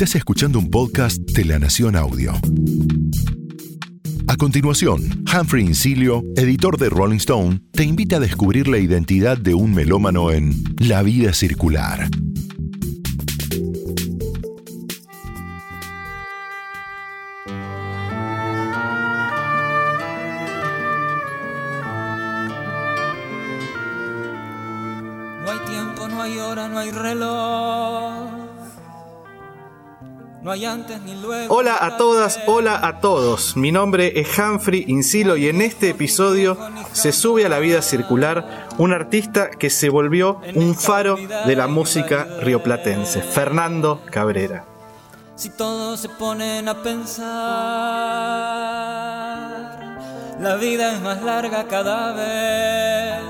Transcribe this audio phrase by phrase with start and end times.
[0.00, 2.32] Estás escuchando un podcast de La Nación Audio.
[4.28, 9.52] A continuación, Humphrey Incilio, editor de Rolling Stone, te invita a descubrir la identidad de
[9.52, 12.08] un melómano en La vida circular.
[31.48, 33.56] Hola a todas, hola a todos.
[33.56, 36.58] Mi nombre es Humphrey Insilo y en este episodio
[36.92, 41.16] se sube a la vida circular un artista que se volvió un faro
[41.46, 44.64] de la música rioplatense, Fernando Cabrera.
[45.36, 47.28] Si todos se ponen a pensar,
[50.40, 53.22] la vida es más larga cada vez.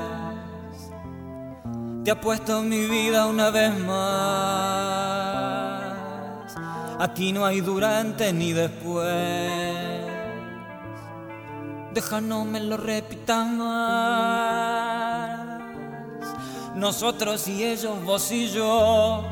[2.02, 5.29] Te apuesto mi vida una vez más.
[7.00, 9.08] Aquí no hay durante ni después.
[11.94, 15.30] Deja no me lo repitan más.
[16.74, 19.24] Nosotros y ellos, vos y yo.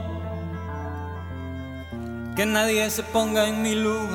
[2.35, 4.09] Que nadie se ponga en mi lugar.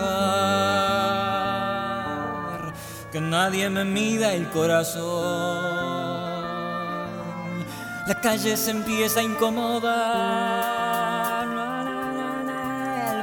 [3.11, 5.03] Que nadie me mida el corazón.
[8.07, 10.72] La calle se empieza a incomodar.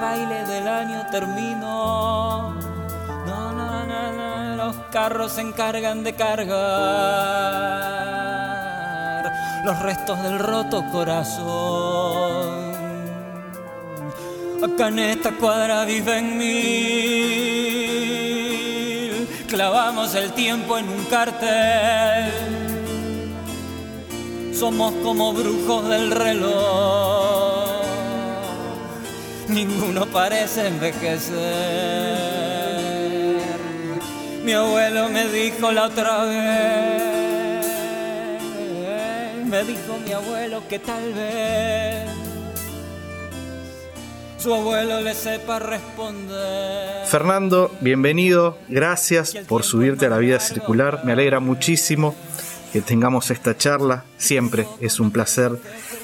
[0.00, 2.54] Baile del año terminó.
[3.26, 7.90] Na, na, na, na, Los carros se encargan de cargar
[9.64, 12.70] los restos del roto corazón.
[14.62, 16.50] Acá en esta cuadra viven mil.
[19.48, 22.30] Clavamos el tiempo en un cartel.
[24.54, 27.59] Somos como brujos del reloj.
[29.54, 31.36] Ninguno parece envejecer.
[34.44, 37.66] Mi abuelo me dijo la otra vez.
[39.44, 42.08] Me dijo mi abuelo que tal vez
[44.38, 47.06] su abuelo le sepa responder.
[47.06, 52.14] Fernando, bienvenido, gracias por subirte a la vida circular, me alegra muchísimo
[52.72, 55.52] que tengamos esta charla, siempre es un placer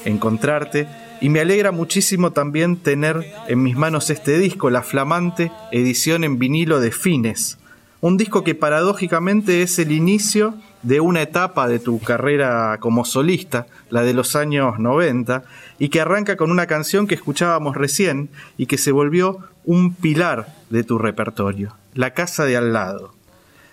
[0.05, 0.87] encontrarte
[1.21, 6.39] y me alegra muchísimo también tener en mis manos este disco, la flamante edición en
[6.39, 7.57] vinilo de Fines,
[7.99, 13.65] un disco que paradójicamente es el inicio de una etapa de tu carrera como solista,
[13.89, 15.43] la de los años 90,
[15.79, 20.53] y que arranca con una canción que escuchábamos recién y que se volvió un pilar
[20.69, 23.13] de tu repertorio, La Casa de Al lado.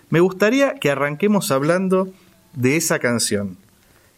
[0.09, 2.09] Me gustaría que arranquemos hablando
[2.53, 3.57] de esa canción,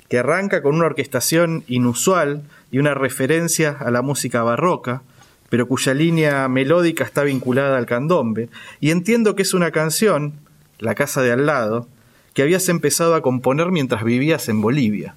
[0.09, 5.01] que arranca con una orquestación inusual y una referencia a la música barroca,
[5.49, 10.33] pero cuya línea melódica está vinculada al candombe, y entiendo que es una canción,
[10.79, 11.87] La Casa de Al lado,
[12.33, 15.15] que habías empezado a componer mientras vivías en Bolivia.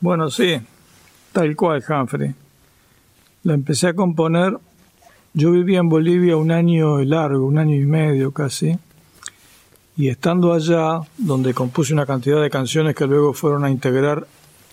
[0.00, 0.60] Bueno, sí,
[1.32, 2.34] tal cual, Humphrey.
[3.42, 4.56] La empecé a componer,
[5.34, 8.78] yo vivía en Bolivia un año largo, un año y medio casi,
[9.96, 14.26] y estando allá, donde compuse una cantidad de canciones que luego fueron a integrar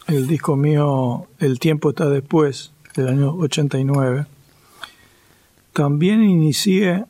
[0.08, 4.26] el disco mío El tiempo está después, del año 89,
[5.74, 7.06] también inicié,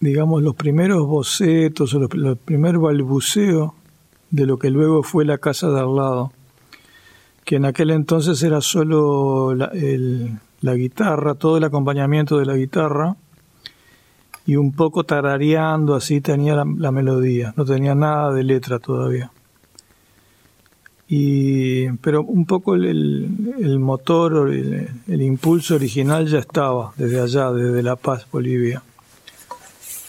[0.00, 3.74] digamos, los primeros bocetos, o el primer balbuceo
[4.30, 6.32] de lo que luego fue la casa de al lado,
[7.44, 13.16] que en aquel entonces era solo la guitarra, todo el acompañamiento de la guitarra,
[14.44, 19.30] y un poco tarareando, así tenía la, la, melodía, no tenía nada de letra todavía.
[21.08, 23.28] Y, pero un poco el,
[23.78, 28.82] motor, el, el, impulso original ya estaba desde allá, desde La Paz, Bolivia.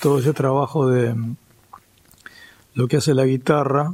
[0.01, 1.15] Todo ese trabajo de
[2.73, 3.93] lo que hace la guitarra,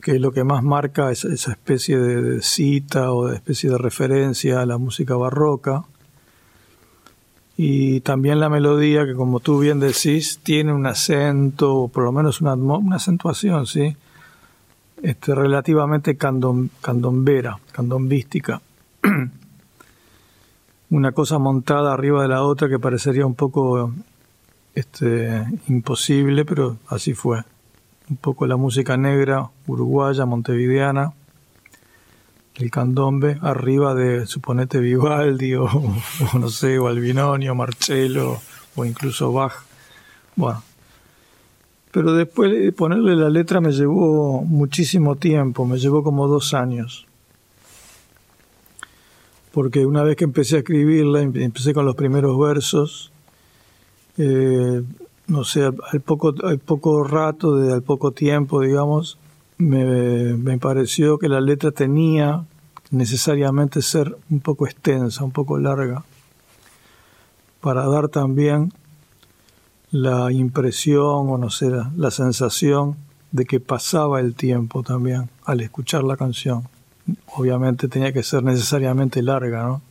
[0.00, 3.70] que es lo que más marca esa, esa especie de, de cita o de especie
[3.70, 5.84] de referencia a la música barroca
[7.56, 12.12] y también la melodía que como tú bien decís tiene un acento o por lo
[12.12, 13.96] menos una, una acentuación sí
[15.02, 18.60] este, relativamente candom, candombera candombística.
[20.90, 23.92] Una cosa montada arriba de la otra que parecería un poco
[24.74, 27.42] este, imposible pero así fue.
[28.08, 31.12] Un poco la música negra uruguaya montevideana.
[32.54, 35.64] El candombe arriba de suponete Vivaldi o,
[36.34, 38.38] o, no sé, o Albinoni o Marcello
[38.76, 39.54] o incluso Bach.
[40.36, 40.62] Bueno,
[41.96, 47.06] pero después de ponerle la letra me llevó muchísimo tiempo, me llevó como dos años.
[49.50, 53.12] porque una vez que empecé a escribirla, empecé con los primeros versos,
[54.18, 54.82] eh,
[55.26, 59.16] no sé, al poco, al poco rato, de al poco tiempo, digamos,
[59.56, 62.44] me, me pareció que la letra tenía
[62.90, 66.04] necesariamente ser un poco extensa, un poco larga,
[67.62, 68.70] para dar también
[69.90, 72.96] la impresión o no sé, la sensación
[73.30, 76.68] de que pasaba el tiempo también al escuchar la canción.
[77.34, 79.82] Obviamente tenía que ser necesariamente larga, ¿no?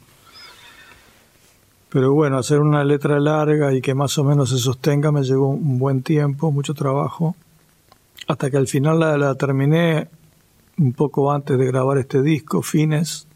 [1.89, 5.49] Pero bueno, hacer una letra larga y que más o menos se sostenga me llevó
[5.49, 7.35] un buen tiempo, mucho trabajo,
[8.27, 10.09] hasta que al final la, la terminé
[10.77, 13.27] un poco antes de grabar este disco, Fines,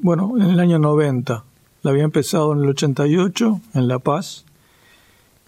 [0.00, 1.44] bueno, en el año 90.
[1.82, 4.44] La había empezado en el 88, en La Paz,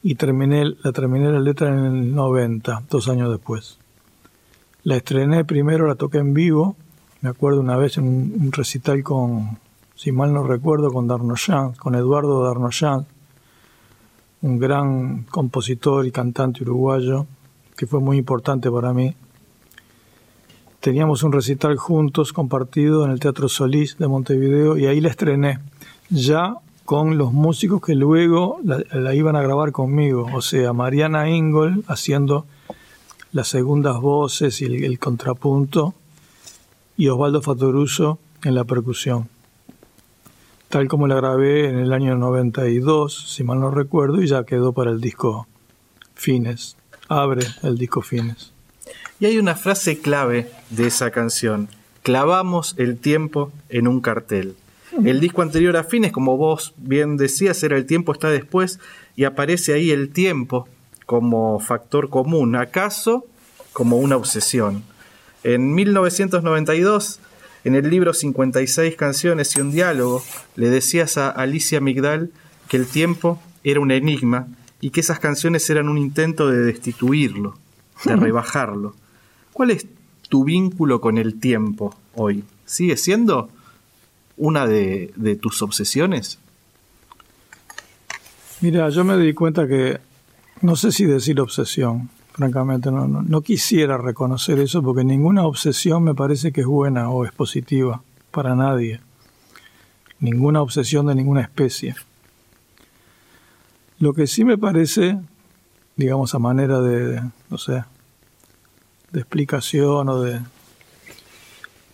[0.03, 3.79] y terminé, la terminé la letra en el 90, dos años después.
[4.83, 6.77] La estrené primero, la toqué en vivo,
[7.21, 9.59] me acuerdo una vez en un, recital con,
[9.95, 13.07] si mal no recuerdo, con Darnoyan, con Eduardo Darnoyan,
[14.41, 17.27] un gran compositor y cantante uruguayo,
[17.77, 19.15] que fue muy importante para mí.
[20.81, 25.59] Teníamos un recital juntos, compartido en el Teatro Solís de Montevideo, y ahí la estrené,
[26.09, 26.55] ya
[26.91, 32.47] con los músicos que luego la, iban a grabar conmigo, o sea, Mariana Ingol haciendo
[33.31, 35.95] las segundas voces y el, contrapunto,
[36.97, 39.29] y Osvaldo Fatoruso en la percusión.
[40.69, 44.73] Tal como la grabé en el año 92, si mal no recuerdo, y ya quedó
[44.73, 45.47] para el disco
[46.17, 46.77] Fines.
[47.09, 48.53] Abre el disco Fines.
[49.21, 51.69] Y hay una frase clave de esa canción.
[52.03, 54.57] Clavamos el tiempo en un cartel.
[55.05, 58.81] El disco anterior a Fines, como vos bien decías, era El tiempo está después
[59.17, 60.69] y aparece ahí el tiempo
[61.07, 63.27] como factor común, acaso
[63.73, 64.83] como una obsesión.
[65.43, 67.21] En 1992,
[67.65, 70.23] en el libro 56 canciones y un diálogo,
[70.57, 72.31] le decías a Alicia Migdal
[72.69, 74.49] que el tiempo era un enigma
[74.81, 77.57] y que esas canciones eran un intento de destituirlo,
[78.05, 78.95] de rebajarlo.
[79.53, 79.87] ¿Cuál es
[80.29, 82.45] tu vínculo con el tiempo hoy?
[82.65, 83.51] ¿Sigue siendo
[84.41, 86.39] una de, tus obsesiones?
[88.63, 90.01] Mira, yo me di cuenta que
[90.63, 96.15] no sé si decir obsesión, francamente, no, no, quisiera reconocer eso porque ninguna obsesión me
[96.15, 99.01] parece que es buena o es positiva para nadie.
[100.19, 101.95] Ninguna obsesión de ninguna especie.
[103.99, 105.19] Lo que sí me parece,
[105.97, 107.85] digamos, a manera de no sé,
[109.13, 110.41] de explicación o de,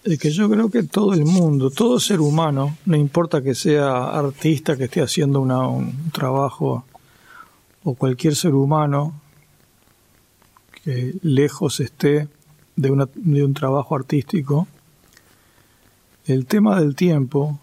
[0.06, 4.04] de que yo creo que todo el mundo, todo ser humano, no importa que sea
[4.16, 6.84] artista que esté haciendo un trabajo
[7.82, 9.20] o cualquier ser humano
[10.84, 12.28] que lejos esté
[12.76, 14.68] de, una, de un trabajo artístico,
[16.26, 17.58] el tema del tiempo,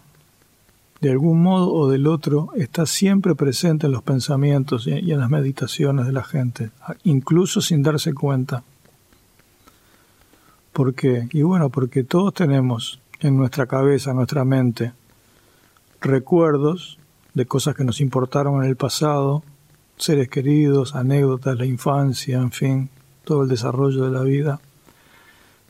[1.00, 5.30] de algún modo o del otro, está siempre presente en los pensamientos y en las
[5.30, 6.70] meditaciones de la gente,
[7.04, 8.64] incluso sin darse cuenta.
[10.74, 11.28] ¿Por qué?
[11.30, 14.92] Y bueno, porque todos tenemos en nuestra cabeza, en nuestra mente,
[16.00, 16.98] recuerdos
[17.32, 19.44] de cosas que nos importaron en el pasado,
[19.98, 22.90] seres queridos, anécdotas, la infancia, en fin,
[23.22, 24.60] todo el desarrollo de la vida.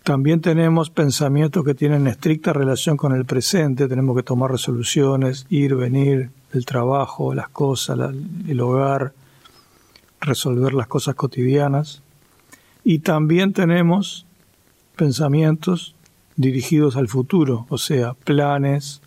[0.05, 5.75] También tenemos pensamientos que tienen estricta relación con el presente, tenemos que tomar resoluciones, ir,
[5.75, 7.99] venir, el trabajo, las cosas,
[8.49, 9.12] el hogar,
[10.23, 12.00] resolver las cosas cotidianas.
[12.85, 14.25] Y también tenemos
[14.97, 15.95] pensamientos
[16.37, 19.01] dirigidos al futuro, o sea, planes,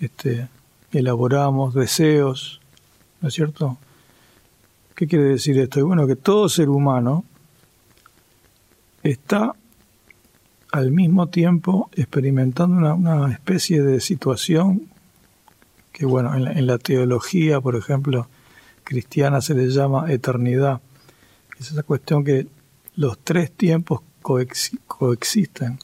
[0.00, 0.48] este,
[0.92, 2.60] elaboramos deseos,
[3.20, 3.78] ¿no es cierto?
[4.94, 5.84] ¿Qué quiere decir esto?
[5.86, 7.24] Bueno, que todo ser humano
[9.02, 9.54] está
[10.72, 14.88] al mismo tiempo experimentando una, especie de situación
[15.92, 18.28] que, bueno, en la, en la, teología, por ejemplo,
[18.82, 20.80] cristiana se le llama eternidad.
[21.58, 22.48] Es esa cuestión que
[22.96, 25.78] los tres tiempos coexisten.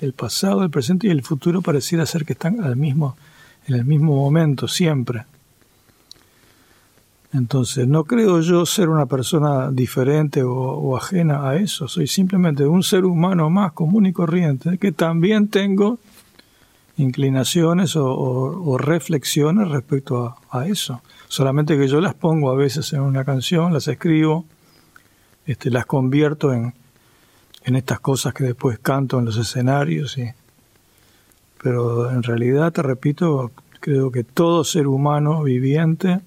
[0.00, 3.16] El pasado, el presente y el futuro pareciera ser que están al mismo,
[3.66, 5.26] en el mismo momento, siempre.
[7.32, 11.86] Entonces, no creo yo ser una persona diferente o, ajena a eso.
[11.86, 15.98] Soy simplemente un ser humano más común y corriente que también tengo
[16.96, 21.02] inclinaciones o, reflexiones respecto a, a, eso.
[21.28, 24.46] Solamente que yo las pongo a veces en una canción, las escribo,
[25.46, 26.72] este, las convierto en,
[27.66, 30.16] en estas cosas que después canto en los escenarios.
[30.16, 30.30] Y,
[31.62, 36.20] pero en realidad, te repito, creo que todo ser humano viviente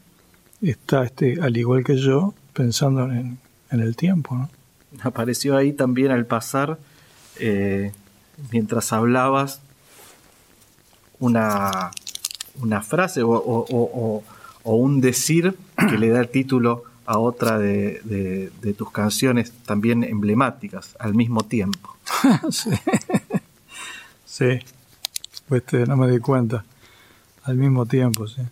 [0.61, 3.39] está, este, al igual que yo, pensando en,
[3.71, 4.49] el tiempo.
[5.01, 6.77] Apareció ahí también al pasar,
[7.39, 7.93] eh,
[8.51, 9.61] mientras hablabas,
[11.19, 11.91] una,
[12.61, 14.23] una frase o,
[14.63, 21.15] un decir que le da el título a otra de, tus canciones también emblemáticas al
[21.15, 21.97] mismo tiempo.
[22.51, 22.69] sí.
[24.25, 24.59] sí.
[25.47, 26.63] Pues no me di cuenta.
[27.45, 28.43] Al mismo tiempo, sí.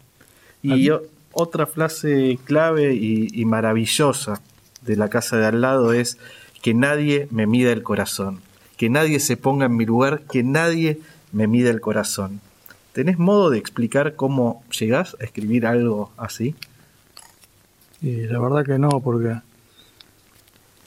[0.63, 0.89] Y
[1.33, 4.41] otra frase clave y, maravillosa
[4.81, 6.17] de la casa de al lado es
[6.63, 8.41] que nadie me mida el corazón,
[8.75, 10.99] que nadie se ponga en mi lugar, que nadie
[11.31, 12.41] me mida el corazón.
[12.93, 16.55] ¿Tenés modo de explicar cómo llegás a escribir algo así?
[18.01, 19.39] Y la verdad que no, porque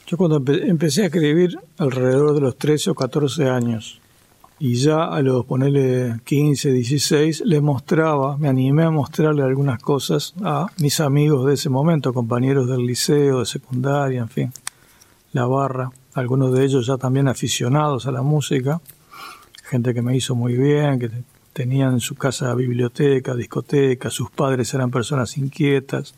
[0.07, 4.01] yo cuando empecé a escribir alrededor de los 13 o 14 años,
[4.63, 10.35] y ya a los ponerle 15, 16 le mostraba, me animé a mostrarle algunas cosas
[10.43, 14.53] a mis amigos de ese momento, compañeros del liceo, de secundaria, en fin,
[15.33, 18.81] la barra, algunos de ellos ya también aficionados a la música,
[19.63, 21.09] gente que me hizo muy bien, que
[21.53, 26.13] tenían en su casa biblioteca, discoteca, sus padres eran personas inquietas,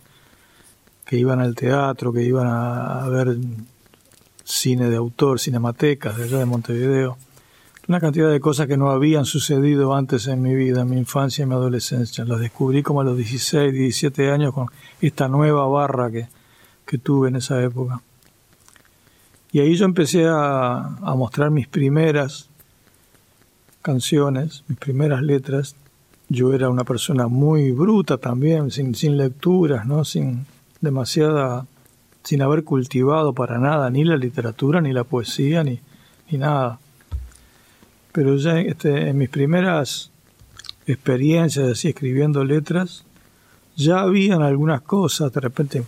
[1.05, 3.37] que iban al teatro, que iban a, a ver
[4.43, 7.17] cine de autor, cinematecas de allá de Montevideo
[7.87, 11.43] una cantidad de cosas que no habían sucedido antes en mi vida, en mi infancia
[11.43, 12.23] y mi adolescencia.
[12.23, 14.67] Las descubrí como a los 16, 17 años con
[15.01, 16.27] esta nueva barra que,
[16.99, 18.03] tuve en esa época.
[19.51, 22.49] Y ahí yo empecé a, mostrar mis primeras
[23.81, 25.75] canciones, mis primeras letras.
[26.29, 30.05] Yo era una persona muy bruta también, sin, sin lecturas, ¿no?
[30.05, 30.45] sin
[30.83, 31.65] demasiada,
[32.23, 35.79] sin haber cultivado para nada ni la literatura, ni la poesía, ni,
[36.29, 36.79] ni nada.
[38.11, 40.11] Pero ya este, en mis primeras
[40.85, 43.05] experiencias así escribiendo letras,
[43.75, 45.83] ya habían algunas cosas, de repente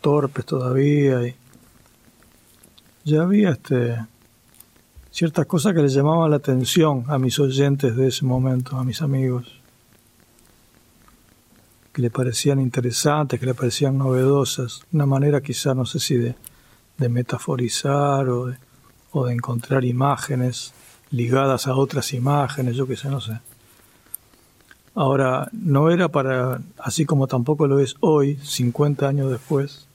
[0.00, 1.34] torpes todavía, y
[3.04, 3.96] ya había este,
[5.10, 9.02] ciertas cosas que les llamaban la atención a mis oyentes de ese momento, a mis
[9.02, 9.60] amigos,
[11.96, 16.34] que le parecían interesantes, que le parecían novedosas, una manera quizá, no sé si de,
[16.98, 18.58] de metaforizar o de,
[19.12, 20.74] o de encontrar imágenes
[21.10, 23.40] ligadas a otras imágenes, yo qué sé, no sé.
[24.94, 29.88] Ahora, no era para, así como tampoco lo es hoy, 50 años después,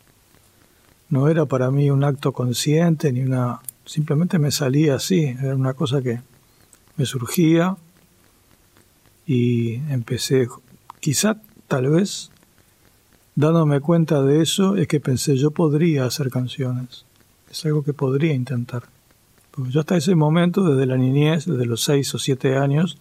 [1.09, 5.75] no era para mí un acto consciente ni una, simplemente me salía así, era una
[5.75, 6.19] cosa que
[6.97, 7.77] me surgía
[9.27, 10.47] y empecé,
[10.99, 11.37] quizá
[11.71, 12.31] tal vez,
[13.33, 17.05] dándome cuenta de eso, es que pensé yo podría hacer canciones,
[17.49, 18.83] es algo que podría intentar.
[19.51, 22.97] Porque yo hasta ese momento, desde la niñez, desde los seis o siete años,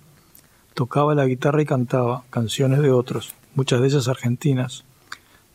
[0.74, 4.84] tocaba la guitarra y cantaba canciones de otros, muchas de ellas argentinas,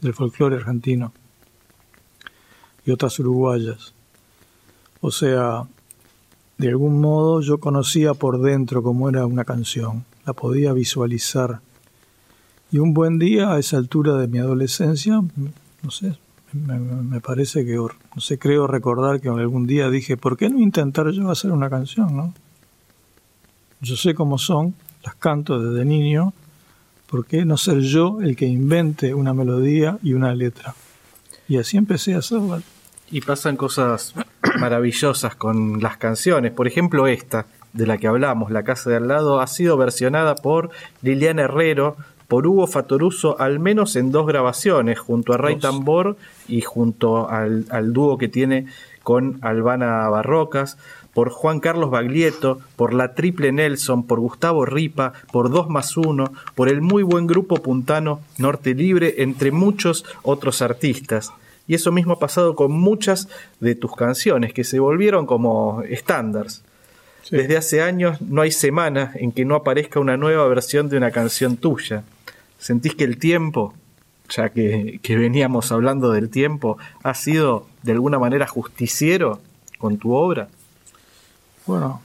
[0.02, 1.14] del folclore argentino,
[2.86, 3.94] y otras uruguayas.
[5.00, 5.64] O sea,
[6.58, 11.62] de algún modo yo conocía por dentro cómo era una canción, la podía visualizar.
[12.76, 15.22] Y un buen día, a esa altura de mi adolescencia,
[15.82, 16.18] no sé,
[16.52, 21.10] me, parece que, no sé, creo recordar que algún día dije, ¿por qué no intentar
[21.12, 22.34] yo hacer una canción, no?
[23.80, 26.34] Yo sé cómo son, las canto desde niño,
[27.10, 30.76] ¿por qué no ser yo el que invente una melodía y una letra?
[31.48, 32.62] Y así empecé a hacerla.
[33.10, 34.14] Y pasan cosas
[34.60, 36.52] maravillosas con las canciones.
[36.52, 40.36] Por ejemplo, esta de la que hablamos, La Casa de Al lado, ha sido versionada
[40.36, 41.96] por Liliana Herrero
[42.28, 46.18] por Hugo Fatoruso al menos en dos grabaciones, junto a Ray Tambor
[46.48, 48.66] y junto al, dúo que tiene
[49.04, 50.78] con Albana Barrocas,
[51.14, 56.34] por Juan Carlos Baglietto, por la Triple Nelson, por Gustavo Ripa, por Dos más Uno,
[56.56, 61.32] por el muy buen grupo puntano Norte Libre, entre muchos otros artistas.
[61.68, 63.30] Y eso mismo ha pasado con muchas
[63.60, 66.65] de tus canciones, que se volvieron como estándares.
[67.32, 71.12] Desde hace años no hay semana en que no aparezca una nueva versión de una
[71.12, 72.04] canción tuya.
[72.60, 73.74] ¿Sentís que el tiempo,
[74.30, 79.40] ya que, veníamos hablando del tiempo, ha sido de alguna manera justiciero
[79.80, 80.50] con tu obra?
[81.66, 82.02] Bueno,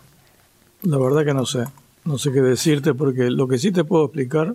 [0.82, 1.64] la verdad que no sé.
[2.04, 4.54] No sé qué decirte porque lo que sí te puedo explicar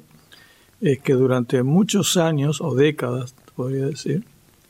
[0.82, 4.26] es que durante muchos años o décadas, podría decir,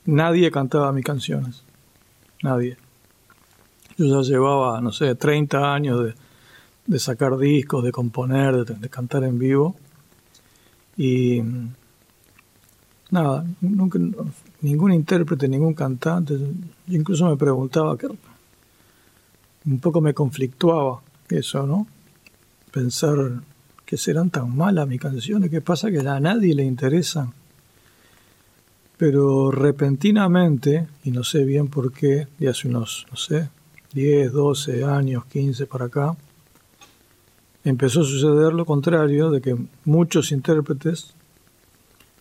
[0.05, 1.63] nadie cantaba mis canciones.
[2.43, 2.77] Nadie.
[3.97, 6.13] Yo ya llevaba, no sé, 30 años
[6.85, 9.75] de, sacar discos, de componer, de, cantar en vivo.
[10.97, 11.41] Y
[13.09, 13.99] nada, nunca,
[14.61, 16.37] ningún intérprete, ningún cantante,
[16.87, 18.07] incluso me preguntaba, que
[19.65, 21.87] un poco me conflictuaba eso, ¿no?
[22.71, 23.15] Pensar
[23.85, 27.33] que serán tan malas mis canciones, ¿qué pasa que a nadie le interesan?
[28.97, 33.49] Pero repentinamente, y no sé bien por qué, de hace unos, no sé,
[33.95, 36.17] 10, 12 años, 15 para acá,
[37.63, 41.15] empezó a suceder lo contrario, de que muchos intérpretes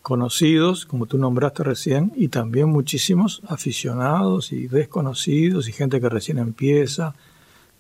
[0.00, 6.38] conocidos, como tú nombraste recién, y también muchísimos aficionados y desconocidos y gente que recién
[6.38, 7.16] empieza,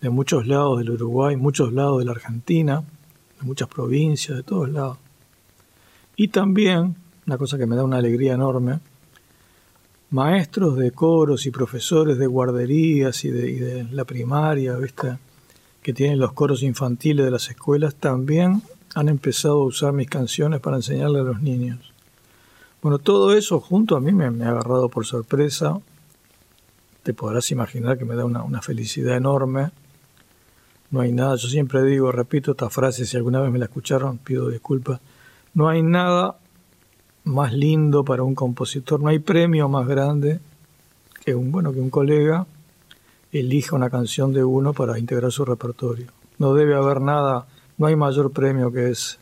[0.00, 2.82] de muchos lados del Uruguay, muchos lados de la Argentina,
[3.40, 4.98] de muchas provincias, de todos lados.
[6.16, 6.96] Y también,
[7.26, 8.80] una cosa que me da una alegría enorme,
[10.10, 14.76] maestros de coros y profesores de guarderías y de, la primaria,
[15.82, 18.62] que tienen los coros infantiles de las escuelas, también
[18.94, 21.92] han empezado a usar mis canciones para enseñarle a los niños.
[22.80, 25.80] Bueno, todo eso junto a mí me, ha agarrado por sorpresa.
[27.02, 29.70] Te podrás imaginar que me da una, una felicidad enorme.
[30.90, 34.18] No hay nada, yo siempre digo, repito esta frase, si alguna vez me la escucharon,
[34.18, 35.00] pido disculpas.
[35.54, 36.36] No hay nada
[37.24, 40.40] más lindo para un compositor, no hay premio más grande
[41.24, 42.46] que un, bueno, que un colega
[43.32, 46.06] elija una canción de uno para integrar su repertorio.
[46.38, 47.46] No debe haber nada,
[47.78, 49.16] no hay mayor premio que ese.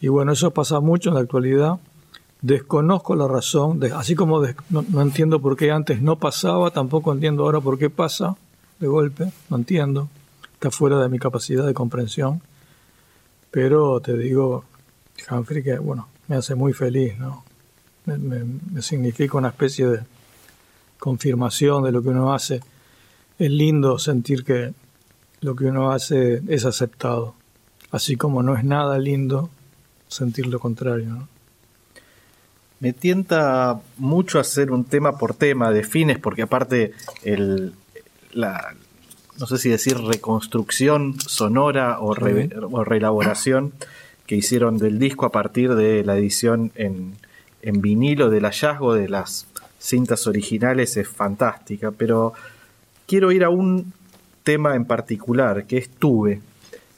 [0.00, 1.78] Y bueno, eso pasa mucho en la actualidad.
[2.42, 7.60] Desconozco la razón, así como no, entiendo por qué antes no pasaba, tampoco entiendo ahora
[7.60, 8.36] por qué pasa
[8.78, 10.08] de golpe, no entiendo,
[10.52, 12.42] está fuera de mi capacidad de comprensión.
[13.50, 14.64] Pero te digo,
[15.30, 17.44] Humphrey, que bueno, me hace muy feliz, ¿no?
[18.06, 20.00] me significa una especie de
[20.98, 22.60] confirmación de lo que uno hace
[23.38, 24.72] es lindo sentir que
[25.40, 27.34] lo que uno hace es aceptado,
[27.90, 29.50] así como no es nada lindo
[30.08, 31.28] sentir lo contrario.
[32.80, 36.92] Me tienta mucho hacer un tema por tema de fines, porque aparte
[37.22, 37.74] el,
[38.32, 38.74] la,
[39.38, 43.72] no sé si decir reconstrucción sonora o, o reelaboración
[44.26, 47.14] que hicieron del disco a partir de la edición en,
[47.62, 49.46] en vinilo, del hallazgo de las
[49.78, 52.32] cintas originales es fantástica, pero
[53.06, 53.92] quiero ir a un
[54.42, 56.40] tema en particular, que es Tuve,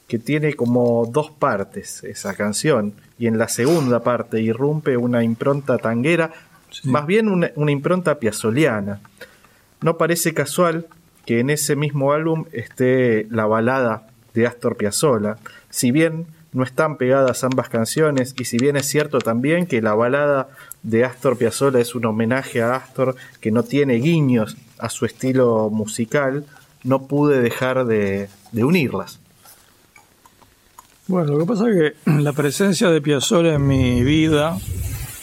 [0.07, 5.77] que tiene como dos partes esa canción, y en la segunda parte irrumpe una impronta
[5.77, 6.31] tanguera,
[6.83, 9.01] más bien una, impronta piazoliana.
[9.81, 10.87] No parece casual
[11.25, 15.37] que en ese mismo álbum esté la balada de Astor Piazzolla,
[15.69, 19.93] si bien no están pegadas ambas canciones y si bien es cierto también que la
[19.93, 20.49] balada
[20.83, 25.69] de Astor Piazzolla es un homenaje a Astor que no tiene guiños a su estilo
[25.69, 26.45] musical,
[26.83, 29.19] no pude dejar de, unirlas.
[31.07, 34.57] Bueno, lo que pasa es que la presencia de Piazzolla en mi vida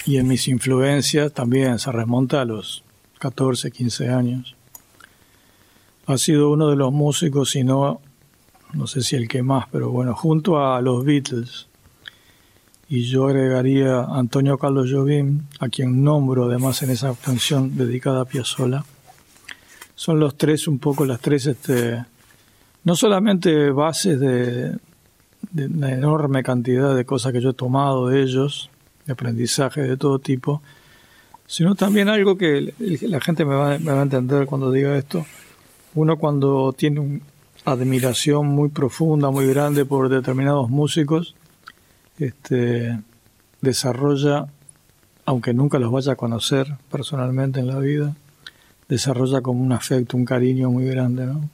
[0.05, 2.85] y en mis influencias también se remonta a los
[3.19, 4.55] 14, 15 años.
[6.07, 8.01] Ha sido uno de los músicos, si no,
[8.73, 11.69] no sé si el que más, pero bueno, junto a los Beatles.
[12.89, 18.23] Y yo agregaría a Antonio Carlos Jobim, a quien nombro además en esa canción dedicada
[18.23, 18.85] a Piazzolla
[19.97, 22.05] son los tres un poco las tres este
[22.85, 24.77] no solamente bases de,
[25.51, 28.71] de una enorme cantidad de cosas que yo he tomado de ellos
[29.07, 30.63] de aprendizaje de todo tipo
[31.47, 35.25] sino también algo que la gente me va, a entender cuando diga esto
[35.95, 37.21] uno cuando tiene una
[37.67, 41.35] admiración muy profunda muy grande por determinados músicos
[42.19, 42.99] este
[43.61, 44.47] desarrolla
[45.27, 48.17] aunque nunca los vaya a conocer personalmente en la vida
[48.89, 51.49] desarrolla como un afecto, un cariño muy grande, ¿no?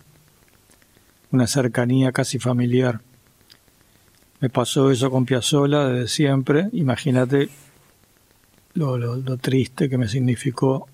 [1.31, 3.01] Una cercanía casi familiar.
[4.41, 6.69] Me pasó eso con Piazzolla desde siempre.
[6.73, 7.49] Imagínate
[8.75, 10.89] lo, lo, triste que me significó,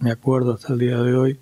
[0.00, 1.38] me acuerdo hasta el día de hoy,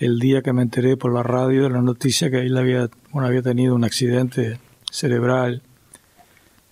[0.00, 3.28] el día que me enteré por la radio de la noticia que él había, bueno,
[3.28, 4.58] había tenido un accidente
[4.90, 5.62] cerebral,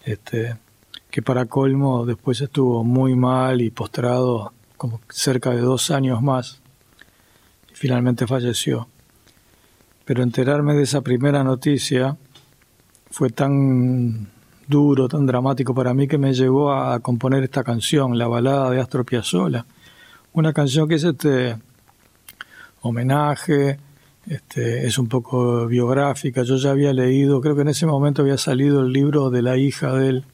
[0.04, 0.56] este,
[1.10, 6.60] que para colmo después estuvo muy mal y postrado como cerca de dos años más
[7.78, 8.88] finalmente falleció.
[10.04, 12.16] Pero enterarme de esa primera noticia
[13.10, 14.28] fue tan
[14.66, 18.80] duro, tan dramático para mí que me llevó a componer esta canción, la balada de
[18.80, 19.64] Astro Piazzolla.
[20.32, 21.56] Una canción que es este
[22.82, 23.78] homenaje,
[24.26, 26.42] este, es un poco biográfica.
[26.42, 29.56] Yo ya había leído, creo que en ese momento había salido el libro de la
[29.56, 30.24] hija de él.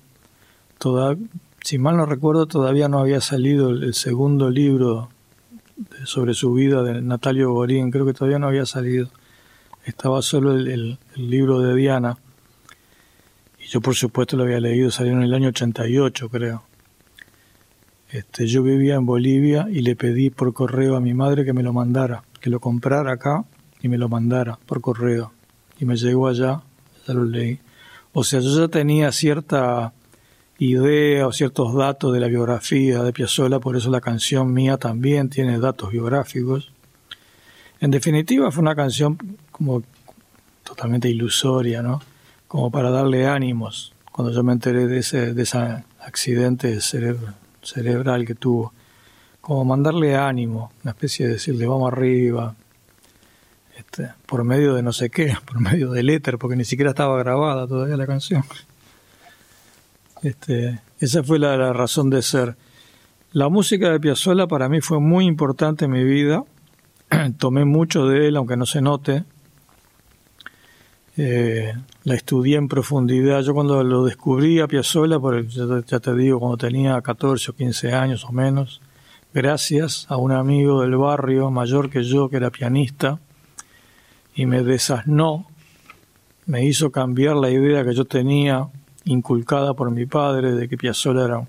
[1.62, 5.09] Si mal no recuerdo, todavía no había salido el segundo libro
[6.04, 9.09] sobre su vida de Natalio Borín, creo que todavía no había salido.
[9.85, 12.18] Estaba solo el, libro de Diana.
[13.59, 16.64] Y yo por supuesto lo había leído, salió en el año 88 creo.
[18.11, 21.62] Este, yo vivía en Bolivia y le pedí por correo a mi madre que me
[21.62, 23.42] lo mandara, que lo comprara acá
[23.80, 25.33] y me lo mandara por correo.
[25.80, 26.61] Y me llegó allá,
[27.09, 27.59] ya lo leí.
[28.12, 29.94] O sea, yo ya tenía cierta
[30.59, 35.30] idea o ciertos datos de la biografía de Piazzolla, por eso la canción mía también
[35.30, 36.70] tiene datos biográficos.
[37.80, 39.16] En definitiva fue una canción
[39.50, 39.83] como
[40.64, 42.02] totalmente ilusoria, ¿no?
[42.46, 48.35] como para darle ánimos, cuando yo me enteré de ese, de ese accidente cerebral que
[48.35, 48.74] tuvo,
[49.44, 52.54] como mandarle ánimo, una especie de decirle vamos arriba,
[53.76, 57.18] este, por medio de no sé qué, por medio del éter, porque ni siquiera estaba
[57.18, 58.42] grabada todavía la canción.
[60.22, 62.57] Este, esa fue la, razón de ser.
[63.33, 66.42] La música de Piazzolla para mí fue muy importante en mi vida.
[67.38, 69.24] Tomé mucho de él, aunque no se note.
[71.18, 73.42] Eh, la estudié en profundidad.
[73.42, 77.92] Yo cuando lo descubrí a Piazzolla, por ya, te digo, cuando tenía 14 o 15
[77.92, 78.80] años o menos,
[79.35, 83.18] gracias a un amigo del barrio mayor que yo, que era pianista,
[84.37, 85.47] y me desasnó,
[86.47, 88.68] me hizo cambiar la idea que yo tenía
[89.05, 91.49] inculcada por mi padre de que Piazzolla era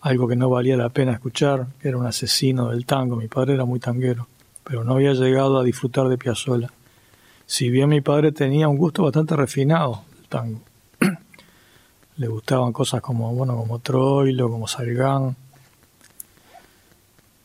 [0.00, 3.16] algo que no valía la pena escuchar, que era un asesino del tango.
[3.16, 4.26] Mi padre era muy tanguero,
[4.64, 6.70] pero no había llegado a disfrutar de Piazzolla.
[7.44, 10.60] Si bien mi padre tenía un gusto bastante refinado del tango.
[12.16, 15.36] Le gustaban cosas como, bueno, como Troilo, como Salgán,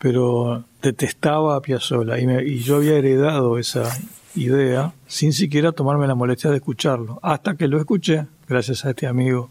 [0.04, 3.90] pero detestaba a Piazzolla y, y yo había heredado esa
[4.36, 9.08] idea sin siquiera tomarme la molestia de escucharlo, hasta que lo escuché gracias a este
[9.08, 9.50] amigo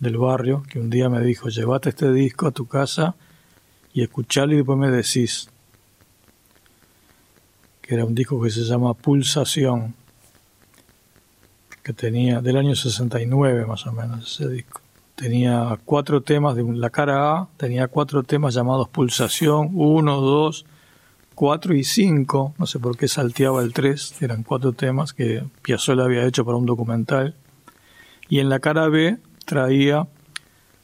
[0.00, 3.14] del barrio que un día me dijo, llévate este disco a tu casa
[3.92, 5.48] y escuchalo y después me decís
[7.82, 9.94] que era un disco que se llama Pulsación,
[11.84, 14.85] que tenía del año 69 más o menos ese disco.
[15.16, 20.66] Tenía cuatro temas de la cara A, tenía cuatro temas llamados Pulsación, 1, 2,
[21.34, 26.04] 4 y 5, no sé por qué salteaba el 3, eran cuatro temas que Piazzolla
[26.04, 27.34] había hecho para un documental
[28.28, 30.06] y en la cara B traía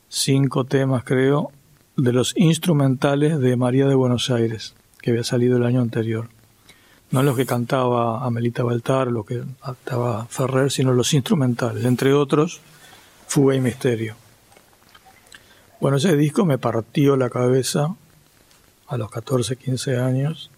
[0.09, 1.53] cinco temas, creo,
[1.97, 6.29] de los instrumentales de María de Buenos Aires, que había salido el año anterior.
[7.11, 12.61] No los que cantaba Amelita Baltar, los que cantaba Ferrer, sino los instrumentales, entre otros,
[13.27, 14.21] Fuga y Misterio.
[15.83, 17.97] Bueno, ese disco me partió la cabeza
[18.87, 20.49] a los 14, 15 años,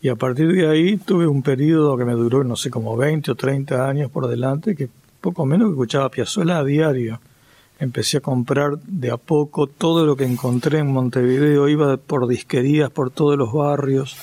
[0.00, 3.32] y a partir de ahí tuve un periodo que me duró, no sé, como 20
[3.32, 4.88] o 30 años por delante, que
[5.20, 7.20] poco menos que escuchaba Piazzolla a diario.
[7.80, 12.88] Empecé a comprar de a poco todo lo que encontré en Montevideo, iba por disquerías
[12.88, 14.16] por todos los barrios.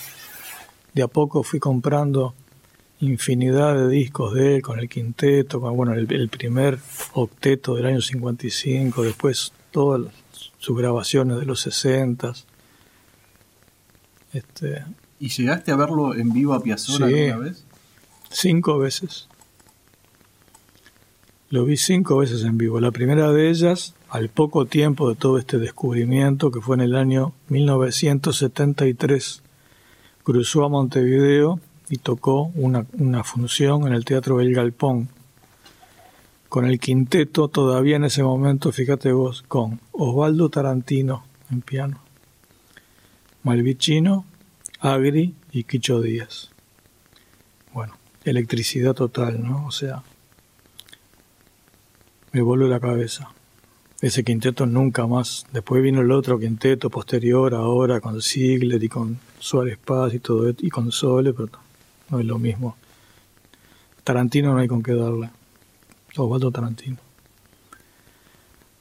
[0.94, 2.34] De a poco fui comprando
[3.02, 6.80] infinidad de discos de él, con el quinteto, con bueno, el, primer
[7.12, 10.10] octeto del año 55, después todas
[10.60, 12.34] sus grabaciones de los 60.
[14.34, 14.86] Este,
[15.20, 17.66] ¿Y llegaste a verlo en vivo a Piazzolla alguna vez?
[18.30, 19.28] Cinco veces.
[21.50, 22.80] Lo vi cinco veces en vivo.
[22.80, 26.96] La primera de ellas, al poco tiempo de todo este descubrimiento, que fue en el
[26.96, 29.42] año 1973,
[30.24, 35.10] cruzó a Montevideo y tocó una, una función en el Teatro El Galpón,
[36.50, 42.02] con el quinteto todavía en ese momento, fíjate vos, con Osvaldo Tarantino en piano,
[43.44, 44.26] Malvicino,
[44.80, 46.50] Agri y Quicho Díaz.
[47.72, 47.94] Bueno,
[48.26, 49.68] electricidad total, ¿no?
[49.68, 50.02] O sea,
[52.32, 53.30] me voló la cabeza.
[54.02, 55.46] Ese quinteto nunca más.
[55.52, 60.50] Después vino el otro quinteto posterior, ahora con Ziegler y con Suárez Paz y todo
[60.58, 61.50] y con Sole, pero
[62.10, 62.76] no es lo mismo.
[64.04, 65.30] Tarantino no hay con qué darle.
[66.16, 66.98] Osvaldo Tarantino.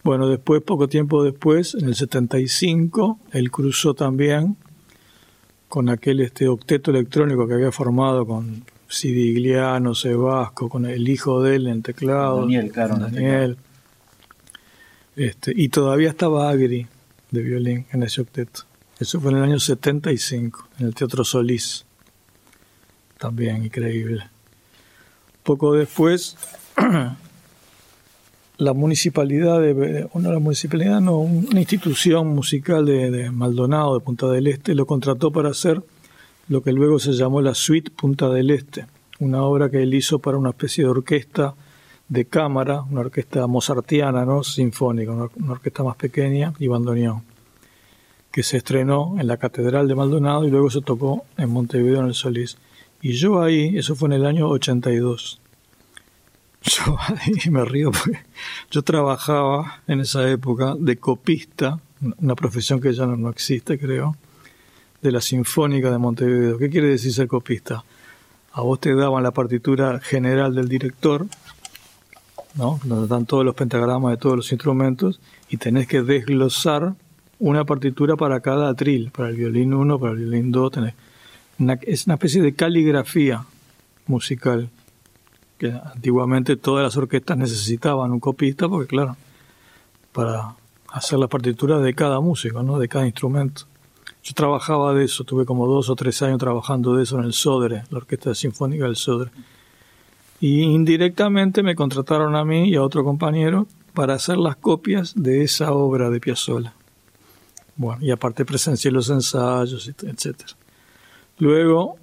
[0.05, 4.57] Bueno, después, poco tiempo después, en el 75, él cruzó también
[5.69, 11.57] con aquel este octeto electrónico que había formado con Sidigliano, Sebasco, con el hijo de
[11.57, 12.41] él en teclado.
[12.41, 12.97] Daniel, claro.
[12.97, 13.59] Daniel.
[15.15, 16.87] Este, y todavía estaba Agri
[17.31, 18.63] de violín en ese octeto.
[18.99, 21.85] Eso fue en el año 75, en el Teatro Solís.
[23.19, 24.29] También increíble.
[25.43, 26.37] Poco después,
[28.59, 34.49] la municipalidad de, no la municipalidad, no, una institución musical de, Maldonado, de Punta del
[34.49, 35.83] Este, lo contrató para hacer
[36.49, 38.87] lo que luego se llamó la Suite Punta del Este,
[39.21, 41.55] una obra que él hizo para una especie de orquesta
[42.09, 44.43] de cámara, una orquesta mozartiana, ¿no?
[44.43, 47.23] sinfónica, una, orquesta más pequeña y bandoneón,
[48.33, 52.07] que se estrenó en la Catedral de Maldonado y luego se tocó en Montevideo en
[52.07, 52.59] el Solís.
[53.03, 55.41] Y yo ahí, eso fue en el año 82.
[57.45, 58.19] Yo me río porque
[58.71, 61.79] yo trabajaba en esa época de copista,
[62.19, 64.17] una profesión que ya no, no existe, creo
[65.01, 66.59] de la Sinfónica de Montevideo.
[66.59, 67.85] ¿Qué quiere decir ser copista?
[68.53, 71.27] A vos te daban la partitura general del director,
[72.55, 72.81] ¿no?
[72.85, 76.95] donde están todos los pentagramas de todos los instrumentos, y tenés que desglosar
[77.39, 80.95] una partitura para cada atril, para el violín 1, para el violín 2, tenés
[81.83, 83.45] es una especie de caligrafía
[84.07, 84.71] musical.
[85.59, 89.17] Que antiguamente todas las orquestas necesitaban un copista, porque claro,
[90.13, 90.55] para
[90.91, 92.79] hacer la partitura de cada músico, ¿no?
[92.79, 93.63] de cada instrumento.
[94.23, 97.33] Yo trabajaba de eso, tuve como dos o tres años trabajando de eso en el
[97.33, 99.31] Sodre, la Orquesta Sinfónica del Sodre.
[100.41, 105.43] Y indirectamente me contrataron a mí y a otro compañero para hacer las copias de
[105.43, 106.75] esa obra de Piazzolla.
[107.77, 110.37] Bueno, y aparte presencié los ensayos, etc.
[111.39, 111.97] Luego,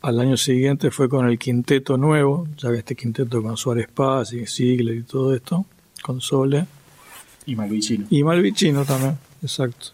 [0.00, 4.32] al año siguiente fue con el quinteto nuevo, ya que este quinteto con Suárez Paz
[4.32, 5.66] y Sigler y todo esto,
[6.02, 6.66] con Sole.
[7.46, 8.06] Y Malvicino.
[8.10, 9.88] Y Malvicino también, exacto.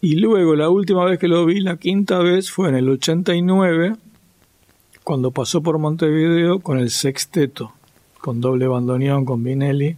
[0.00, 3.96] Y luego la última vez que lo vi, la quinta vez, fue en el 89,
[5.04, 7.72] cuando pasó por Montevideo con el sexteto,
[8.20, 9.96] con doble bandoneón, con Vinelli.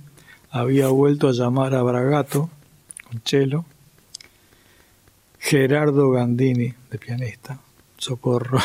[0.50, 2.50] Había vuelto a llamar a Bragato,
[3.10, 3.64] con Chelo.
[5.38, 7.58] Gerardo Gandini, de pianista.
[8.04, 8.58] Socorro.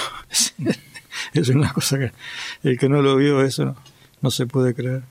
[1.33, 2.11] es una cosa que
[2.63, 3.75] el que no lo vio, eso
[4.21, 5.03] no, se puede creer.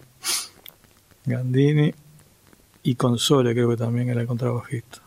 [1.25, 1.93] Gandini
[2.83, 5.03] y Console, creo que también era el contrabajista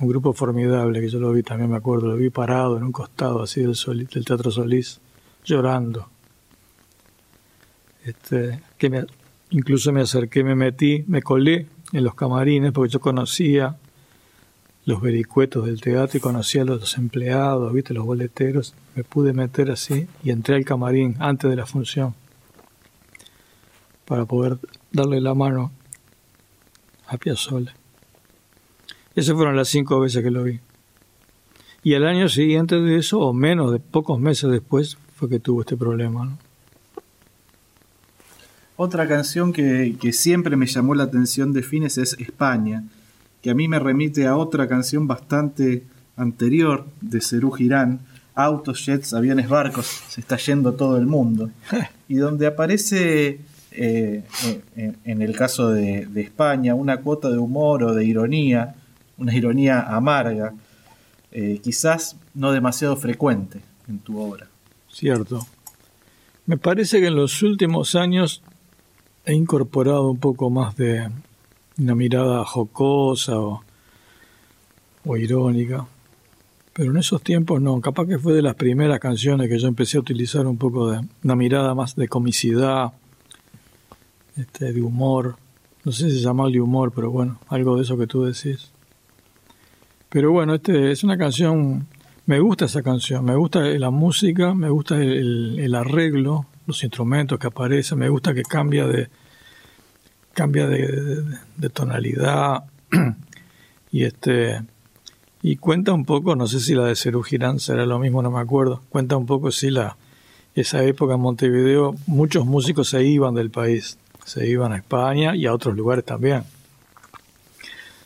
[0.00, 2.90] un grupo formidable que yo lo vi también me acuerdo, lo vi parado en un
[2.90, 3.76] costado así del,
[4.08, 5.00] del Teatro Solís,
[5.44, 6.08] llorando.
[8.04, 9.06] Este, que me,
[9.50, 13.78] incluso me acerqué, me metí, me colé en los camarines porque yo conocía
[14.86, 18.74] los vericuetos del teatro y conocía a los empleados, viste, los boleteros.
[18.94, 22.14] Me pude meter así y entré al camarín antes de la función
[24.04, 24.58] para poder
[24.92, 25.72] darle la mano
[27.06, 27.74] a Piazzolla.
[29.14, 30.60] Esas fueron las cinco veces que lo vi.
[31.82, 35.60] Y al año siguiente de eso, o menos de pocos meses después, fue que tuvo
[35.60, 36.36] este problema.
[38.76, 42.84] Otra canción que, siempre me llamó la atención de Fines es España,
[43.44, 45.84] que a mí me remite a otra canción bastante
[46.16, 48.00] anterior de Cerú Girán,
[48.34, 51.50] Autos, Jets, Aviones, Barcos, se está yendo todo el mundo,
[52.08, 54.24] y donde aparece eh,
[54.76, 58.76] eh, en el caso de, de España una cuota de humor o de ironía
[59.18, 60.54] una ironía amarga,
[61.30, 64.48] eh, quizás no demasiado frecuente en tu obra.
[64.90, 65.46] Cierto.
[66.46, 68.42] Me parece que en los últimos años
[69.26, 71.10] he incorporado un poco más de
[71.78, 73.62] una mirada jocosa o,
[75.16, 75.86] irónica.
[76.72, 79.96] Pero en esos tiempos no, capaz que fue de las primeras canciones que yo empecé
[79.96, 82.92] a utilizar un poco de una mirada más de comicidad,
[84.36, 85.36] este, de humor.
[85.84, 88.72] No sé si llamarle humor, pero bueno, algo de eso que tú decís.
[90.14, 91.88] Pero bueno, este es una canción,
[92.26, 97.48] me gusta esa canción, me gusta la música, me gusta el, arreglo, los instrumentos que
[97.48, 99.08] aparecen, me gusta que cambia de
[100.34, 102.64] cambia de, tonalidad.
[103.90, 104.60] Y este
[105.40, 108.30] y cuenta un poco, no sé si la de Cerú Girán será lo mismo, no
[108.32, 109.96] me acuerdo, cuenta un poco si la
[110.54, 115.46] esa época en Montevideo muchos músicos se iban del país, se iban a España y
[115.46, 116.42] a otros lugares también.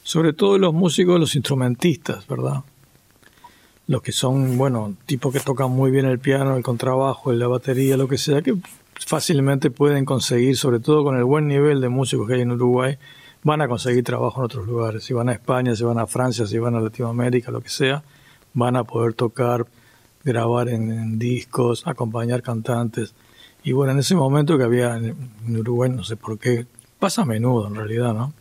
[0.03, 2.64] Sobre todo los músicos, los instrumentistas, ¿verdad?
[3.87, 7.97] Los que son, bueno, tipos que tocan muy bien el piano, el contrabajo, la batería,
[7.97, 8.55] lo que sea, que
[9.07, 12.99] fácilmente pueden conseguir, sobre todo con el buen nivel de músicos que hay en Uruguay,
[13.43, 15.05] van a conseguir trabajo en otros lugares.
[15.05, 18.03] Si van a España, si van a Francia, si van a Latinoamérica, lo que sea,
[18.55, 19.67] van a poder tocar,
[20.25, 23.15] grabar en, discos, acompañar cantantes.
[23.63, 25.17] Y bueno, en ese momento que había en
[25.57, 26.67] Uruguay, no sé por qué,
[26.99, 28.33] pasa a menudo en realidad, ¿no?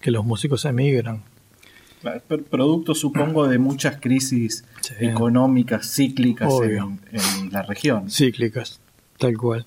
[0.00, 1.22] que los músicos emigran.
[2.48, 4.64] Producto, supongo, de muchas crisis
[4.98, 8.10] económicas cíclicas en, la región.
[8.10, 8.80] Cíclicas,
[9.20, 9.66] tal cual.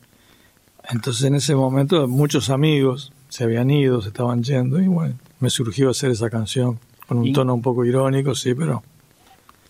[0.90, 5.50] Entonces, en ese momento, muchos amigos se habían ido, se estaban yendo, y bueno, me
[5.50, 8.84] surgió hacer esa canción con un tono un poco irónico, sí, pero.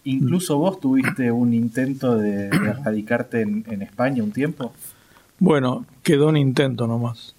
[0.06, 4.74] ¿Incluso vos tuviste un intento de, radicarte en, en España un tiempo?
[5.40, 7.36] Bueno, quedó un intento nomás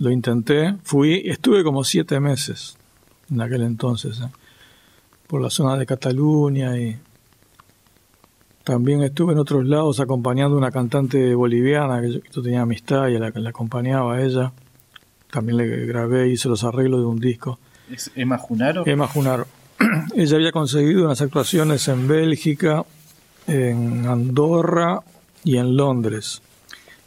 [0.00, 2.76] lo intenté, fui, estuve como siete meses
[3.30, 4.30] en aquel entonces, ¿eh?
[5.26, 6.98] por la zona de Cataluña y
[8.64, 13.18] también estuve en otros lados acompañando a una cantante boliviana que yo, tenía amistad y
[13.18, 14.52] la que la acompañaba a ella.
[15.30, 17.58] También le grabé, hice los arreglos de un disco.
[17.90, 18.86] ¿Es Emma Junaro?
[18.86, 19.46] Emma Junaro.
[20.14, 22.84] ella había conseguido unas actuaciones en Bélgica,
[23.46, 25.00] en Andorra
[25.44, 26.42] y en Londres.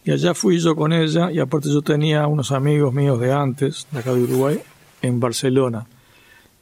[0.06, 3.88] Y allá fui yo con ella y aparte yo tenía unos amigos míos de antes,
[3.92, 4.60] de acá de Uruguay,
[5.02, 5.86] en Barcelona.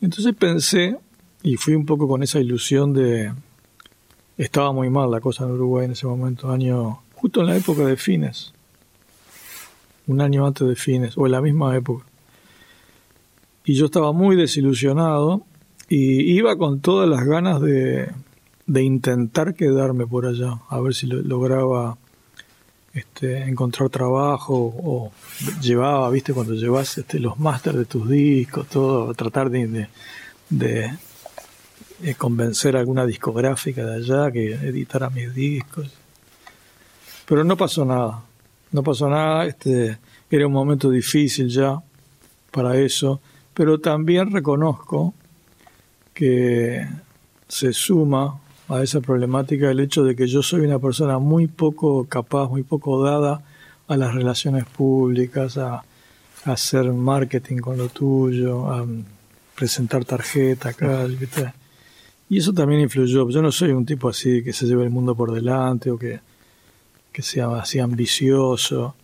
[0.02, 0.98] Entonces pensé
[1.42, 3.32] y fui un poco con esa ilusión de...
[4.42, 7.86] Estaba muy mal la cosa en Uruguay en ese momento, año justo en la época
[7.86, 8.54] de fines,
[10.08, 12.08] un año antes de fines, o en la misma época.
[13.66, 15.44] Y yo estaba muy desilusionado
[15.90, 18.10] y iba con todas las ganas de,
[18.66, 22.00] de intentar quedarme por allá, a ver si lograba
[22.96, 25.12] este, encontrar trabajo o
[25.62, 29.88] llevaba, viste, cuando llevas este, los másteres de tus discos, todo, tratar de,
[30.50, 30.92] de,
[32.18, 35.92] convencer a alguna discográfica de allá que editara mis discos.
[37.26, 38.22] Pero no pasó nada,
[38.72, 39.98] no pasó nada, este,
[40.30, 41.82] era un momento difícil ya
[42.52, 43.22] para eso,
[43.54, 45.14] pero también reconozco
[46.14, 46.88] que
[47.48, 52.06] se suma a esa problemática el hecho de que yo soy una persona muy poco
[52.06, 53.42] capaz, muy poco dada
[53.88, 55.84] a las relaciones públicas, a,
[56.46, 58.84] hacer marketing con lo tuyo, a
[59.54, 61.06] presentar tarjeta acá,
[62.32, 63.28] Y eso también influyó.
[63.28, 66.22] Yo no soy un tipo así que se lleve el mundo por delante o que,
[67.12, 68.96] que sea así ambicioso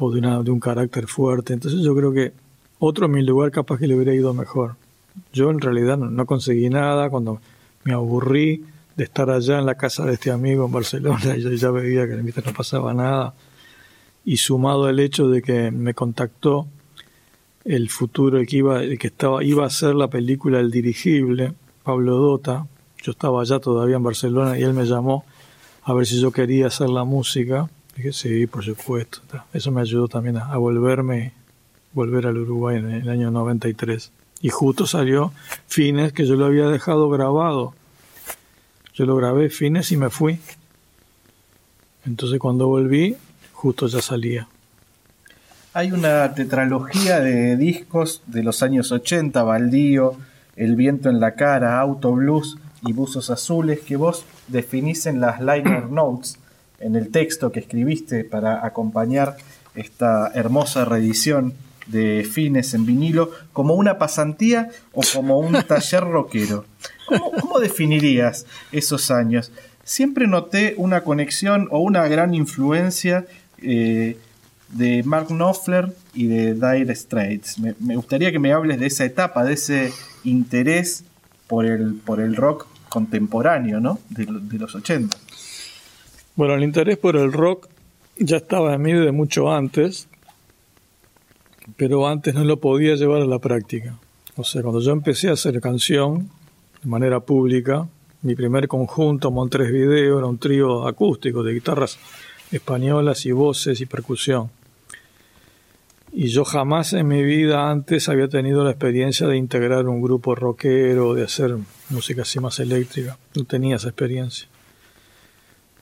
[0.00, 1.52] o de, una, de un carácter fuerte.
[1.52, 2.32] Entonces yo creo que
[2.80, 4.74] otro en mi lugar capaz que le hubiera ido mejor.
[5.32, 7.40] Yo en realidad no, no conseguí nada cuando
[7.84, 8.64] me aburrí
[8.96, 12.08] de estar allá en la casa de este amigo en Barcelona y yo ya veía
[12.08, 13.34] que no pasaba nada.
[14.24, 16.66] Y sumado el hecho de que me contactó
[17.64, 21.54] el futuro, el que iba, el que estaba, iba a hacer la película El Dirigible,
[21.88, 22.66] Pablo Dota.
[23.02, 25.24] Yo estaba allá todavía en Barcelona y él me llamó
[25.84, 27.70] a ver si yo quería hacer la música.
[27.96, 29.20] Dije, sí, por supuesto.
[29.54, 31.32] Eso me ayudó también a, volverme,
[31.94, 34.12] volver al Uruguay en el año 93.
[34.42, 35.32] Y justo salió
[35.66, 37.72] Fines, que yo lo había dejado grabado
[38.92, 40.40] yo lo grabé fines y me fui.
[42.04, 43.16] Entonces cuando volví,
[43.52, 44.46] justo ya salía.
[45.72, 50.16] Hay una tetralogía de discos de los años 80, Baldío,
[50.58, 55.40] El viento en la cara, Auto Blues y Buzos Azules, que vos definís en las
[55.40, 56.36] liner notes,
[56.80, 59.36] en el texto que escribiste para acompañar
[59.76, 61.54] esta hermosa reedición
[61.86, 66.64] de Fines en vinilo, como una pasantía o como un taller rockero.
[67.40, 69.52] ¿Cómo, definirías esos años?
[69.84, 73.26] Siempre noté una conexión o una gran influencia
[73.62, 74.18] eh,
[74.70, 77.58] de Mark Knopfler y de Dire Straits.
[77.58, 79.92] Me, gustaría que me hables de esa etapa, de ese
[80.28, 81.04] interés
[81.46, 83.98] por el, por el rock contemporáneo, ¿no?
[84.10, 85.16] De, de los 80.
[86.36, 87.68] Bueno, el interés por el rock
[88.16, 90.08] ya estaba en mí de mucho antes,
[91.76, 93.98] pero antes no lo podía llevar a la práctica.
[94.36, 96.30] O sea, cuando yo empecé a hacer canción,
[96.82, 97.88] de manera pública.
[98.22, 101.98] Mi primer conjunto, Montres Video, era un trío acústico de guitarras
[102.50, 104.50] españolas y voces y percusión.
[106.12, 110.34] Y yo jamás en mi vida antes había tenido la experiencia de integrar un grupo
[110.34, 111.56] rockero, de hacer
[111.90, 113.18] música así más eléctrica.
[113.34, 114.48] No tenía esa experiencia.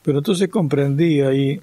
[0.03, 1.61] Pero entonces comprendí ahí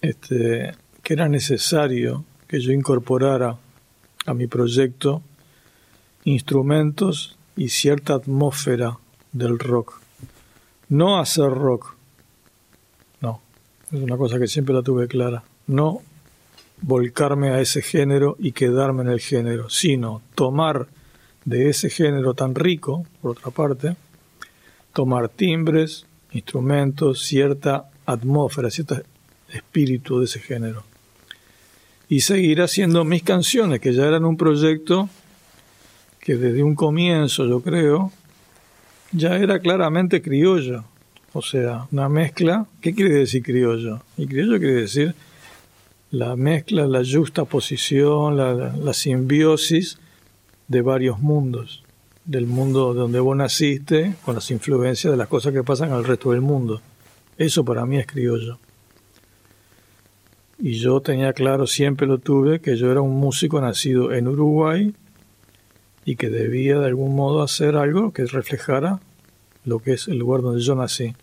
[0.00, 3.56] este, que era necesario que yo incorporara
[4.26, 5.22] a mi proyecto
[6.24, 8.98] instrumentos y cierta atmósfera
[9.32, 10.00] del rock.
[10.88, 11.94] No hacer rock,
[13.20, 13.40] no,
[13.90, 15.42] es una cosa que siempre la tuve clara.
[15.66, 16.02] No
[16.82, 20.88] volcarme a ese género y quedarme en el género, sino tomar
[21.44, 23.96] de ese género tan rico, por otra parte,
[24.92, 29.00] tomar timbres, instrumentos, cierta atmósfera, cierto
[29.50, 30.84] espíritu de ese género.
[32.08, 35.08] Y seguir haciendo mis canciones, que ya eran un proyecto
[36.20, 38.12] que desde un comienzo, yo creo,
[39.12, 40.84] ya era claramente criollo.
[41.32, 42.66] O sea, una mezcla.
[42.80, 44.02] ¿Qué quiere decir criollo?
[44.16, 45.14] Y criollo quiere decir
[46.12, 49.98] la mezcla, la justa posición, la, la simbiosis
[50.68, 51.82] de varios mundos.
[52.24, 56.30] Del mundo donde vos naciste, con las influencias de las cosas que pasan al resto
[56.30, 56.80] del mundo.
[57.38, 58.58] Eso para mí es criollo.
[60.58, 64.94] Y yo tenía claro, siempre lo tuve, que yo era un músico nacido en Uruguay
[66.04, 69.00] y que debía de algún modo hacer algo que reflejara
[69.64, 71.14] lo que es el lugar donde yo nací,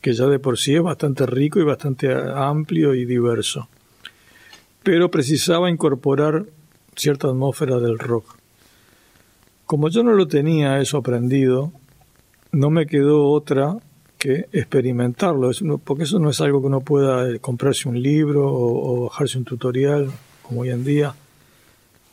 [0.00, 3.68] que ya de por sí es bastante rico y bastante amplio y diverso,
[4.88, 6.46] pero precisaba incorporar
[6.96, 8.38] cierta atmósfera del rock.
[9.66, 11.72] Como yo no lo tenía eso aprendido,
[12.52, 13.76] no me quedó otra
[14.16, 15.50] que experimentarlo,
[15.84, 19.44] porque eso no es algo que uno pueda eh, comprarse un libro o bajarse un
[19.44, 20.10] tutorial
[20.42, 21.14] como hoy en día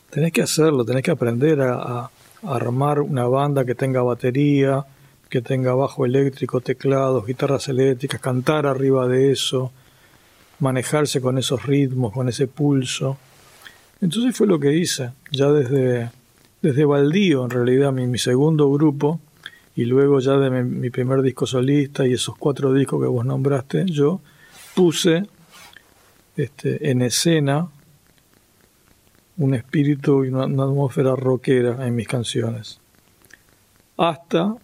[0.10, 2.10] tenés que hacerlo, tenés que aprender a,
[2.44, 4.86] armar una banda que tenga batería,
[5.30, 9.72] que tenga bajo eléctrico, teclados, guitarras eléctricas, cantar arriba de eso,
[10.60, 13.18] manejarse con esos ritmos, con ese pulso.
[14.02, 16.12] Entonces fue lo que hice, ya desde,
[16.62, 19.20] desde Baldío, en realidad, mi, segundo grupo,
[19.76, 23.86] y luego ya de mi, primer disco solista y esos cuatro discos que vos nombraste,
[23.86, 24.22] yo
[24.74, 25.28] puse
[26.38, 27.70] este, en escena
[29.38, 32.80] un espíritu y una, atmósfera rockera en mis canciones.
[33.98, 34.56] Hasta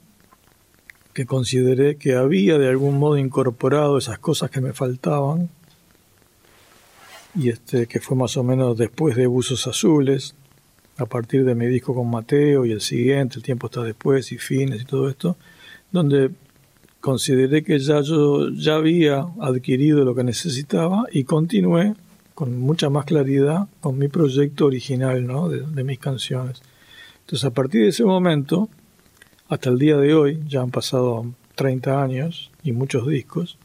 [1.14, 5.50] que consideré que había de algún modo incorporado esas cosas que me faltaban
[7.36, 10.36] y este, que fue más o menos después de Buzos Azules,
[10.98, 14.38] a partir de mi disco con Mateo y el siguiente, El tiempo está después y
[14.38, 15.38] Fines y todo esto,
[15.92, 16.32] donde
[17.00, 21.96] consideré que ya yo ya había adquirido lo que necesitaba y continué
[22.36, 25.50] con mucha más claridad con mi proyecto original ¿no?
[25.50, 26.62] de, de mis canciones.
[27.22, 28.70] Entonces a partir de ese momento,
[29.48, 31.26] hasta el día de hoy, ya han pasado
[31.56, 33.58] 30 años y muchos discos,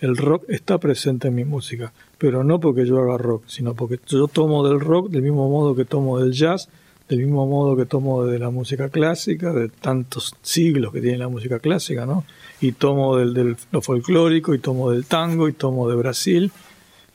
[0.00, 1.92] el rock está presente en mi música,
[2.24, 5.76] pero no porque yo haga rock, sino porque yo tomo del rock del mismo modo
[5.76, 6.70] que tomo del jazz,
[7.06, 11.28] del mismo modo que tomo de la música clásica, de tantos siglos que tiene la
[11.28, 12.24] música clásica, ¿no?
[12.62, 16.50] Y tomo del, del lo folclórico, y tomo del tango, y tomo de Brasil,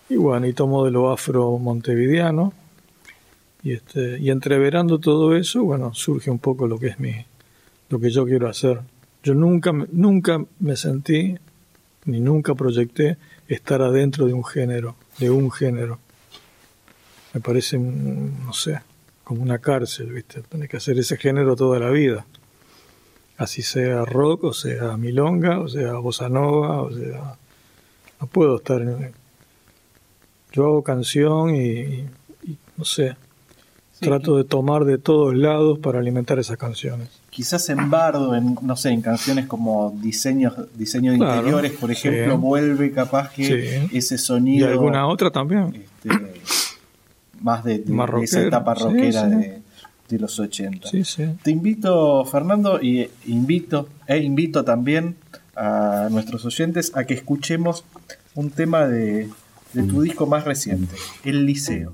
[0.09, 2.53] y bueno, y tomo de lo afro montevideano,
[3.63, 7.15] y este, y entreverando todo eso, bueno, surge un poco lo que es mi,
[7.89, 8.81] lo que yo quiero hacer.
[9.23, 11.35] Yo nunca, nunca me sentí,
[12.05, 15.99] ni nunca proyecté estar adentro de un género, de un género.
[17.33, 18.81] Me parece, no sé,
[19.23, 20.41] como una cárcel, ¿viste?
[20.41, 22.25] Tienes que hacer ese género toda la vida.
[23.37, 27.37] Así sea rock, o sea milonga, o sea bossa nova, o sea...
[28.19, 29.13] No puedo estar en...
[30.51, 32.05] Yo hago canción y,
[32.43, 33.15] y no sé,
[33.99, 37.18] trato de tomar de todos lados para alimentar esas canciones.
[37.29, 41.91] Quizás en Bardo, en, no sé, en canciones como diseños, diseño de Claro, interiores, por
[41.91, 42.41] ejemplo, sí.
[42.41, 43.45] vuelve capaz que
[43.89, 43.97] Sí.
[43.97, 45.73] ese Y sonido alguna otra también.
[45.75, 46.09] este,
[47.41, 49.35] más de, de- Más de esa etapa rockera sí.
[49.35, 49.61] De,
[50.09, 50.87] de los 80.
[50.89, 51.23] Sí, sí.
[51.43, 55.15] Te invito, Fernando, y invito, e invito también
[55.55, 57.85] a nuestros oyentes a que escuchemos
[58.33, 59.29] un tema de,
[59.73, 61.93] de tu disco más reciente, El Liceo.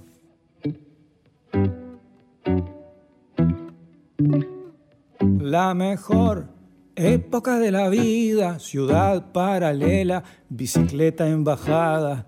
[5.39, 6.47] La mejor
[6.95, 12.27] época de la vida, ciudad paralela, bicicleta en bajada.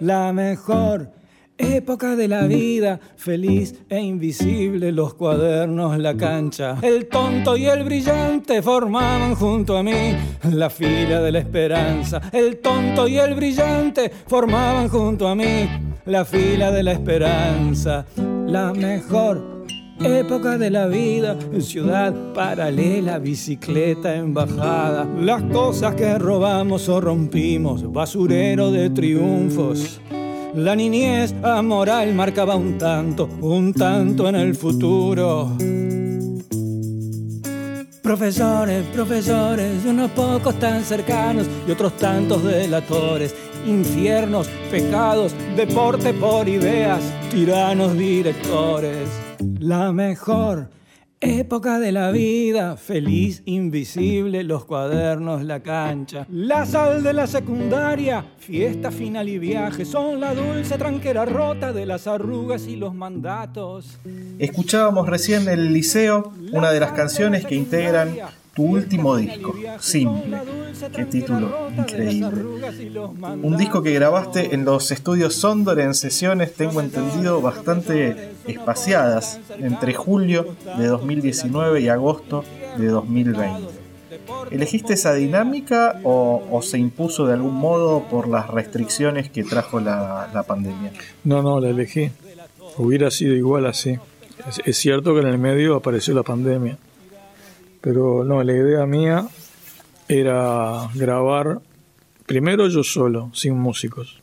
[0.00, 1.12] La mejor
[1.58, 6.78] época de la vida, feliz e invisible, los cuadernos, la cancha.
[6.82, 10.14] El tonto y el brillante formaban junto a mí
[10.50, 12.20] la fila de la esperanza.
[12.32, 15.68] El tonto y el brillante formaban junto a mí
[16.06, 18.06] la fila de la esperanza.
[18.46, 19.57] La mejor
[20.00, 25.04] Época de la vida, ciudad paralela, bicicleta embajada.
[25.20, 30.00] Las cosas que robamos o rompimos, basurero de triunfos.
[30.54, 35.56] La niñez amoral marcaba un tanto, un tanto en el futuro.
[38.00, 43.34] Profesores, profesores, unos pocos tan cercanos y otros tantos delatores,
[43.66, 49.27] infiernos, pecados, deporte por ideas, tiranos directores.
[49.40, 50.70] La mejor
[51.20, 56.26] época de la vida, feliz, invisible, los cuadernos, la cancha.
[56.30, 61.86] La sal de la secundaria, fiesta final y viaje, son la dulce tranquera rota de
[61.86, 63.98] las arrugas y los mandatos.
[64.38, 68.16] Escuchábamos recién El Liceo, una de las canciones que integran
[68.58, 70.36] tu último disco, Simple.
[70.92, 72.42] Qué título increíble.
[73.40, 79.94] Un disco que grabaste en los estudios Sondor en sesiones, tengo entendido, bastante espaciadas, entre
[79.94, 82.44] julio de 2019 y agosto
[82.76, 83.68] de 2020.
[84.50, 90.44] ¿Elegiste esa dinámica o, se impuso de algún modo por las restricciones que trajo la,
[90.48, 90.92] pandemia?
[91.22, 92.10] No, no, la elegí.
[92.76, 93.98] Hubiera sido igual así.
[94.64, 96.76] Es cierto que en el medio apareció la pandemia.
[97.80, 99.28] Pero no, la idea mía
[100.08, 101.60] era grabar
[102.26, 104.20] primero yo solo, sin músicos.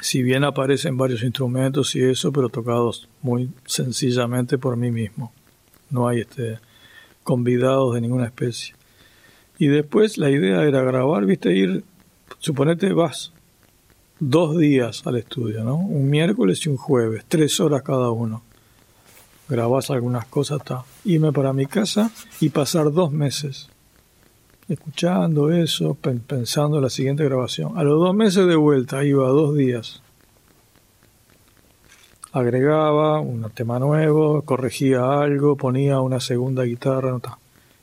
[0.00, 5.32] Si bien aparecen varios instrumentos y eso, pero tocados muy sencillamente por mí mismo.
[5.90, 6.58] No hay este
[7.22, 8.74] convidados de ninguna especie.
[9.58, 11.84] Y después la idea era grabar, viste, ir,
[12.38, 13.32] suponete vas
[14.18, 15.76] dos días al estudio, ¿no?
[15.76, 18.42] Un miércoles y un jueves, tres horas cada uno.
[19.48, 20.84] Grabás algunas cosas, está.
[21.04, 23.68] Irme para mi casa y pasar dos meses
[24.68, 27.78] escuchando eso, pen- pensando en la siguiente grabación.
[27.78, 30.02] A los dos meses de vuelta, iba dos días.
[32.32, 37.12] Agregaba un tema nuevo, corregía algo, ponía una segunda guitarra.
[37.12, 37.20] no.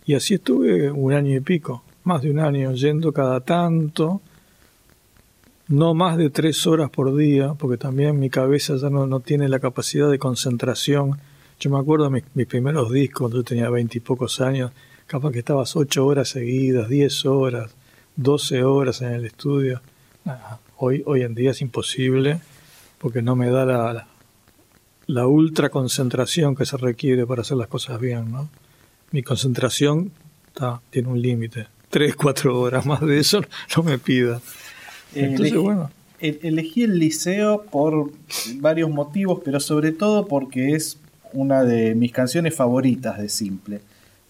[0.05, 4.21] Y así estuve un año y pico, más de un año, yendo cada tanto,
[5.69, 9.47] no más de tres horas por día, porque también mi cabeza ya no, no tiene
[9.47, 11.17] la capacidad de concentración.
[11.59, 14.71] Yo me acuerdo de mis, mis primeros discos, cuando yo tenía veintipocos años,
[15.07, 17.75] capaz que estabas ocho horas seguidas, diez horas,
[18.15, 19.81] doce horas en el estudio.
[20.25, 20.37] Nah,
[20.77, 22.39] hoy, hoy en día es imposible,
[22.97, 24.07] porque no me da la, la,
[25.07, 28.49] la ultra concentración que se requiere para hacer las cosas bien, ¿no?
[29.11, 30.11] Mi concentración
[30.53, 31.67] ta, tiene un límite.
[31.89, 33.41] Tres, cuatro horas más de eso
[33.75, 34.41] no me pida.
[35.13, 35.91] Eh, Entonces, bueno.
[36.19, 38.09] elegí el liceo por
[38.55, 40.97] varios motivos, pero sobre todo porque es
[41.33, 43.81] una de mis canciones favoritas de Simple.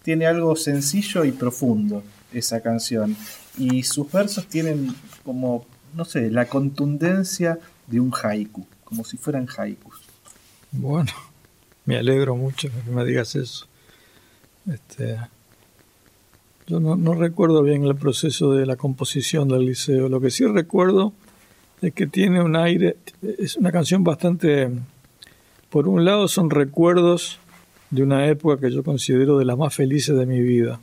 [0.02, 2.02] Tiene algo sencillo y profundo
[2.32, 3.16] esa canción.
[3.58, 4.94] Y sus versos tienen
[5.24, 10.00] como, no sé, la contundencia de un haiku, como si fueran haikus.
[10.72, 11.12] Bueno,
[11.84, 13.66] me alegro mucho que me digas eso.
[14.70, 15.18] Este,
[16.66, 20.08] yo no, no, recuerdo bien el proceso de la composición del liceo.
[20.08, 21.12] Lo que sí recuerdo
[21.82, 24.70] es que tiene un aire, es una canción bastante,
[25.74, 27.40] por un lado son recuerdos
[27.90, 30.78] de una época que yo considero de las más felices de mi vida,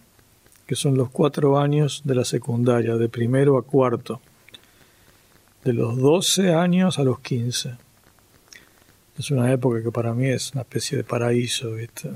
[0.66, 4.20] que son los cuatro años de la secundaria, de primero a cuarto,
[5.64, 7.72] de los 12 años a los 15.
[9.18, 12.10] Es una época que para mí es una especie de paraíso, ¿viste?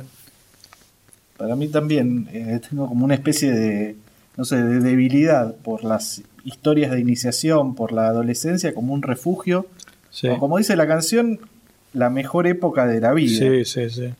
[1.38, 3.96] Para mí también eh, tengo como una especie de,
[4.36, 9.66] no sé, de debilidad por las historias de iniciación, por la adolescencia como un refugio.
[10.40, 11.40] como dice la canción,
[11.96, 13.40] la mejor época de la vida.
[13.40, 14.14] Sí, sí, sí.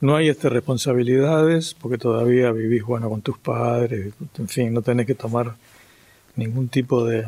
[0.00, 5.06] No hay este responsabilidades porque todavía vivís bueno con tus padres, en fin, no tenés
[5.06, 5.54] que tomar
[6.36, 7.26] ningún tipo de...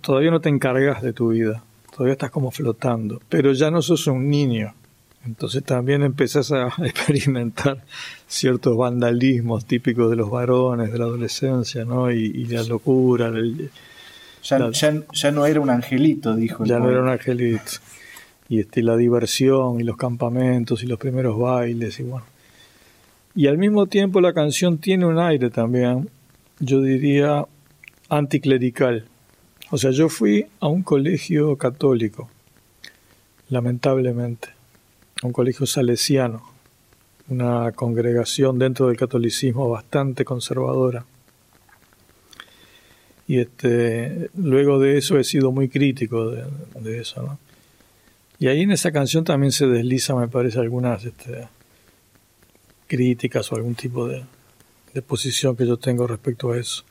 [0.00, 4.06] todavía no te encargas de tu vida, todavía estás como flotando, pero ya no sos
[4.06, 4.74] un niño
[5.24, 7.84] entonces también empezás a experimentar
[8.26, 12.10] ciertos vandalismos típicos de los varones, de la adolescencia, ¿no?
[12.10, 13.30] Y, la locura.
[14.42, 16.64] Ya, no era un angelito, dijo.
[16.64, 17.72] ya no era un angelito.
[18.48, 22.26] Y este, la diversión y los campamentos y los primeros bailes y bueno.
[23.34, 26.10] Y al mismo tiempo la canción tiene un aire también,
[26.58, 27.46] yo diría,
[28.08, 29.04] anticlerical.
[29.70, 32.28] O sea, yo fui a un colegio católico,
[33.48, 34.60] lamentablemente
[35.22, 36.42] un colegio salesiano,
[37.28, 41.04] una congregación dentro del catolicismo bastante conservadora.
[43.30, 47.38] Y este, luego de eso he sido muy crítico de, eso.
[48.40, 51.46] Y ahí en esa canción también se desliza, me parece, algunas este,
[52.88, 54.24] críticas o algún tipo de,
[55.06, 56.82] posición que yo tengo respecto a eso.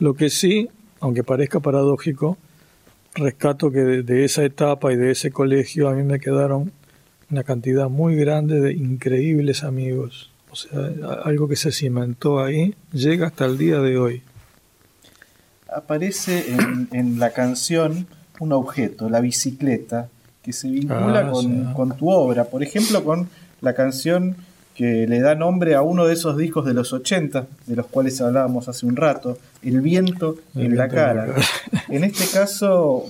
[0.00, 0.68] Lo que sí,
[0.98, 2.36] aunque parezca paradójico,
[3.14, 6.72] rescato que de esa etapa y de ese colegio a mí me quedaron
[7.30, 10.32] una cantidad muy grande de increíbles amigos.
[10.50, 10.80] O sea,
[11.22, 14.22] algo que se cimentó ahí llega hasta el día de hoy.
[15.76, 16.44] Aparece
[16.92, 18.06] en, la canción
[18.40, 20.08] un objeto, la bicicleta,
[20.42, 22.44] que se vincula ah, con, tu obra.
[22.44, 23.28] Por ejemplo, con
[23.60, 24.36] la canción
[24.74, 28.20] que le da nombre a uno de esos discos de los 80, de los cuales
[28.20, 31.34] hablábamos hace un rato, El viento, en, la cara.
[31.88, 33.04] En este caso,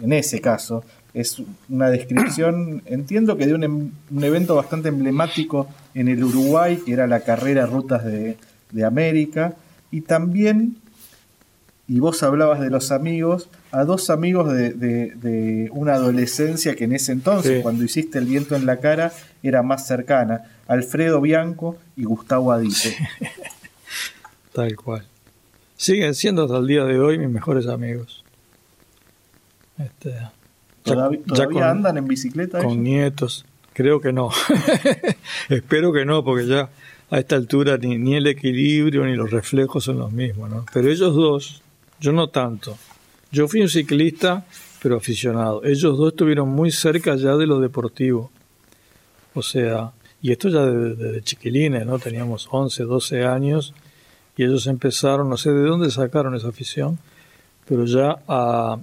[0.00, 0.84] en ese caso,
[1.14, 6.92] es una descripción, entiendo que de un, un, evento bastante emblemático en el Uruguay, que
[6.92, 8.36] era la carrera Rutas de,
[8.84, 9.54] América,
[9.90, 10.76] y también,
[11.92, 17.12] y vos hablabas de los amigos, a dos amigos de, una adolescencia que en ese
[17.12, 19.12] entonces, cuando hiciste el viento en la cara,
[19.42, 22.96] era más cercana, Alfredo Bianco y Gustavo Adite.
[24.54, 25.06] Tal cual.
[25.76, 28.24] Siguen siendo hasta el día de hoy mis mejores amigos.
[29.76, 30.14] Este,
[30.84, 32.62] ¿Todavía, andan en bicicleta?
[32.62, 33.44] Con nietos.
[33.74, 34.30] Creo que no.
[35.50, 36.70] Espero que no, porque ya
[37.10, 40.48] a esta altura ni, el equilibrio ni los reflejos son los mismos.
[40.48, 40.64] ¿no?
[40.72, 41.61] Pero ellos dos,
[42.02, 42.76] yo no tanto.
[43.30, 44.44] Yo fui un ciclista,
[44.82, 45.64] pero aficionado.
[45.64, 48.30] Ellos dos estuvieron muy cerca ya de lo deportivo.
[49.34, 51.98] O sea, y esto ya desde chiquilines, ¿no?
[51.98, 53.72] Teníamos 11, 12 años
[54.36, 56.98] y ellos empezaron, no sé de dónde sacaron esa afición,
[57.66, 58.78] pero ya a,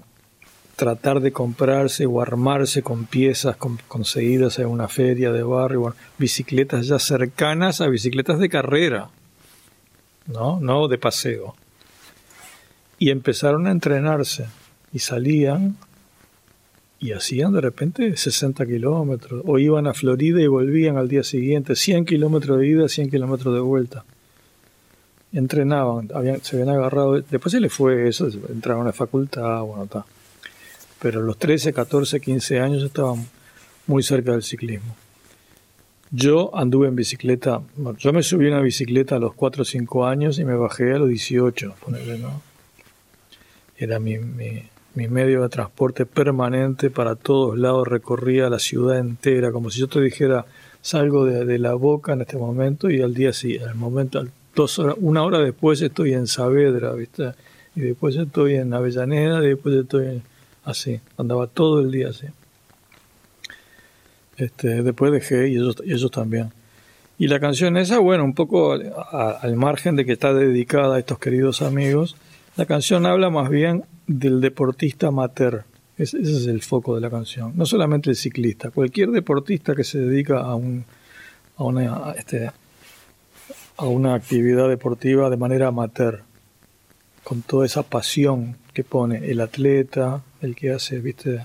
[0.79, 6.99] tratar de comprarse o armarse con piezas conseguidas en una feria de barrio, bicicletas ya
[6.99, 9.09] cercanas a bicicletas de carrera,
[10.27, 10.61] ¿no?
[10.61, 11.55] No de paseo.
[12.99, 14.45] Y empezaron a entrenarse
[14.93, 15.77] y salían
[16.99, 21.75] y hacían de repente 60 kilómetros, o iban a Florida y volvían al día siguiente,
[21.75, 24.03] 100 kilómetros de ida, 100 kilómetros de vuelta.
[25.31, 26.09] Entrenaban,
[26.41, 30.05] se habían agarrado, después se les fue eso, entraron a la facultad, bueno, está
[31.01, 33.25] pero los 13, 14, 15 años estaban
[33.87, 34.95] muy cerca del ciclismo.
[36.11, 37.61] Yo anduve en bicicleta,
[37.97, 40.93] yo me subí a una bicicleta a los 4 o 5 años y me bajé
[40.93, 41.75] a los 18,
[42.19, 42.48] ¿no?
[43.79, 44.17] Era mi,
[44.93, 50.01] medio de transporte permanente para todos lados, recorría la ciudad entera, como si yo te
[50.01, 50.45] dijera,
[50.81, 54.21] salgo de, la boca en este momento y al día siguiente, al momento,
[54.53, 57.31] dos horas, una hora después estoy en Saavedra, ¿viste?
[57.75, 60.23] Y después estoy en Avellaneda, y después estoy en
[60.65, 62.27] así, andaba todo el día así.
[64.37, 66.51] Este, después dejé y ellos, ellos también.
[67.17, 71.19] Y la canción esa, bueno, un poco al, margen de que está dedicada a estos
[71.19, 72.15] queridos amigos,
[72.59, 75.63] La canción habla más bien del deportista amateur.
[75.97, 77.53] ese es el foco de la canción.
[77.55, 80.83] No solamente el ciclista, cualquier deportista que se dedica a, un,
[82.17, 82.51] este,
[83.77, 86.23] una actividad deportiva de manera amateur,
[87.23, 91.41] con toda esa pasión que pone el atleta, el que hace, viste,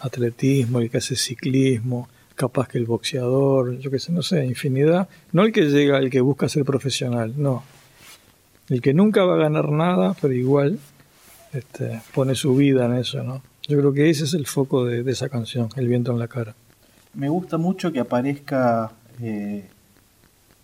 [0.00, 5.08] atletismo, el que hace ciclismo, capaz que el boxeador, yo qué sé, no sé, infinidad.
[5.30, 7.62] No el que llega, el que busca ser profesional, no.
[8.68, 10.78] El que nunca va a ganar nada, pero igual
[11.52, 13.42] este, pone su vida en eso, ¿no?
[13.68, 16.54] Yo creo que ese es el foco de, esa canción, El viento en la cara.
[17.14, 19.68] Me gusta mucho que aparezca eh,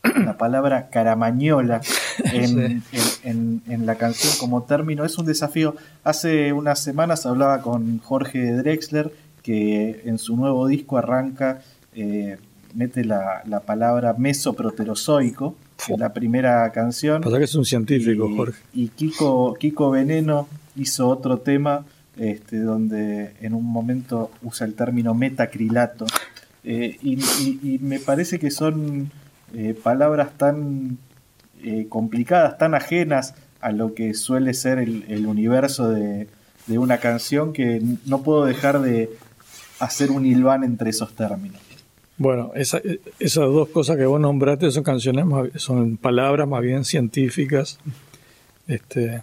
[0.24, 1.80] la palabra caramañola
[2.32, 2.82] en,
[3.24, 5.04] en, la canción como término.
[5.04, 5.74] Es un desafío.
[6.04, 11.62] Hace unas semanas hablaba con Jorge Drexler, que en su nuevo disco arranca,
[11.94, 12.38] eh,
[12.74, 15.56] mete la, la palabra mesoproterozoico
[15.96, 17.22] la primera canción.
[17.22, 18.60] Pasa que es un científico, Jorge.
[18.72, 21.84] Y Kiko, Kiko Veneno hizo otro tema
[22.16, 26.06] este, donde en un momento usa el término metacrilato.
[26.64, 29.10] Eh, y, me parece que son
[29.54, 30.98] eh, palabras tan
[31.62, 36.28] eh, complicadas, tan ajenas a lo que suele ser el, universo de,
[36.66, 39.10] de, una canción que no puedo dejar de
[39.78, 41.60] hacer un hilván entre esos términos.
[42.18, 42.82] Bueno, esas
[43.34, 45.24] dos cosas que vos nombraste son canciones,
[45.56, 47.78] son palabras más bien científicas.
[48.66, 49.22] Este,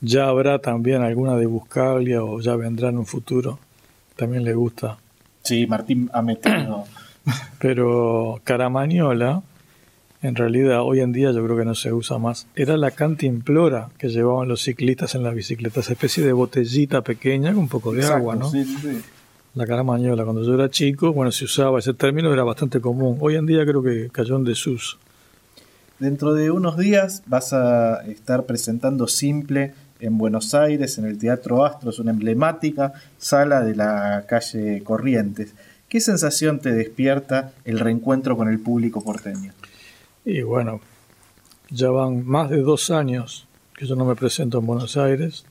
[0.00, 3.58] ya habrá también alguna de Buscaglia o ya vendrá en un futuro.
[4.16, 4.98] También le gusta.
[5.42, 6.84] Sí, Martín ha metido.
[7.60, 9.42] Pero Caramañola,
[10.22, 12.46] en realidad hoy en día yo creo que no se usa más.
[12.56, 17.60] Era la cantimplora que llevaban los ciclistas en las bicicletas, especie de botellita pequeña con
[17.60, 18.50] un poco de agua, ¿no?
[18.50, 19.02] Sí, sí
[19.56, 20.22] la caramañola.
[20.24, 23.16] Cuando yo era chico, bueno, se usaba ese término, era bastante común.
[23.20, 24.98] Hoy en día creo que cayó en desuso.
[25.98, 31.64] Dentro de unos días vas a estar presentando Simple en Buenos Aires, en el Teatro
[31.64, 35.54] Astros, una emblemática sala de la calle Corrientes.
[35.88, 39.52] ¿Qué sensación te despierta el reencuentro con el público porteño?
[40.26, 40.80] Y bueno,
[41.70, 45.46] ya van más de dos años que yo no me presento en Buenos Aires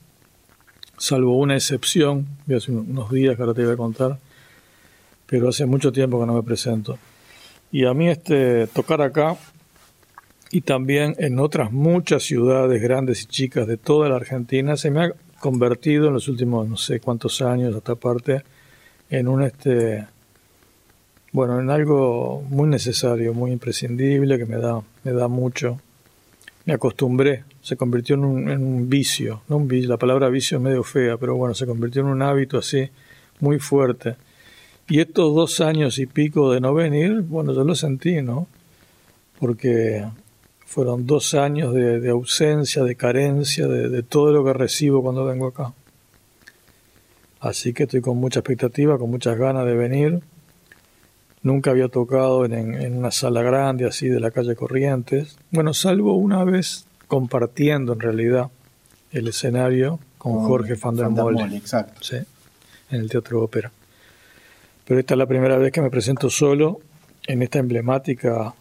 [0.98, 4.18] salvo una excepción, hace unos días que ahora te voy a contar,
[5.26, 6.98] pero hace mucho tiempo que no me presento.
[7.72, 9.36] Y a mí este tocar acá
[10.50, 15.04] y también en otras muchas ciudades grandes y chicas de toda la Argentina se me
[15.04, 18.42] ha convertido en los últimos no sé cuántos años hasta parte
[19.10, 20.06] en un este
[21.32, 25.78] bueno, en algo muy necesario, muy imprescindible que me da me da mucho.
[26.64, 30.84] Me acostumbré se convirtió en un, vicio, no un vicio, la palabra vicio es medio
[30.84, 32.90] fea, pero bueno, se convirtió en un hábito así
[33.40, 34.14] muy fuerte.
[34.88, 38.46] Y estos dos años y pico de no venir, bueno, yo lo sentí, ¿no?
[39.40, 40.06] Porque
[40.64, 45.72] fueron dos años de, ausencia, de carencia, de, todo lo que recibo cuando vengo acá.
[47.40, 50.20] Así que estoy con mucha expectativa, con muchas ganas de venir.
[51.42, 55.36] Nunca había tocado en, en una sala grande así de la calle Corrientes.
[55.50, 58.50] Bueno, salvo una vez compartiendo en realidad
[59.12, 61.56] el escenario con, Jorge Van der Molle.
[61.56, 62.02] Exacto.
[62.02, 62.16] Sí,
[62.90, 63.70] en el Teatro Ópera.
[64.84, 66.80] Pero esta es la primera vez que me presento solo
[67.26, 68.54] en esta emblemática.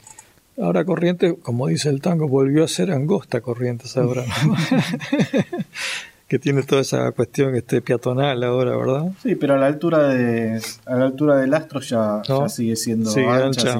[0.59, 4.23] Ahora Corrientes, como dice el tango, volvió a ser angosta Corrientes ahora.
[6.27, 9.11] que tiene toda esa cuestión este peatonal ahora, ¿verdad?
[9.21, 13.77] Sí, pero a la altura de a la altura del astro ya, sigue siendo ancha,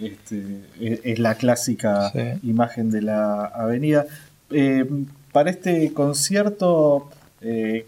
[0.00, 4.06] este, es, la clásica imagen de la avenida.
[4.50, 4.84] Eh,
[5.32, 7.86] para este concierto, eh,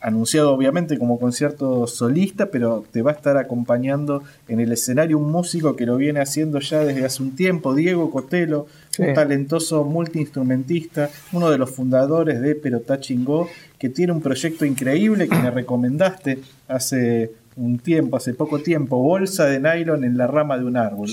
[0.00, 5.30] anunciado obviamente como concierto solista, pero te va a estar acompañando en el escenario un
[5.30, 8.66] músico que lo viene haciendo ya desde hace un tiempo, Diego Cotelo,
[8.98, 15.36] un talentoso multiinstrumentista, uno de los fundadores de Perotachingó, que tiene un proyecto increíble que
[15.36, 20.64] me recomendaste hace un tiempo, hace poco tiempo, bolsa de nylon en la rama de
[20.64, 21.10] un árbol.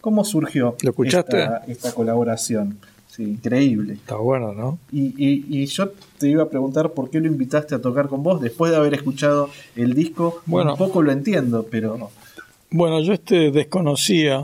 [0.00, 2.78] ¿Cómo surgió Esta, colaboración?
[3.08, 3.94] Sí, increíble.
[3.94, 4.78] Está bueno, ¿no?
[4.92, 8.40] Y, y, yo te iba a preguntar por qué lo invitaste a tocar con vos
[8.40, 10.40] después de haber escuchado el disco.
[10.46, 12.10] Bueno, un poco lo entiendo, pero...
[12.70, 14.42] Bueno, yo este desconocía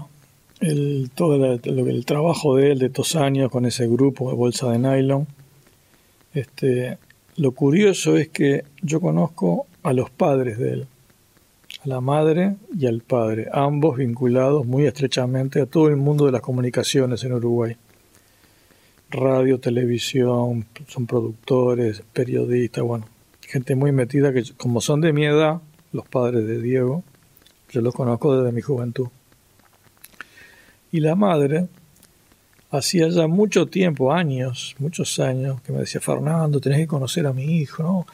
[0.60, 4.70] el, todo el, el trabajo de él de estos años con ese grupo de bolsa
[4.72, 5.26] de nylon.
[6.32, 6.98] Este,
[7.36, 10.86] lo curioso es que yo conozco a los padres de él
[11.84, 16.32] a la madre y al padre, ambos vinculados muy estrechamente a todo el mundo de
[16.32, 17.76] las comunicaciones en Uruguay.
[19.10, 23.06] Radio, televisión, son productores, periodistas, bueno,
[23.42, 25.60] gente muy metida que como son de mi edad,
[25.92, 27.04] los padres de Diego,
[27.70, 29.08] yo los conozco desde mi juventud.
[30.90, 31.68] Y la madre
[32.70, 37.32] hacía ya mucho tiempo, años, muchos años, que me decía, Fernando, tenés que conocer a
[37.32, 38.06] mi hijo, ¿no?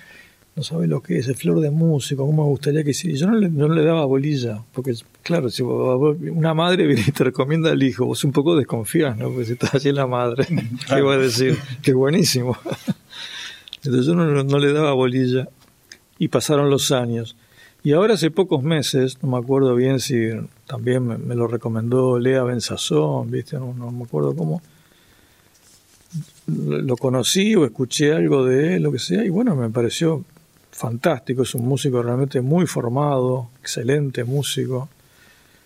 [0.57, 3.17] No sabes lo que es, el flor de músico, cómo me gustaría que hiciera.
[3.17, 7.25] Yo no le, no le daba bolilla, porque, claro, si una madre viene y te
[7.25, 9.29] recomienda al hijo, vos un poco desconfías, ¿no?
[9.29, 10.47] Porque si estás allí la madre,
[10.89, 11.57] ¿qué va a decir?
[11.83, 12.57] Qué buenísimo.
[13.83, 15.49] Entonces yo no, no le daba bolilla.
[16.19, 17.35] Y pasaron los años.
[17.83, 20.29] Y ahora hace pocos meses, no me acuerdo bien si
[20.67, 23.59] también me, lo recomendó Lea Benzazón, ¿viste?
[23.59, 24.61] No, me acuerdo cómo.
[26.47, 30.25] Lo conocí o escuché algo de él, lo que sea, y bueno, me pareció
[30.81, 31.43] fantástico.
[31.43, 34.89] Es un músico realmente muy formado, excelente músico,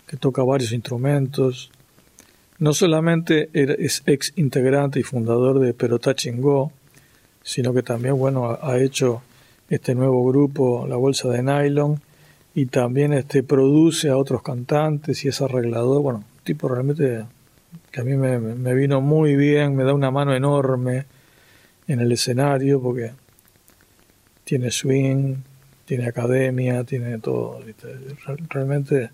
[0.05, 1.71] que toca varios instrumentos.
[2.59, 6.71] No solamente es ex integrante y fundador de Perotá Chingó,
[7.43, 9.21] sino que también, bueno, ha hecho
[9.69, 12.01] este nuevo grupo, La Bolsa de Nylon,
[12.53, 16.01] y también este, produce a otros cantantes y es arreglador.
[16.01, 17.25] Bueno, un tipo realmente
[17.91, 21.05] que a mí me, vino muy bien, me da una mano enorme
[21.87, 23.11] en el escenario porque
[24.45, 25.35] tiene swing,
[25.83, 27.59] tiene academia, tiene todo.
[28.49, 29.09] Realmente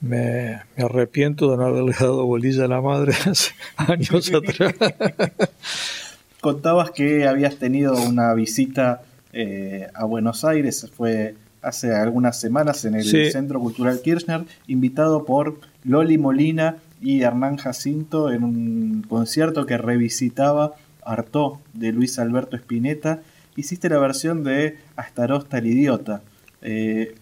[0.00, 4.74] me, me, arrepiento de no haberle dado bolilla a la madre hace años atrás.
[6.40, 9.02] Contabas que habías tenido una visita
[9.32, 15.58] eh, a Buenos Aires, fue hace algunas semanas en el Centro Cultural Kirchner, invitado por
[15.84, 23.20] Loli Molina y Hernán Jacinto en un concierto que revisitaba Artó de Luis Alberto Spinetta.
[23.56, 26.22] Hiciste la versión de Astarosta el idiota.
[26.62, 27.14] Eh,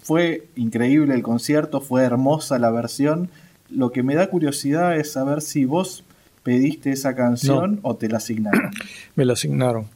[0.00, 3.30] fue increíble el concierto, fue hermosa la versión.
[3.68, 6.04] Lo que me da curiosidad es saber si vos
[6.42, 8.70] pediste esa canción o te la asignaron.
[9.16, 9.86] Me la asignaron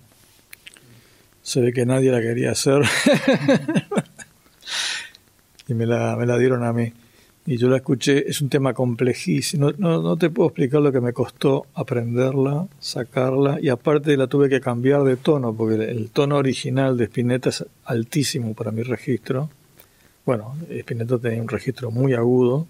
[1.45, 2.83] se ve que nadie la quería hacer
[5.69, 6.95] y me la, me la, dieron a mí.
[7.47, 11.01] Y yo la escuché, es un tema complejísimo, no, no, te puedo explicar lo que
[11.03, 16.37] me costó aprenderla, sacarla, y aparte la tuve que cambiar de tono, porque el tono
[16.37, 19.51] original de Spinetta es altísimo para mi registro.
[20.25, 22.67] Bueno, Spinetta tenía un registro muy agudo,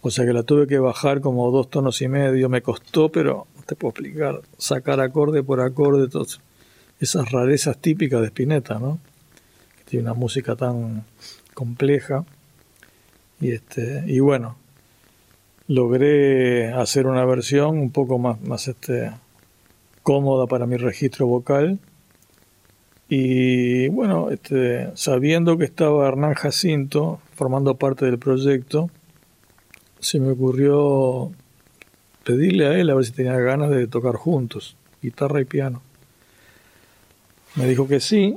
[0.00, 3.48] o sea que la tuve que bajar como dos tonos y medio, me costó, pero
[3.54, 6.24] no te puedo explicar, sacar acorde por acorde, todo
[7.00, 8.98] esas rarezas típicas de Spinetta, ¿no?
[9.84, 11.04] Tiene una música tan
[11.52, 12.24] compleja.
[13.40, 14.56] Y, este, y bueno,
[15.68, 19.12] logré hacer una versión un poco más, más este,
[20.02, 21.78] cómoda para mi registro vocal.
[23.08, 28.90] Y bueno, este, sabiendo que estaba Hernán Jacinto formando parte del proyecto,
[30.00, 31.30] se me ocurrió
[32.24, 35.82] pedirle a él a ver si tenía ganas de tocar juntos, guitarra y piano.
[37.54, 38.36] Me dijo que sí,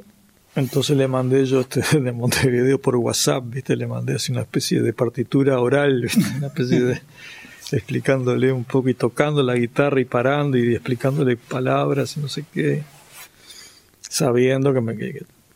[0.55, 3.75] entonces le mandé yo este de Montevideo por WhatsApp, ¿viste?
[3.75, 7.01] Le mandé así una especie de partitura oral, Una especie de
[7.71, 12.43] explicándole un poco y tocando la guitarra y parando y explicándole palabras y no sé
[12.53, 12.83] qué.
[14.01, 14.97] Sabiendo que, me,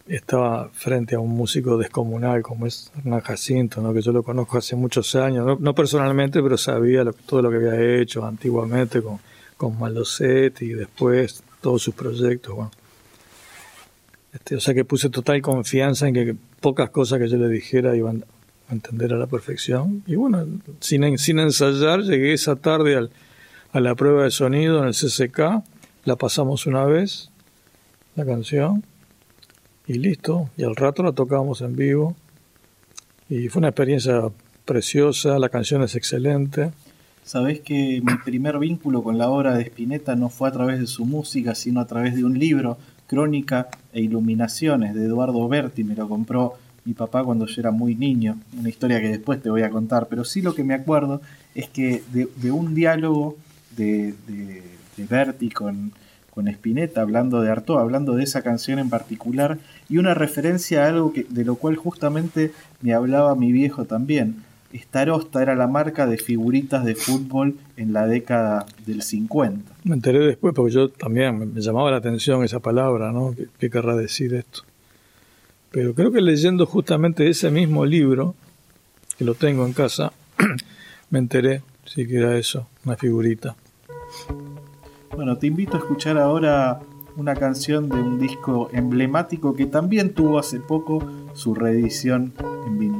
[0.07, 3.93] estaba frente a un músico descomunal como es Hernán Jacinto, ¿no?
[3.93, 7.99] que yo lo conozco hace muchos años, no, personalmente, pero sabía todo lo que había
[7.99, 9.19] hecho antiguamente con,
[9.57, 12.55] con Malosetti y después todos sus proyectos.
[12.55, 12.71] Bueno
[14.35, 17.95] este, o sea que puse total confianza en que pocas cosas que yo le dijera
[17.95, 18.25] iban
[18.69, 20.03] a entender a la perfección.
[20.05, 20.45] Y bueno,
[20.81, 23.09] sin, sin ensayar, llegué esa tarde
[23.71, 25.63] a la prueba de sonido en el CCK,
[26.03, 27.31] la pasamos una vez,
[28.15, 28.83] la canción,
[29.87, 30.49] y listo.
[30.57, 32.15] Y al rato la tocábamos en vivo.
[33.29, 34.21] Y fue una experiencia
[34.65, 36.71] preciosa, la canción es excelente.
[37.23, 40.87] Sabés que mi primer vínculo con la obra de Spinetta no fue a través de
[40.87, 42.77] su música, sino a través de un libro
[43.07, 47.95] Crónica e Iluminaciones de Eduardo Berti, me lo compró mi papá cuando yo era muy
[47.95, 51.21] niño, una historia que después te voy a contar, pero sí lo que me acuerdo
[51.55, 53.37] es que de, un diálogo
[53.75, 54.63] de, de,
[55.09, 55.91] Berti con,
[56.29, 59.57] con Spinetta, hablando de Artaud, hablando de esa canción en particular,
[59.89, 62.51] y una referencia a algo que, de lo cual justamente
[62.81, 64.43] me hablaba mi viejo también,
[64.79, 69.71] Starosta era la marca de figuritas de fútbol en la década del 50.
[69.83, 73.33] Me enteré después porque yo también me llamaba la atención esa palabra, ¿no?
[73.59, 74.61] ¿Qué, querrá decir esto?
[75.71, 78.35] Pero creo que leyendo justamente ese mismo libro,
[79.17, 80.13] que lo tengo en casa,
[81.09, 83.55] me enteré sí que era eso, una figurita.
[85.15, 86.79] Bueno, te invito a escuchar ahora
[87.15, 91.01] una canción de un disco emblemático que también tuvo hace poco
[91.33, 92.33] su reedición
[92.65, 92.94] en vinilo.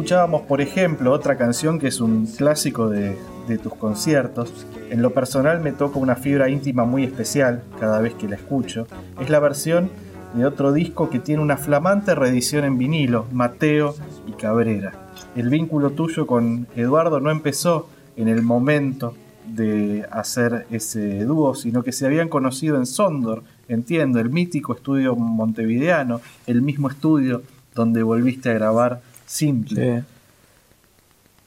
[0.00, 3.18] Escuchábamos, por ejemplo, otra canción que es un clásico de,
[3.62, 4.66] tus conciertos.
[4.88, 8.86] En lo personal me toca una fibra íntima muy especial cada vez que la escucho.
[9.20, 9.90] Es la versión
[10.32, 13.94] de otro disco que tiene una flamante reedición en vinilo, Mateo
[14.26, 14.92] y Cabrera.
[15.36, 19.14] El vínculo tuyo con Eduardo no empezó en el momento
[19.46, 25.14] de hacer ese dúo, sino que se habían conocido en Sondor, entiendo, el mítico estudio
[25.14, 27.42] montevideano, el mismo estudio
[27.74, 30.02] donde volviste a grabar simple.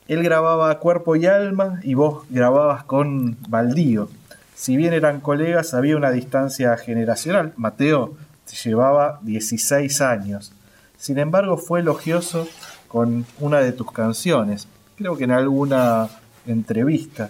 [0.07, 4.09] Él grababa Cuerpo y Alma y vos grababas con Baldío.
[4.55, 7.53] Si bien eran colegas, había una distancia generacional.
[7.57, 8.13] Mateo
[8.49, 10.53] te llevaba 16 años.
[10.97, 12.47] Sin embargo, fue elogioso
[12.87, 14.67] con una de tus canciones.
[14.97, 16.07] Creo que en alguna
[16.47, 17.29] entrevista.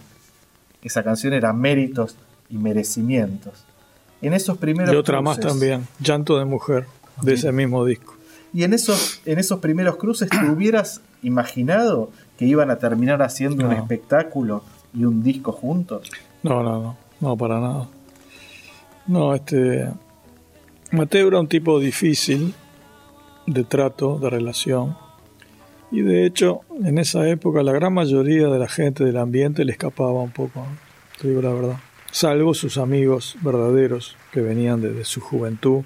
[0.84, 2.16] Esa canción era Méritos
[2.50, 3.64] y Merecimientos.
[4.22, 6.86] En esos primeros y otra más también, Llanto de Mujer,
[7.22, 8.16] de ese mismo disco.
[8.54, 13.66] Y en esos, en esos primeros cruces, ¿te hubieras imaginado que iban a terminar haciendo
[13.66, 16.10] un espectáculo y un disco juntos?
[16.44, 17.88] No, no, no, no, para nada.
[19.08, 19.90] No, este.
[20.92, 22.54] Mateo era un tipo difícil
[23.48, 24.96] de trato, de relación.
[25.92, 29.72] Y de hecho, en esa época, la gran mayoría de la gente del ambiente le
[29.72, 30.66] escapaba un poco,
[31.20, 31.78] te digo la verdad.
[32.12, 35.84] Salvo sus amigos verdaderos que venían desde su juventud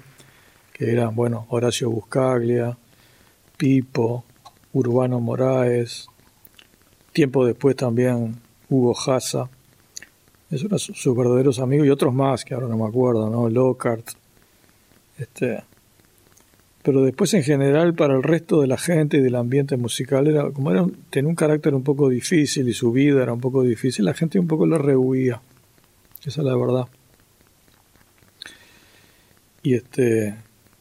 [0.78, 2.78] que eran, bueno, Horacio Buscaglia,
[3.56, 4.24] Pipo,
[4.72, 6.06] Urbano Moraes,
[7.12, 8.36] tiempo después también
[8.68, 9.50] Hugo Haza,
[10.50, 13.50] esos eran sus, verdaderos amigos y otros más que ahora no me acuerdo, ¿no?
[13.50, 14.12] Lockhart,
[15.18, 15.62] este,
[16.82, 20.50] pero después en general para el resto de la gente y del ambiente musical era
[20.50, 24.04] como era tenía un carácter un poco difícil y su vida era un poco difícil
[24.06, 25.42] la gente un poco lo rehuía.
[26.24, 26.86] Esa es la verdad.
[29.62, 30.34] Y este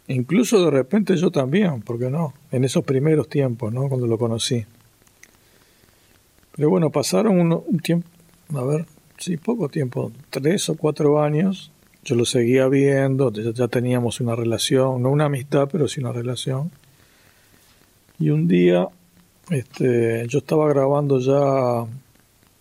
[0.08, 2.34] Incluso de repente yo también, porque no?
[2.51, 3.89] En esos primeros tiempos, ¿no?
[3.89, 4.66] Cuando lo conocí.
[6.55, 8.08] Pero bueno, pasaron un, tiempo,
[8.55, 8.86] a ver,
[9.18, 11.72] sí, poco tiempo, tres o cuatro años.
[12.05, 16.72] Yo lo seguía viendo, ya, teníamos una relación, no una amistad, pero sí una relación.
[18.18, 18.88] Y un día
[19.49, 21.86] este, yo estaba grabando ya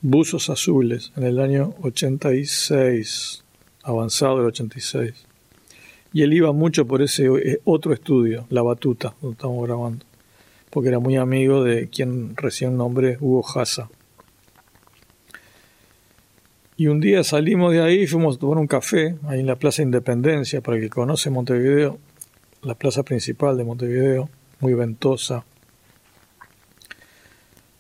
[0.03, 3.45] Buzos Azules en el año 86,
[3.85, 5.27] avanzado el 86
[6.17, 10.07] y él iba mucho por ese eh, otro estudio, La Batuta, donde estamos grabando,
[10.71, 13.91] porque era muy amigo de quien recién nombré, Hugo Haza.
[16.79, 19.83] Y un día salimos de ahí fuimos a tomar un café ahí en la Plaza
[19.83, 21.99] Independencia, para el que conoce Montevideo,
[22.63, 25.45] la plaza principal de Montevideo, muy ventosa.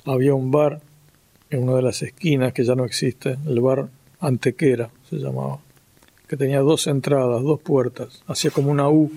[0.04, 0.82] Había un bar
[1.48, 3.88] en una de las esquinas que ya no existe, el bar
[4.20, 5.58] Antequera se llamaba
[6.28, 9.12] que tenía dos entradas, dos puertas, hacía como una U.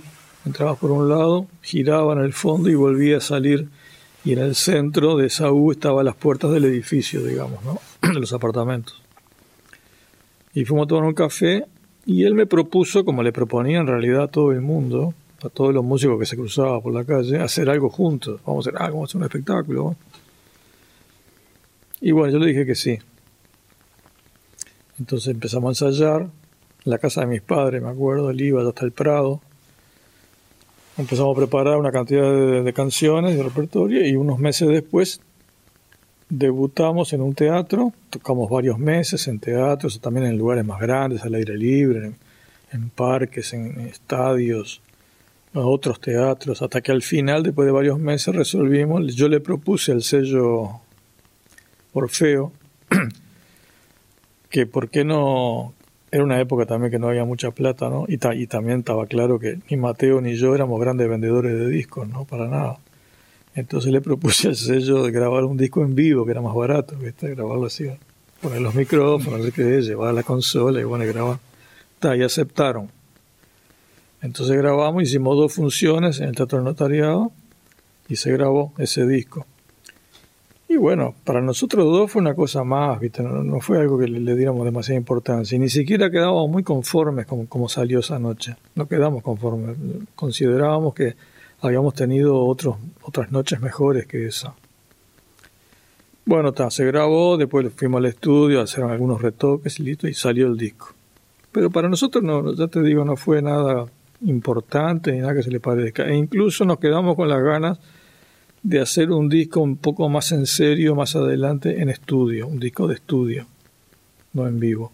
[0.45, 3.67] Entrabas por un lado, giraba en el fondo y volvía a salir.
[4.23, 7.79] Y en el centro de esa U estaban las puertas del edificio, digamos, ¿no?
[8.13, 9.01] de los apartamentos.
[10.53, 11.65] Y fuimos a tomar un café
[12.05, 15.73] y él me propuso, como le proponía en realidad a todo el mundo, a todos
[15.73, 18.41] los músicos que se cruzaban por la calle, hacer algo juntos.
[18.45, 19.95] Vamos a hacer algo, vamos a hacer un espectáculo.
[22.01, 22.97] Y bueno, yo le dije que sí.
[24.99, 26.29] Entonces empezamos a ensayar
[26.89, 29.41] la casa de mis padres, me acuerdo, él iba hasta el Prado.
[30.97, 35.21] Empezamos a preparar una cantidad de, canciones, de repertorio, y unos meses después
[36.29, 41.35] debutamos en un teatro, tocamos varios meses en teatros, también en lugares más grandes, al
[41.35, 42.11] aire libre,
[42.71, 44.81] en, parques, en estadios,
[45.53, 49.93] en otros teatros, hasta que al final, después de varios meses, resolvimos, yo le propuse
[49.93, 50.81] al sello
[51.93, 52.51] Orfeo
[54.49, 55.73] que por qué no
[56.11, 58.05] era una época también que no había mucha plata, ¿no?
[58.07, 62.07] Y, y también estaba claro que ni Mateo ni yo éramos grandes vendedores de discos,
[62.07, 62.25] ¿no?
[62.25, 62.79] Para nada.
[63.55, 66.95] Entonces le propuse al sello de grabar un disco en vivo, que era más barato,
[66.95, 67.29] ¿viste?
[67.29, 67.89] Grabarlo así,
[68.41, 71.39] poner los micrófonos, no qué, llevar la consola y bueno, grabar.
[72.17, 72.89] y aceptaron.
[74.21, 77.31] Entonces grabamos, hicimos dos funciones en el Teatro Notariado
[78.07, 79.45] y se grabó ese disco.
[80.71, 83.23] Y bueno, para nosotros dos fue una cosa más, ¿viste?
[83.23, 85.55] No, fue algo que le, diéramos demasiada importancia.
[85.55, 88.55] Y ni siquiera quedábamos muy conformes con cómo salió esa noche.
[88.75, 89.75] No quedamos conformes.
[90.13, 91.15] Considerábamos que
[91.61, 94.53] habíamos tenido otros, otras noches mejores que esa.
[96.23, 100.55] Bueno, se grabó, después fuimos al estudio, hicieron algunos retoques y listo, y salió el
[100.55, 100.93] disco.
[101.51, 103.87] Pero para nosotros, no, ya te digo, no fue nada
[104.21, 106.07] importante ni nada que se le parezca.
[106.07, 107.79] E incluso nos quedamos con las ganas
[108.63, 112.87] de hacer un disco un poco más en serio más adelante en estudio, un disco
[112.87, 113.45] de estudio,
[114.33, 114.91] no en vivo.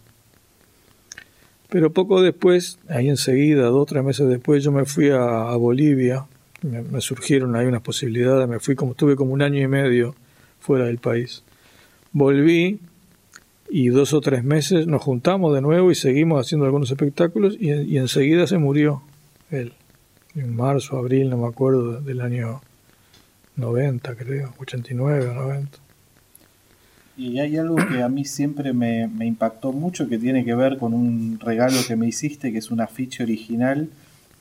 [1.70, 6.26] Pero poco después, ahí enseguida, dos o tres meses después, yo me fui a, Bolivia
[6.62, 10.16] me, surgieron ahí unas posibilidades, me fui como, estuve como un año y medio
[10.60, 11.44] fuera del país.
[12.12, 12.80] Volví
[13.70, 17.98] y dos o tres meses nos juntamos de nuevo y seguimos haciendo algunos espectáculos y,
[17.98, 19.02] enseguida se murió
[19.52, 19.74] él.
[20.36, 22.62] En marzo, abril, no me acuerdo, del año
[23.56, 25.80] 90 creo, 89 o 90.
[27.18, 30.78] Y hay algo que a mí siempre me, me, impactó mucho que tiene que ver
[30.78, 33.90] con un regalo que me hiciste, que es un afiche original,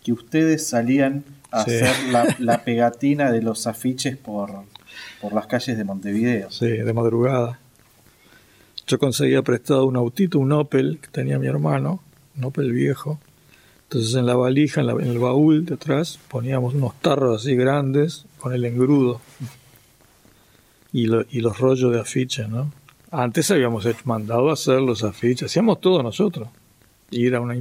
[0.02, 1.88] que ustedes salían a hacer
[2.40, 4.50] la, pegatina de los afiches por,
[5.20, 6.50] por las calles de Montevideo.
[6.50, 7.60] Sí, de madrugada.
[8.86, 12.02] Yo conseguía prestado un autito, un Opel, que tenía mi hermano,
[12.36, 13.20] un Opel viejo.
[13.84, 18.52] Entonces en la valija, en, el baúl de atrás, poníamos unos tarros así grandes con
[18.52, 19.20] el engrudo
[20.92, 22.72] y, los rollos de afiches, ¿no?
[23.10, 26.48] Antes habíamos mandado a hacer los afiches, hacíamos todo nosotros.
[27.10, 27.56] Ir a una,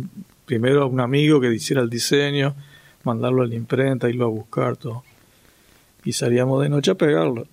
[0.46, 2.56] primero a un amigo que hiciera el diseño,
[3.04, 5.04] mandarlo a la imprenta, irlo a buscar todo.
[6.04, 7.48] Y salíamos de noche a pegarlo.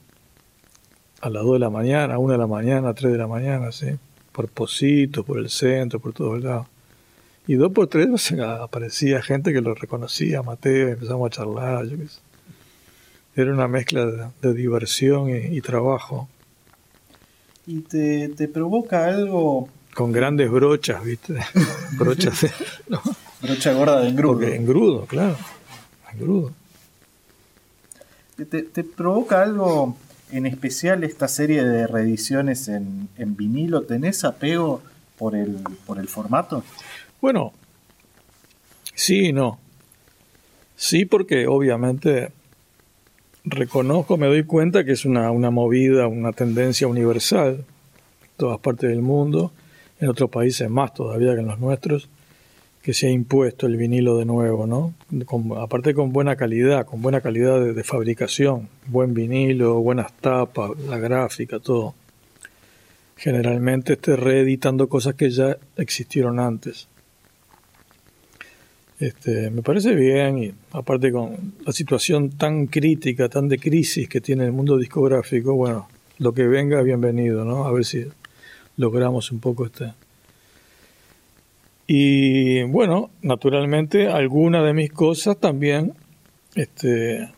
[1.21, 3.27] A las 2 de la mañana, a 1 de la mañana, a 3 de la
[3.27, 3.89] mañana, ¿sí?
[4.33, 6.67] Por Positos, por el centro, por todos lados.
[7.47, 8.09] Y dos por tres
[8.43, 12.21] aparecía gente que lo reconocía, Mateo, y empezamos a charlar, yo qué sé.
[13.37, 16.29] Era una mezcla de, diversión y, trabajo.
[17.67, 21.39] ¿Y te, te provoca algo con grandes brochas, ¿viste?
[21.93, 22.51] brochas de,
[23.43, 24.47] Brocha gorda de engrudo.
[24.47, 25.37] engrudo, claro.
[26.13, 26.53] Engrudo.
[28.37, 29.97] ¿Te, ¿Te, provoca algo
[30.31, 33.83] en especial esta serie de reediciones en, en, vinilo?
[33.83, 34.83] ¿Tenés apego
[35.19, 36.65] por el, por el formato?
[37.21, 37.53] Bueno,
[38.95, 39.59] sí y no.
[40.77, 42.33] Sí, porque obviamente
[43.45, 47.65] reconozco, me doy cuenta que es una, una movida, una tendencia universal
[48.23, 49.53] en todas partes del mundo,
[49.99, 52.09] en otros países más todavía que en los nuestros
[52.83, 54.95] que se ha impuesto el vinilo de nuevo, ¿no?
[55.61, 61.59] aparte con buena calidad, con buena calidad de, fabricación, buen vinilo, buenas tapas, la gráfica,
[61.59, 61.95] todo.
[63.17, 66.89] Generalmente esté reeditando cosas que ya existieron antes.
[69.01, 74.21] Este, me parece bien y aparte con la situación tan crítica, tan de crisis que
[74.21, 75.89] tiene el mundo discográfico, bueno,
[76.19, 77.65] lo que venga bienvenido, ¿no?
[77.65, 78.05] A ver si
[78.77, 79.95] logramos un poco este,
[81.93, 85.93] y bueno, naturalmente algunas de mis cosas también
[86.55, 87.29] este,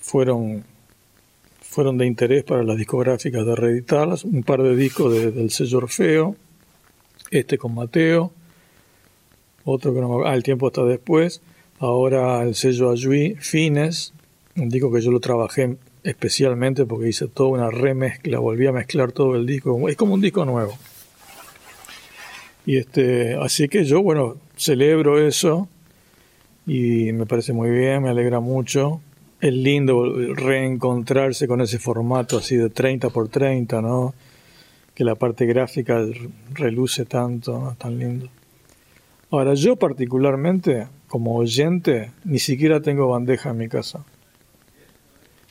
[0.00, 0.62] fueron,
[1.60, 4.22] fueron de interés para las discográficas de reeditarlas.
[4.22, 6.36] Un par de discos del sello Orfeo,
[7.32, 8.30] este con Mateo,
[9.64, 11.42] otro que no me ah, el tiempo está después.
[11.78, 14.12] Ahora el sello Ayui, Fines,
[14.56, 19.12] un disco que yo lo trabajé especialmente porque hice toda una remezcla, volví a mezclar
[19.12, 20.76] todo el disco, es como un disco nuevo.
[22.66, 25.68] Y este, así que yo, bueno, celebro eso
[26.66, 29.00] y me parece muy bien, me alegra mucho.
[29.40, 34.14] Es lindo reencontrarse con ese formato así de 30 por 30, ¿no?
[34.94, 36.00] Que la parte gráfica
[36.54, 37.74] reluce tanto, ¿no?
[37.74, 38.28] Tan lindo.
[39.32, 44.04] Ahora, yo particularmente, como oyente, ni siquiera tengo bandeja en mi casa.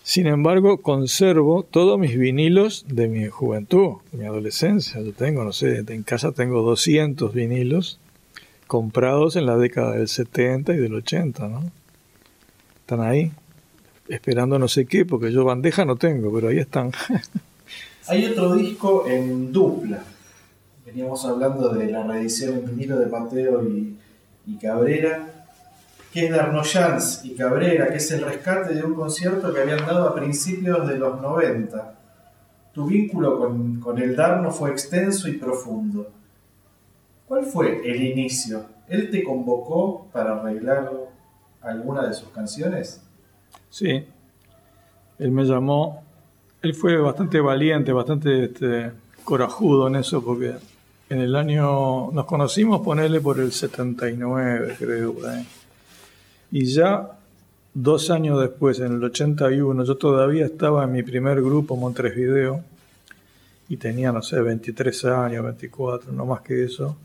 [0.04, 5.02] Sin embargo, conservo todos mis vinilos de mi juventud, mi adolescencia.
[5.02, 8.00] Yo tengo, no sé, en casa tengo 200 vinilos
[8.68, 11.64] comprados en la década del 70 y del 80, ¿no?
[12.82, 13.32] Están ahí,
[14.10, 16.92] esperando no sé qué, porque yo bandeja no tengo, pero ahí están.
[18.08, 20.04] Hay otro disco en dupla.
[20.94, 23.98] Veníamos hablando de la reedición en vinilo de Mateo y,
[24.62, 25.26] Cabrera
[26.12, 30.10] que es Darnoyans y Cabrera, que es el rescate de un concierto que habían dado
[30.10, 31.94] a principios de los 90.
[32.74, 33.40] Tu vínculo
[33.82, 36.12] con, el Darno fue extenso y profundo.
[37.26, 38.66] ¿Cuál fue el inicio?
[38.90, 40.92] ¿Él te convocó para arreglar
[41.62, 43.02] alguna de sus canciones?
[43.70, 44.06] Sí,
[45.18, 46.04] él me llamó,
[46.62, 48.92] él fue bastante valiente, bastante este,
[49.24, 50.56] corajudo en eso, porque
[51.12, 55.46] en el año, nos conocimos, ponerle por el 79, creo, ahí.
[56.54, 57.20] Y ya
[57.74, 62.64] dos años después, en el 81, yo todavía estaba en mi primer grupo, Montres Video,
[63.68, 66.96] y tenía, no sé, 23 años, 24, no más que eso.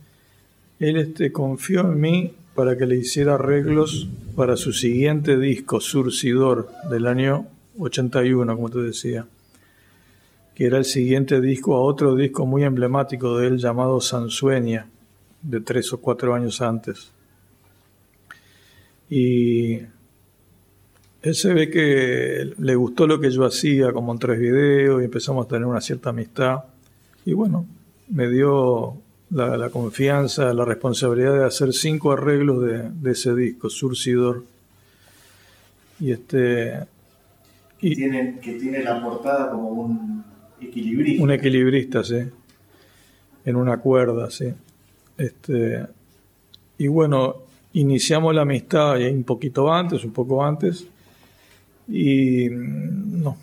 [0.78, 6.68] Él este, confió en mí para que le hiciera arreglos para su siguiente disco, Surcidor,
[6.88, 7.48] del año
[7.80, 9.26] 81, como te decía,
[10.56, 14.88] que era el siguiente disco a otro disco muy emblemático de él llamado Sansueña,
[15.42, 17.12] de tres o cuatro años antes.
[19.10, 19.80] Y
[21.20, 25.04] él se ve que le gustó lo que yo hacía como en tres videos y
[25.04, 26.64] empezamos a tener una cierta amistad.
[27.26, 27.66] Y bueno,
[28.08, 28.96] me dio
[29.28, 34.42] la, confianza, la responsabilidad de hacer cinco arreglos de, ese disco, Surcidor.
[36.00, 36.86] Y este.
[37.82, 40.24] Y, tiene, que tiene la portada como un
[41.20, 42.18] Un equilibrista, sí.
[43.44, 44.46] En una cuerda, sí.
[45.16, 45.86] Este,
[46.78, 47.36] y bueno,
[47.72, 50.86] iniciamos la amistad un poquito antes, un poco antes,
[51.88, 53.36] y mm, no,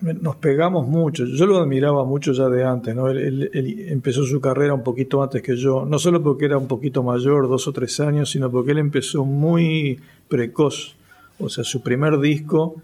[0.00, 1.24] nos pegamos mucho.
[1.24, 3.08] Yo lo admiraba mucho ya de antes, ¿no?
[3.08, 3.50] Él,
[3.88, 7.48] empezó su carrera un poquito antes que yo, no solo porque era un poquito mayor,
[7.48, 10.96] dos o tres años, sino porque él empezó muy precoz.
[11.38, 12.76] O sea, su primer disco,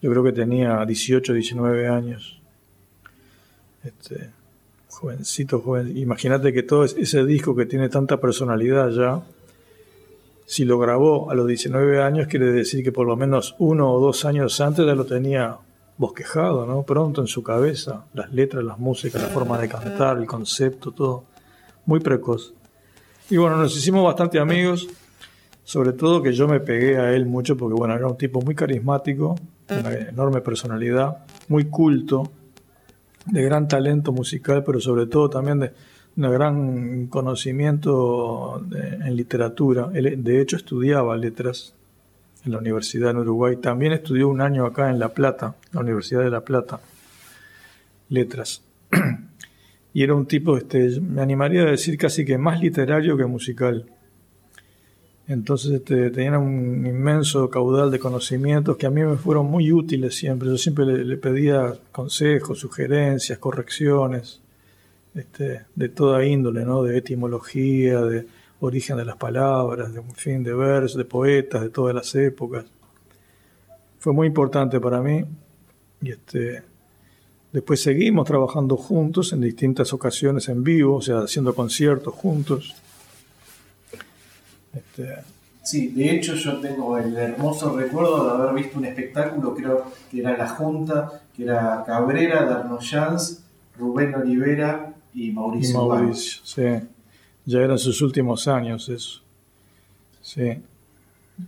[0.00, 2.37] yo creo que tenía 18, 19 años.
[3.84, 4.30] Este,
[4.88, 5.96] jovencito, joven.
[5.96, 9.22] Imagínate que todo ese disco que tiene tanta personalidad ya,
[10.46, 14.00] si lo grabó a los 19 años, quiere decir que por lo menos uno o
[14.00, 15.58] dos años antes ya lo tenía
[15.98, 16.84] bosquejado, ¿no?
[16.84, 21.24] Pronto en su cabeza, las letras, las músicas, la forma de cantar, el concepto, todo.
[21.86, 22.54] Muy precoz.
[23.30, 24.88] Y bueno, nos hicimos bastante amigos,
[25.64, 28.54] sobre todo que yo me pegué a él mucho porque, bueno, era un tipo muy
[28.54, 29.36] carismático,
[29.68, 32.30] una enorme personalidad, muy culto,
[33.26, 35.72] de gran talento musical, pero sobre todo también de
[36.16, 39.90] un gran conocimiento en literatura.
[39.94, 41.74] Él, de hecho, estudiaba letras
[42.44, 43.56] en la Universidad en Uruguay.
[43.56, 46.80] También estudió un año acá en La Plata, la Universidad de La Plata,
[48.08, 48.62] letras.
[49.92, 53.86] y era un tipo, este, me animaría a decir casi que más literario que musical.
[55.28, 60.16] Entonces este, tenía un inmenso caudal de conocimientos que a mí me fueron muy útiles
[60.16, 60.48] siempre.
[60.48, 64.40] Yo siempre le, pedía consejos, sugerencias, correcciones,
[65.14, 66.82] este, de toda índole, ¿no?
[66.82, 68.26] de etimología, de,
[68.60, 72.64] origen de las palabras, de un fin de versos, de poetas de todas las épocas.
[73.98, 75.24] Fue muy importante para mí
[76.00, 76.62] y este
[77.52, 82.74] después seguimos trabajando juntos en distintas ocasiones en vivo, o sea, haciendo conciertos juntos.
[84.72, 85.16] Este,
[85.62, 90.20] sí, de hecho yo tengo el hermoso recuerdo de haber visto un espectáculo, creo que
[90.20, 93.44] era La Junta, que era Cabrera, Darnoyans,
[93.78, 95.84] Rubén Olivera y Mauricio.
[95.84, 96.88] Y Mauricio, sí
[97.48, 99.22] ya eran sus últimos años eso.
[100.20, 100.60] Sí.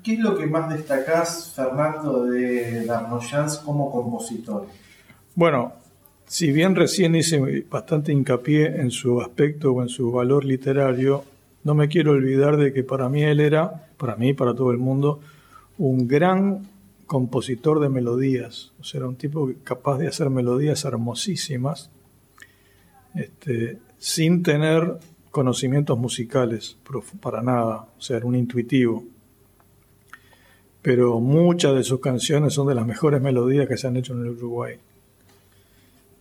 [0.02, 4.66] ¿Qué es lo que más destacás, Fernando, de Darnoyans como compositor?
[5.34, 5.74] Bueno,
[6.24, 11.22] si bien recién hice bastante hincapié en su aspecto o en su valor literario,
[11.64, 14.78] no me quiero olvidar de que para mí él era, para mí para todo el
[14.78, 15.20] mundo,
[15.78, 16.68] un gran
[17.06, 18.72] compositor de melodías.
[18.80, 21.90] O sea, era un tipo capaz de hacer melodías hermosísimas,
[23.14, 24.98] este, sin tener
[25.30, 26.76] conocimientos musicales,
[27.20, 29.04] para nada, o sea, era un intuitivo.
[30.82, 34.20] Pero muchas de sus canciones son de las mejores melodías que se han hecho en
[34.20, 34.76] el Uruguay.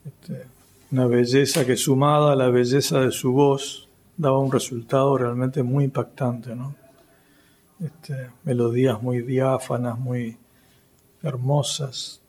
[0.05, 0.45] Este,
[0.91, 3.88] una belleza que sumada a la belleza de su voz
[4.19, 6.75] daba un resultado realmente muy impactante, ¿no?
[7.79, 10.37] Este, melodías muy diáfanas, muy
[11.23, 12.21] hermosas,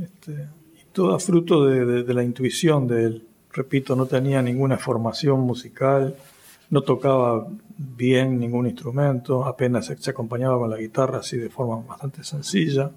[0.00, 0.48] este,
[0.80, 3.28] y todo fruto de la intuición de él
[3.58, 6.14] repito, no tenía ninguna formación musical,
[6.70, 12.22] no tocaba bien ningún instrumento, apenas se acompañaba con la guitarra así de forma bastante
[12.22, 12.90] sencilla.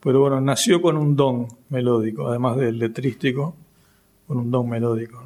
[0.00, 3.54] Pero bueno, nació con un don melódico, además del letrístico,
[4.26, 5.22] con un don melódico.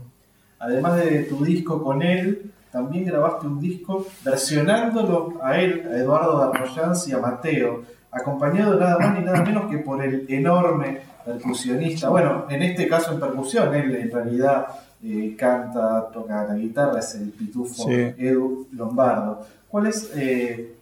[0.59, 6.39] Además de tu disco con él, también grabaste un disco versionándolo a él, a Eduardo
[6.39, 12.09] Darmoyans y a Mateo, acompañado nada más ni nada menos que por el enorme percusionista.
[12.09, 14.67] Bueno, en este caso en percusión, él en realidad
[15.03, 19.47] eh, canta, toca la guitarra, es el pitufo Edu Lombardo.
[19.69, 20.75] ¿Cuál es, eh,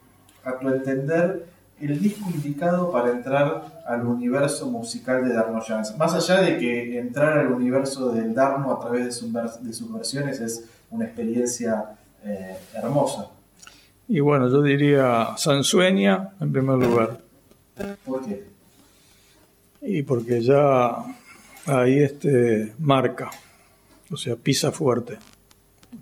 [0.45, 1.47] a tu entender,
[1.81, 5.97] el disco indicado para entrar al universo musical de Darno Jans?
[5.97, 9.13] Más allá de que entrar al universo del Darno a través de,
[9.73, 13.29] sus versiones es una experiencia eh, hermosa.
[14.09, 17.21] Y bueno, yo diría Sansueña en primer lugar.
[18.05, 18.45] ¿Por qué?
[19.83, 21.05] Y porque ya
[21.67, 23.31] ahí este marca,
[24.11, 25.19] o sea, pisa fuerte.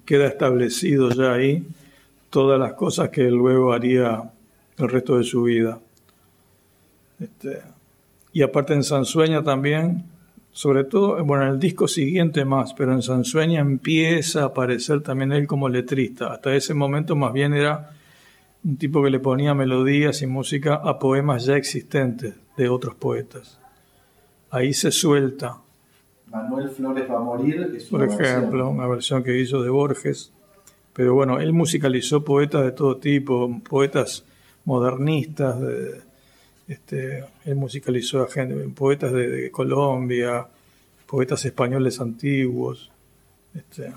[0.05, 1.67] Queda establecido ya ahí
[2.31, 4.31] todas las cosas que luego haría
[4.79, 5.81] el resto de su vida.
[7.21, 7.63] Este,
[8.33, 10.05] y aparte en Sansueña también,
[10.53, 15.33] sobre todo, bueno, en el disco siguiente más, pero en Sansueña empieza a aparecer también
[15.33, 16.33] él como letrista.
[16.33, 17.91] Hasta ese momento más bien era
[18.65, 23.59] un tipo que le ponía melodías y música a poemas ya existentes de otros poetas
[24.55, 25.59] ahí se suelta.
[26.31, 27.79] Manuel Flores va a morir.
[27.91, 30.33] Por ejemplo, una versión que hizo de Borges.
[30.93, 34.25] Pero bueno, él musicalizó poetas de todo tipo, poetas
[34.65, 35.57] modernistas,
[36.67, 40.47] este, él musicalizó a gente, poetas de, Colombia,
[41.07, 42.91] poetas españoles antiguos.
[43.55, 43.93] Este,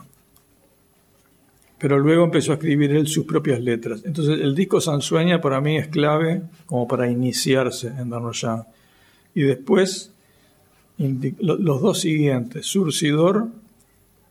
[1.77, 4.01] pero luego empezó a escribir él sus propias letras.
[4.03, 8.63] Entonces el disco Sansueña para mí es clave como para iniciarse en Darnoyan.
[9.35, 10.11] Y después
[10.97, 13.49] los dos siguientes, Surcidor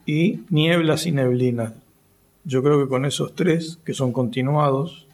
[0.04, 1.72] y Nieblas y Neblinas.
[2.44, 5.05] Yo creo que con esos tres, que son continuados,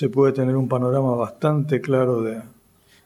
[0.00, 2.40] se puede tener un panorama bastante claro de...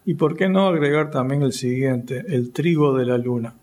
[0.04, 3.54] Y por qué no agregar también el siguiente, El Trigo de la Luna.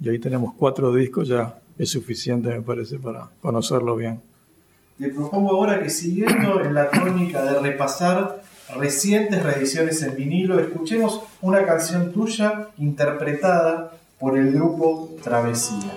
[0.00, 4.20] Y ahí tenemos cuatro discos, ya es suficiente me parece para conocerlo bien.
[4.98, 8.42] Te propongo ahora que siguiendo en la tónica de repasar
[8.76, 15.92] recientes reediciones en vinilo, escuchemos una canción tuya interpretada por el grupo Travesía.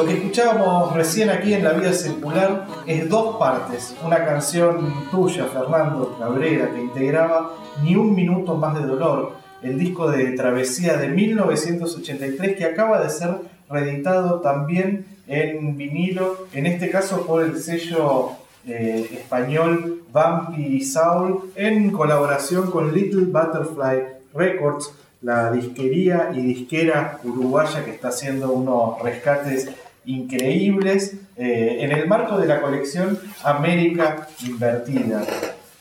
[0.00, 3.94] Lo que escuchábamos recién aquí en La Vida Circular es dos partes.
[4.02, 10.10] Una canción tuya, Fernando Cabrera, que integraba Ni un minuto más de dolor, el disco
[10.10, 17.26] de Travesía de 1983 que acaba de ser reeditado también en vinilo, en este caso
[17.26, 18.30] por el sello
[18.66, 24.02] eh, español Vampi Soul, en colaboración con Little Butterfly
[24.32, 29.68] Records la disquería y disquera uruguaya que está haciendo unos rescates
[30.04, 35.22] increíbles eh, en el marco de la colección América Invertida.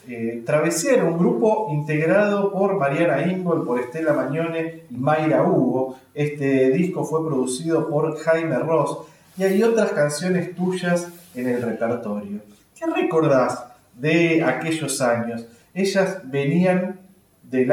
[0.07, 5.97] Eh, Travesía era un grupo integrado por Mariana Ingol, por Estela Mañone y Mayra Hugo.
[6.13, 8.99] Este disco fue producido por Jaime Ross
[9.37, 12.39] y hay otras canciones tuyas en el repertorio.
[12.77, 15.45] ¿Qué recordás de aquellos años?
[15.73, 16.99] Ellas venían
[17.43, 17.71] del,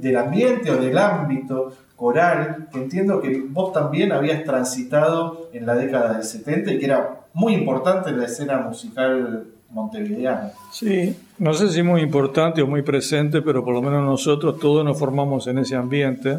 [0.00, 5.74] del ambiente o del ámbito coral, que entiendo que vos también habías transitado en la
[5.74, 10.52] década del 70 y que era muy importante en la escena musical montevideana.
[10.72, 14.84] Sí, no sé si muy importante o muy presente, pero por lo menos nosotros todos
[14.84, 16.38] nos formamos en ese ambiente.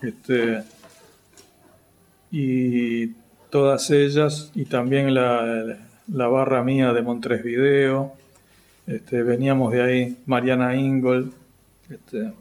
[0.00, 0.62] Este,
[2.30, 3.08] y
[3.50, 5.76] todas ellas, y también la,
[6.08, 8.12] la barra mía de Montres Video,
[8.86, 11.32] este, veníamos de ahí, Mariana Ingold,
[11.88, 12.32] este,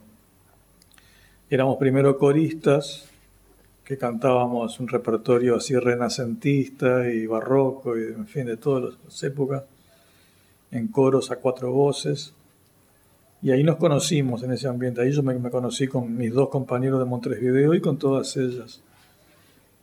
[1.51, 3.09] éramos primero coristas,
[3.83, 9.63] que cantábamos un repertorio así renacentista y barroco, y en fin, de todas las épocas,
[10.71, 12.33] en coros a cuatro voces.
[13.41, 15.01] Y ahí nos conocimos en ese ambiente.
[15.01, 18.81] Ahí yo me, conocí con mis dos compañeros de Montres Video y con todas ellas.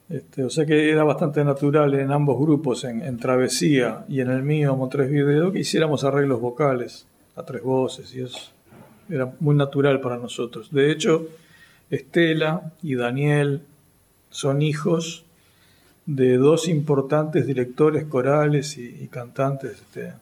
[0.09, 4.31] Este, o sea que era bastante natural en ambos grupos, en, en Travesía y en
[4.31, 8.39] el mío, Montres Video, que hiciéramos arreglos vocales a tres voces y eso
[9.11, 10.73] era muy natural para nosotros.
[10.73, 11.27] De hecho,
[11.91, 13.63] Estela y Daniel
[14.31, 15.25] son hijos
[16.07, 20.15] de dos importantes directores corales y, cantantes este,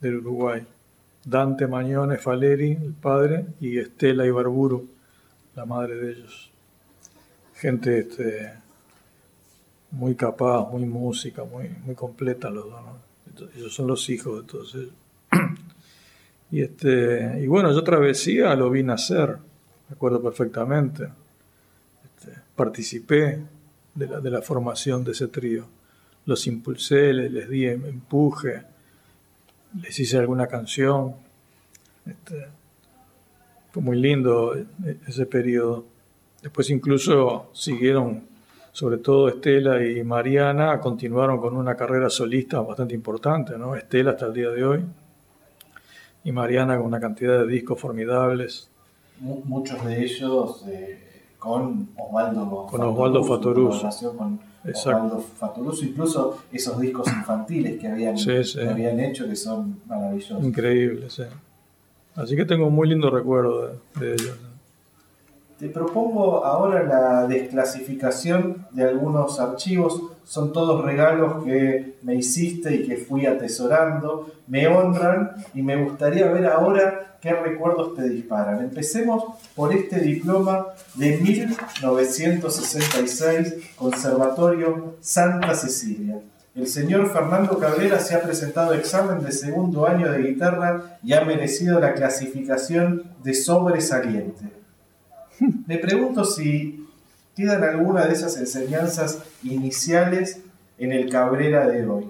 [0.00, 0.66] del Uruguay.
[1.24, 4.88] Dante Mañones Faleri, el padre, y Estela Ibarburu,
[5.54, 6.50] la madre de ellos.
[7.54, 8.52] Gente este,
[9.90, 13.50] muy capaz, muy música, muy, muy completa los dos.
[13.56, 14.94] Ellos son los hijos de todos ellos.
[16.48, 19.38] Y, este, y bueno, yo travesía lo vi nacer,
[19.88, 21.08] me acuerdo perfectamente.
[22.04, 23.40] Este, participé
[23.94, 25.66] de la, de la, formación de ese trío.
[26.24, 28.62] Los impulsé, les, di empuje,
[29.80, 31.14] les hice alguna canción.
[32.04, 32.46] Este,
[33.70, 34.56] fue muy lindo
[35.06, 35.86] ese periodo.
[36.42, 38.24] Después incluso siguieron,
[38.72, 43.76] sobre todo Estela y Mariana, continuaron con una carrera solista bastante importante, ¿no?
[43.76, 44.84] Estela hasta el día de hoy
[46.26, 48.68] y Mariana con una cantidad de discos formidables.
[49.20, 51.06] Muchos de ellos eh,
[51.38, 53.80] con Osvaldo con Osvaldo Fatoruz.
[53.80, 54.40] Con
[54.74, 58.16] Osvaldo Fatoruz, incluso esos discos infantiles que habían,
[58.68, 60.44] habían hecho que son maravillosos.
[60.44, 61.22] Increíbles, sí.
[62.16, 64.38] Así que tengo un muy lindo recuerdo de, ellos.
[65.58, 70.02] Te propongo ahora la desclasificación de algunos archivos.
[70.24, 74.30] Son todos regalos que me hiciste y que fui atesorando.
[74.46, 78.60] Me honran y me gustaría ver ahora qué recuerdos te disparan.
[78.60, 79.24] Empecemos
[79.54, 86.20] por este diploma de 1966, Conservatorio Santa Cecilia.
[86.54, 91.22] El señor Fernando Cabrera se ha presentado examen de segundo año de guitarra y ha
[91.22, 94.55] merecido la clasificación de sobresaliente.
[95.66, 96.86] Me pregunto si
[97.36, 100.42] quedan alguna de esas enseñanzas iniciales
[100.78, 102.04] en el Cabrera de hoy.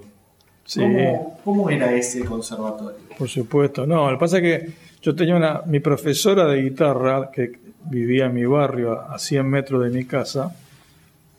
[1.44, 2.98] ¿Cómo, era ese conservatorio?
[3.16, 7.30] Por supuesto, no, lo que pasa es que yo tenía una, mi profesora de guitarra
[7.30, 7.52] que
[7.84, 10.56] vivía en mi barrio a 100 metros de mi casa,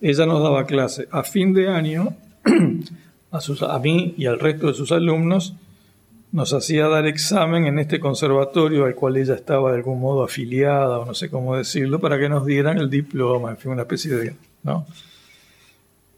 [0.02, 2.14] ella nos daba clase a fin de año
[3.32, 5.56] a, sus, a mí y al resto de sus alumnos
[6.32, 11.00] nos hacía dar examen en este conservatorio al cual ella estaba de algún modo afiliada
[11.00, 14.16] o no sé cómo decirlo, para que nos dieran el diploma, en fin, una especie
[14.16, 14.36] de...
[14.64, 14.86] ¿no?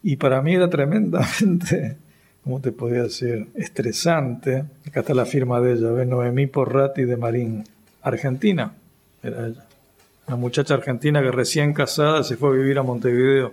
[0.02, 1.98] Y para mí era tremendamente,
[2.44, 3.48] ¿cómo te podía decir?
[3.54, 4.66] Estresante.
[4.88, 6.08] Acá está la firma de ella, ¿ves?
[6.08, 7.64] Noemí Porrati de Marín,
[8.02, 8.74] Argentina,
[9.22, 9.69] era ella.
[10.30, 13.52] Una muchacha argentina que recién casada se fue a vivir a Montevideo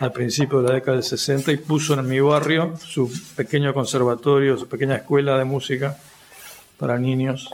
[0.00, 4.58] al principio de la década del 60 y puso en mi barrio su pequeño conservatorio,
[4.58, 5.96] su pequeña escuela de música
[6.78, 7.48] para niños.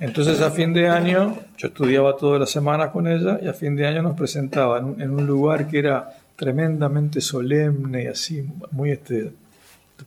[0.00, 3.76] Entonces a fin de año, yo estudiaba todas las semanas con ella y a fin
[3.76, 9.34] de año nos presentaba en un, lugar que era tremendamente solemne y así, muy este,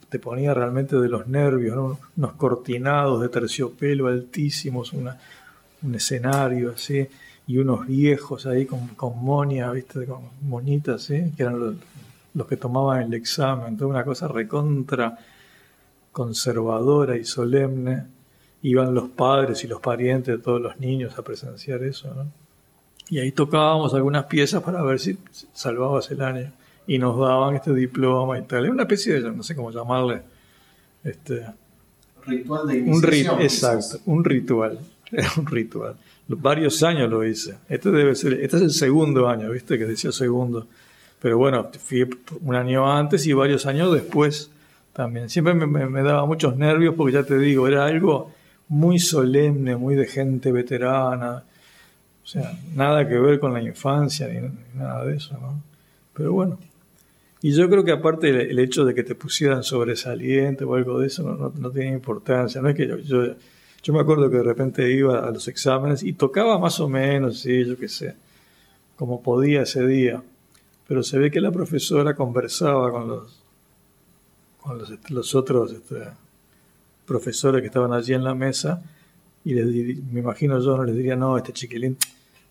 [0.10, 5.19] te ponía realmente de los nervios, unos cortinados de terciopelo altísimos, una,
[5.83, 7.07] un escenario así
[7.47, 10.05] y unos viejos ahí con, con monia, ¿viste?
[10.05, 11.31] Con monitas, ¿sí?
[11.35, 11.77] Que eran
[12.33, 15.17] los, que tomaban el examen, toda una cosa recontra
[16.11, 18.05] conservadora y solemne.
[18.63, 22.31] Iban los padres y los parientes de todos los niños a presenciar eso, ¿no?
[23.09, 25.17] Y ahí tocábamos algunas piezas para ver si
[25.51, 26.53] salvabas el año.
[26.87, 28.63] Y nos daban este diploma y tal.
[28.63, 30.21] Era una especie de, no sé cómo llamarle,
[31.03, 31.45] este...
[32.25, 33.35] Ritual de iniciación.
[33.35, 34.79] Un exacto, un ritual.
[35.11, 35.95] Era un ritual
[36.35, 37.57] varios años lo hice.
[37.69, 39.77] Este debe ser, este es el segundo año, ¿viste?
[39.77, 40.67] Que decía segundo.
[41.21, 42.07] Pero bueno, fui
[42.41, 44.51] un año antes y varios años después
[44.93, 45.29] también.
[45.29, 48.31] Siempre me, daba muchos nervios porque ya te digo, era algo
[48.67, 51.43] muy solemne, muy de gente veterana.
[52.23, 54.47] O sea, nada que ver con la infancia ni,
[54.77, 55.61] nada de eso, ¿no?
[56.13, 56.59] Pero bueno.
[57.43, 61.07] Y yo creo que aparte el, hecho de que te pusieran sobresaliente o algo de
[61.07, 62.61] eso no, no, tiene importancia.
[62.61, 63.35] No es que yo
[63.89, 67.65] me acuerdo que de repente iba a los exámenes y tocaba más o menos, sí,
[67.65, 68.15] yo qué sé,
[68.95, 70.21] como podía ese día.
[70.87, 73.41] Pero se ve que la profesora conversaba con los,
[74.61, 76.01] con los, este, otros este,
[77.05, 78.83] profesores que estaban allí en la mesa
[79.43, 79.65] y les,
[80.11, 81.97] me imagino yo no les diría, no, este chiquilín,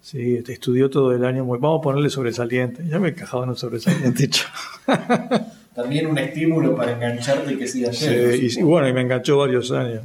[0.00, 2.82] sí, este, estudió todo el año, muy, vamos a ponerle sobresaliente.
[2.88, 4.46] Ya me encajaba en un sobresaliente hecho.
[5.74, 9.70] También un estímulo para engancharte y que sigas Sí, y, bueno, y me enganchó varios
[9.70, 10.02] años.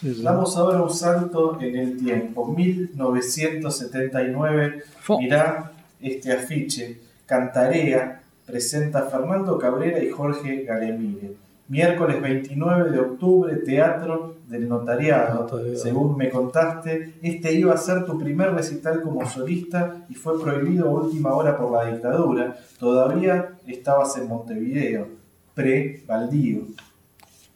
[0.00, 2.46] Damos ahora un salto en el tiempo.
[2.46, 4.84] 1979,
[5.18, 7.00] mirá este afiche.
[7.26, 11.32] Cantarea presenta Fernando Cabrera y Jorge Galemire.
[11.68, 15.50] Miércoles 29 de octubre, Teatro del Notariado.
[15.76, 20.88] Según me contaste, este iba a ser tu primer recital como solista y fue prohibido
[20.88, 22.56] a última hora por la dictadura.
[22.78, 25.08] Todavía estabas en Montevideo,
[25.54, 26.62] pre-Baldío.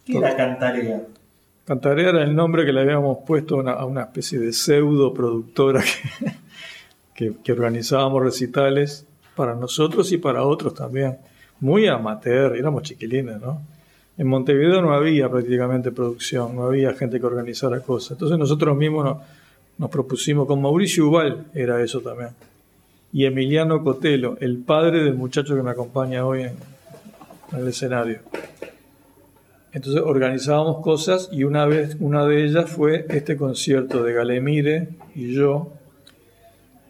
[0.05, 1.07] ¿Qué era Cantarea?
[1.65, 5.83] Cantarea era el nombre que le habíamos puesto a una, especie de pseudo productora
[7.15, 9.07] que, que, organizábamos recitales
[9.37, 11.19] para nosotros y para otros también.
[11.61, 13.61] Muy amateur, éramos chiquilines, ¿no?
[14.19, 18.13] En Montevideo no había prácticamente producción, no había gente que organizara cosas.
[18.13, 19.17] Entonces nosotros mismos
[19.79, 22.31] nos, propusimos, con Mauricio Ubal era eso también.
[23.13, 26.57] Y Emiliano Cotelo, el padre del muchacho que me acompaña hoy en
[27.57, 28.21] el escenario.
[29.73, 35.33] Entonces organizábamos cosas y una vez, una de ellas fue este concierto de Galemire y
[35.33, 35.73] yo,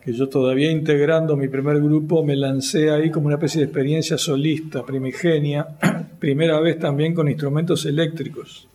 [0.04, 4.18] que yo todavía integrando mi primer grupo me lancé ahí como una especie de experiencia
[4.18, 5.68] solista, primigenia,
[6.18, 8.66] primera vez también con instrumentos eléctricos.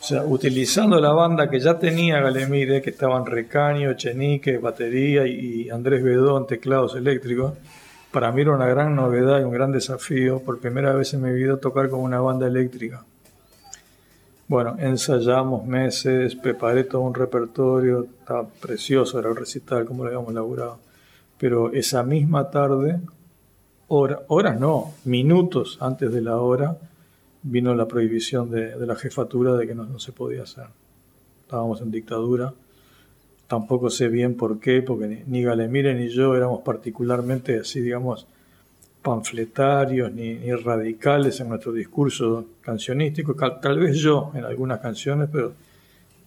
[0.00, 5.68] O sea, utilizando la banda que ya tenía Galemire, que estaban Recaño, Chenique, batería y
[5.70, 7.54] Andrés Bedón, teclados eléctricos,
[8.12, 10.40] para mí era una gran novedad y un gran desafío.
[10.40, 13.04] Por primera vez en mi vida tocar con una banda eléctrica.
[14.48, 20.30] Bueno, ensayamos meses, preparé todo un repertorio, estaba precioso, era el recital, como lo habíamos
[20.30, 20.78] elaborado.
[21.38, 23.00] Pero esa misma tarde,
[23.88, 26.78] horas no, minutos antes de la hora,
[27.42, 30.66] vino la prohibición de, la jefatura de que no, no se podía hacer.
[31.42, 32.54] Estábamos en dictadura
[33.48, 38.28] tampoco sé bien por qué, porque ni Galemire ni yo éramos particularmente así, digamos,
[39.02, 45.52] panfletarios ni, ni radicales en nuestro discurso cancionístico, tal vez yo en algunas canciones, pero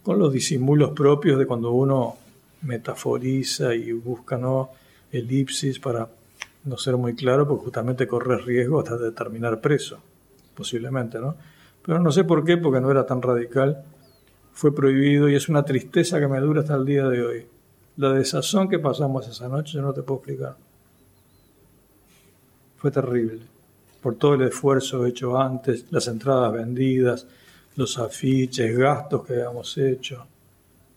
[0.02, 2.16] con los disimulos propios de cuando uno
[2.62, 4.70] metaforiza y busca ¿no?
[5.10, 6.08] elipsis para
[6.64, 9.98] no ser muy claro, porque justamente corre riesgo hasta de terminar preso,
[10.54, 11.34] posiblemente, ¿no?
[11.84, 13.82] Pero no sé por qué, porque no era tan radical,
[14.52, 17.46] fue prohibido y es una tristeza que me dura hasta el día de hoy.
[17.96, 20.56] La desazón que pasamos esa noche yo no te puedo explicar.
[22.82, 23.42] Fue terrible,
[24.00, 27.28] por todo el esfuerzo hecho antes, las entradas vendidas,
[27.76, 30.26] los afiches, gastos que habíamos hecho.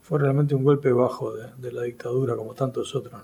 [0.02, 3.22] Fue realmente un golpe bajo de, la dictadura, como tantos otros.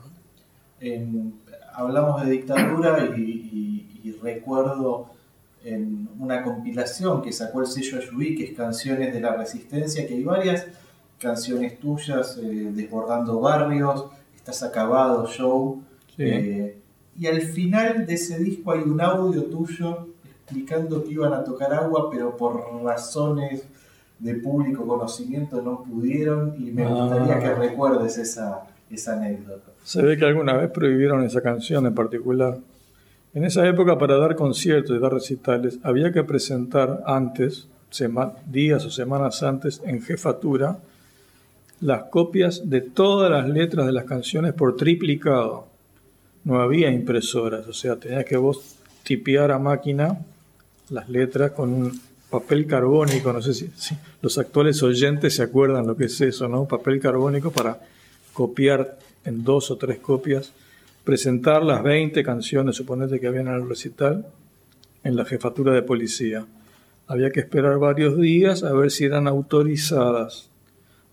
[0.80, 1.32] ¿no?
[1.74, 5.08] hablamos de dictadura y, recuerdo
[5.64, 10.14] en una compilación que sacó el sello Ayubí, que es Canciones de la Resistencia, que
[10.14, 10.68] hay varias
[11.18, 14.06] canciones tuyas, eh, Desbordando Barrios,
[14.36, 15.82] Estás Acabado, Show.
[16.20, 16.81] Eh,
[17.20, 21.74] y al final de ese disco hay un audio tuyo explicando que iban a tocar
[21.74, 23.64] agua, pero por razones
[24.20, 27.56] de público conocimiento no pudieron y me gustaría que ah.
[27.56, 29.72] recuerdes esa, esa anécdota.
[29.84, 32.60] Se ve que alguna vez prohibieron esa canción en particular.
[33.34, 37.68] En esa época, para dar conciertos y dar recitales, había que presentar antes,
[38.46, 40.80] días o semanas antes, en jefatura,
[41.80, 45.71] las copias de todas las letras de las canciones por triplicado.
[46.44, 50.20] No había impresoras, o sea, tenías que vos tipear a máquina
[50.90, 53.70] las letras con un papel carbónico, no sé si,
[54.22, 56.66] los actuales oyentes se acuerdan lo que es eso, ¿no?
[56.66, 57.82] Papel carbónico para
[58.34, 60.54] copiar en dos o tres copias,
[61.04, 64.26] presentar las 20 canciones, suponete que habían en el recital,
[65.04, 66.46] en la jefatura de policía.
[67.08, 70.50] Había que esperar varios días a ver si eran autorizadas.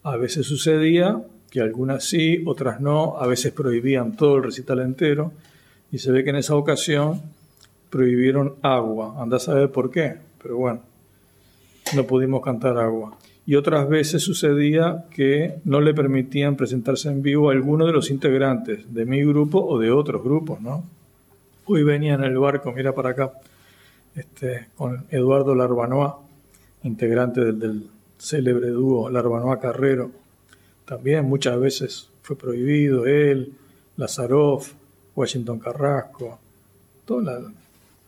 [0.05, 1.21] A veces sucedía
[1.51, 5.33] que algunas sí, otras no, a veces prohibían todo el recital entero,
[5.91, 7.23] y se ve que en esa ocasión
[7.91, 9.15] prohibieron agua.
[9.21, 10.81] Anda a saber por qué, pero bueno,
[11.95, 13.17] no pudimos cantar agua.
[13.47, 18.11] Y otras veces sucedía que no le permitían presentarse en vivo a alguno de los
[18.11, 20.85] integrantes de mi grupo o de otros grupos, ¿no?
[21.65, 23.33] Hoy venía en el barco, mira para acá,
[24.15, 26.19] este, con Eduardo Larbanoa,
[26.83, 27.87] integrante del, del
[28.19, 30.11] célebre dúo Larbanoa Carrero.
[30.89, 33.53] También muchas veces fue prohibido él,
[33.99, 34.73] Lazaroff,
[35.15, 36.39] Washington Carrasco,
[37.05, 37.53] toda la,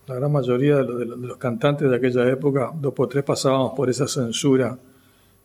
[0.07, 4.09] la gran mayoría de los, cantantes de aquella época, dos por tres pasábamos por esa
[4.09, 4.79] censura.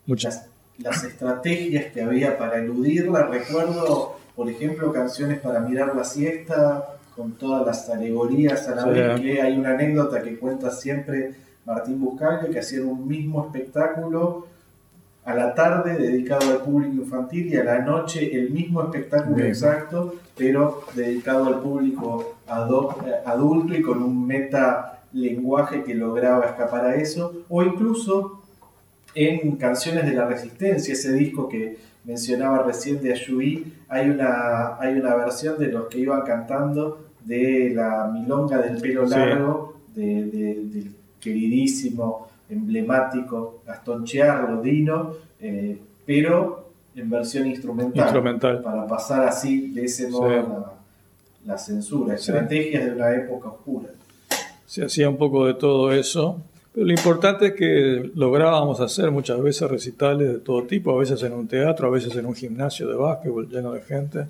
[0.06, 0.48] Muchas.
[0.78, 7.34] Las, estrategias que había para eludirla, recuerdo, por ejemplo, canciones para mirar la siesta, con
[7.34, 11.36] todas las alegorías a la vez, que hay una anécdota que cuenta siempre
[11.66, 14.48] Martín Buscaglio, que hacían un mismo espectáculo
[15.26, 20.16] a la tarde dedicado al público infantil y a la noche el mismo espectáculo exacto,
[20.38, 27.44] pero dedicado al público adulto y con un meta lenguaje que lograba escapar a eso,
[27.50, 28.44] o incluso
[29.16, 34.94] en Canciones de la Resistencia, ese disco que mencionaba recién de Ayuí, hay una, hay
[34.94, 42.25] una versión de los que iban cantando de la milonga del pelo largo del queridísimo
[42.50, 50.74] emblemático Gastón Chiarro, Dino, eh, pero en versión instrumental, para pasar así, de ese modo,
[51.46, 53.90] la, censura, estrategias de una época oscura.
[54.66, 56.42] Se hacía un poco de todo eso,
[56.74, 61.22] pero lo importante es que lográbamos hacer muchas veces recitales de todo tipo, a veces
[61.24, 64.26] en un teatro, a veces en un gimnasio de básquetbol lleno de gente.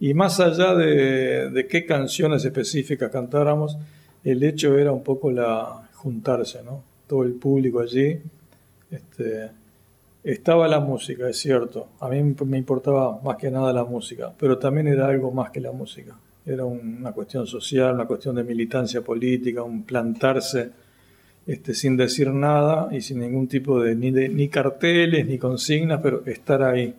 [0.00, 3.76] Y más allá de, de qué canciones específicas cantáramos,
[4.22, 6.87] el hecho era un poco la juntarse, ¿no?
[7.08, 8.20] Todo el público allí.
[8.90, 9.50] Este,
[10.22, 11.88] estaba la música, es cierto.
[12.00, 15.60] A mí me importaba más que nada la música, pero también era algo más que
[15.60, 16.16] la música.
[16.44, 20.70] Era una cuestión social, una cuestión de militancia política, un plantarse
[21.46, 26.22] este, sin decir nada y sin ningún tipo de ni, ni carteles ni consignas, pero
[26.26, 26.94] estar ahí.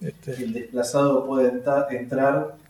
[0.00, 1.86] Este, el desplazado puede entrar,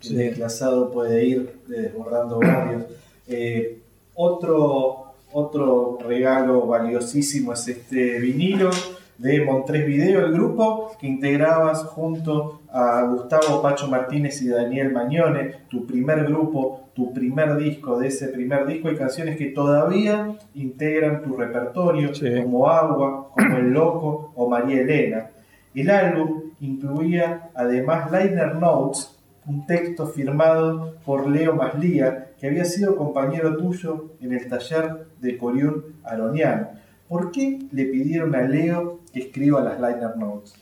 [0.02, 2.84] el desplazado puede ir desbordando barrios.
[3.26, 3.78] Eh,
[4.14, 5.03] otro
[5.35, 8.70] otro regalo valiosísimo es este vinilo
[9.19, 15.55] de Montres Video, el grupo que integrabas junto a Gustavo Pacho Martínez y Daniel Mañone,
[15.69, 21.23] tu primer grupo, tu primer disco, de ese primer disco hay canciones que todavía integran
[21.23, 22.12] tu repertorio,
[22.43, 25.31] como Agua, como El Loco o María Elena.
[25.74, 29.13] El álbum incluía además liner notes
[29.46, 35.36] un texto firmado por Leo Maslía, que había sido compañero tuyo en el taller de
[35.36, 36.68] Corión Aroniano.
[37.08, 40.54] ¿Por qué le pidieron a Leo que escriba las liner notes?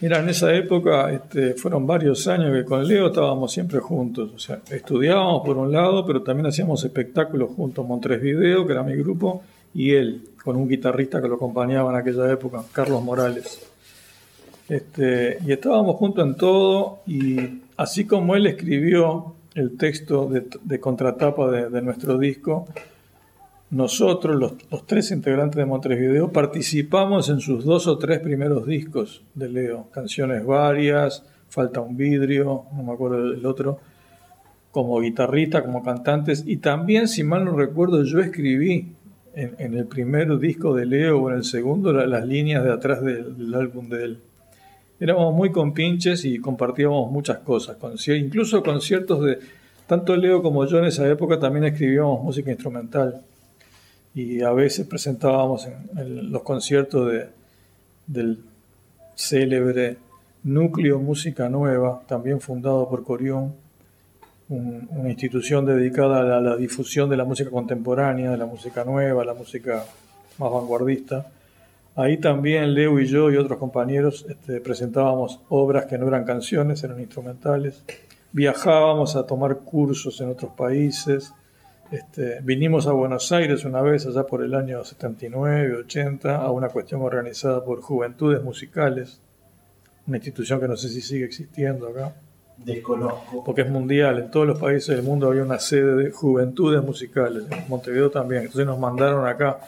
[0.00, 4.32] Mira, en esa época este, fueron varios años que con Leo estábamos siempre juntos.
[4.34, 7.86] O sea, estudiábamos por un lado, pero también hacíamos espectáculos juntos.
[7.86, 9.42] Montres Video, que era mi grupo,
[9.74, 13.69] y él, con un guitarrista que lo acompañaba en aquella época, Carlos Morales.
[14.70, 21.50] Este, y estábamos juntos en todo, y así como él escribió el texto de, contratapa
[21.50, 22.66] de nuestro disco,
[23.70, 29.48] nosotros, los, tres integrantes de Montevideo, participamos en sus dos o tres primeros discos de
[29.48, 29.86] Leo.
[29.92, 33.80] Canciones varias, Falta un vidrio, no me acuerdo del otro,
[34.70, 36.44] como guitarrista, como cantantes.
[36.46, 38.94] Y también, si mal no recuerdo, yo escribí
[39.34, 43.52] en, el primer disco de Leo o en el segundo las líneas de atrás del,
[43.52, 44.20] álbum de él.
[45.00, 47.76] Éramos muy compinches y compartíamos muchas cosas,
[48.08, 49.38] incluso conciertos de...
[49.86, 53.22] Tanto Leo como yo en esa época también escribíamos música instrumental
[54.14, 55.66] y a veces presentábamos
[55.96, 57.26] en, los conciertos de,
[58.06, 58.38] del
[59.16, 59.96] célebre
[60.44, 63.54] Núcleo Música Nueva, también fundado por Corión,
[64.48, 69.34] una institución dedicada a la, difusión de la música contemporánea, de la música nueva, la
[69.34, 69.84] música
[70.38, 71.26] más vanguardista.
[71.96, 76.82] Ahí también Leo y yo y otros compañeros este, presentábamos obras que no eran canciones,
[76.84, 77.84] eran instrumentales.
[78.32, 81.34] Viajábamos a tomar cursos en otros países
[81.90, 86.68] este, vinimos a Buenos Aires una vez, allá por el año 79, 80, a una
[86.68, 89.20] cuestión organizada por Juventudes Musicales,
[90.06, 92.14] una institución que no sé si sigue existiendo acá.
[92.58, 93.42] Desconozco.
[93.42, 97.44] Porque es mundial, en todos los países del mundo había una sede de Juventudes Musicales,
[97.50, 98.42] en Montevideo también.
[98.42, 99.58] Entonces nos mandaron acá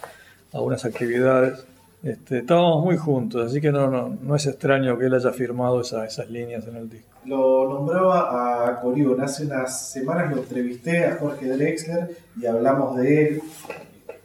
[0.52, 1.66] a unas actividades.
[2.02, 5.80] Este, estábamos muy juntos, así que no, no, no es extraño que él haya firmado
[5.80, 9.20] esas líneas en el disco lo nombraba a Corión.
[9.20, 13.42] Hace unas semanas lo entrevisté a Jorge Drexler y hablamos de él.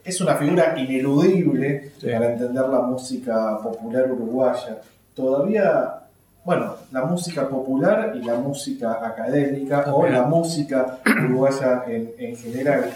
[0.04, 4.80] Es una figura ineludible para entender la música popular uruguaya.
[5.14, 6.00] Todavía,
[6.44, 12.90] bueno, la música popular y la música académica o la música uruguaya en, general,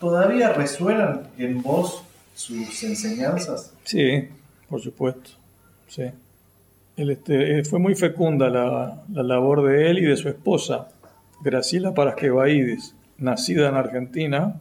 [0.00, 2.05] ¿todavía resuenan en vos
[2.36, 3.72] sus enseñanzas?
[3.84, 4.28] Sí,
[4.68, 5.30] por supuesto.
[5.88, 6.04] Sí.
[6.96, 10.88] Este, eh, fue muy fecunda la, labor de él y de su esposa,
[11.42, 14.60] Graciela Parasquevaidis, nacida en Argentina,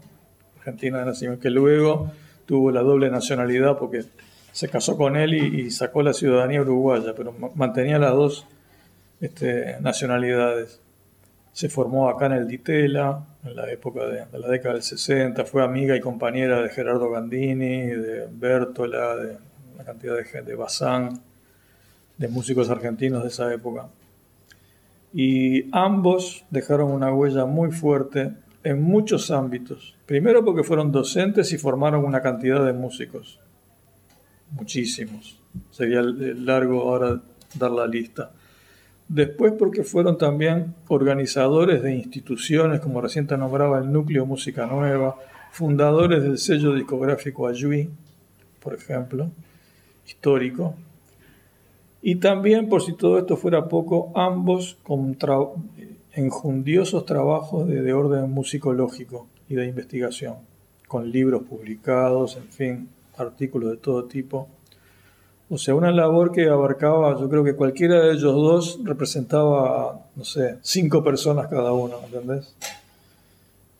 [0.57, 2.11] Argentina de nacimiento, que luego
[2.45, 4.05] tuvo la doble nacionalidad porque
[4.51, 8.45] se casó con él y, sacó la ciudadanía uruguaya, pero mantenía las dos
[9.19, 10.79] este, nacionalidades.
[11.55, 15.63] Se formó acá en el Ditela, en la época de, la década del 60, fue
[15.63, 19.37] amiga y compañera de Gerardo Gandini, de Bertola, de
[19.73, 21.21] una cantidad de gente, de Bazán
[22.17, 23.87] de músicos argentinos de esa época.
[25.13, 28.33] Y ambos dejaron una huella muy fuerte
[28.65, 29.95] en muchos ámbitos.
[30.05, 33.39] Primero porque fueron docentes y formaron una cantidad de músicos.
[34.51, 35.39] Muchísimos.
[35.71, 37.21] Sería largo ahora
[37.53, 38.33] dar la lista.
[39.07, 45.17] Después porque fueron también organizadores de instituciones, como reciente nombraba el Núcleo Música Nueva,
[45.51, 47.89] fundadores del sello discográfico Ayui,
[48.59, 49.29] por ejemplo,
[50.07, 50.75] histórico,
[52.07, 55.17] y también, por si todo esto fuera poco, ambos con
[56.13, 60.35] enjundiosos trabajos de, orden musicológico y de investigación,
[60.87, 64.47] con libros publicados, en fin, artículos de todo tipo.
[65.49, 70.23] O sea, una labor que abarcaba, yo creo que cualquiera de ellos dos representaba, no
[70.23, 72.55] sé, cinco personas cada uno, ¿entendés?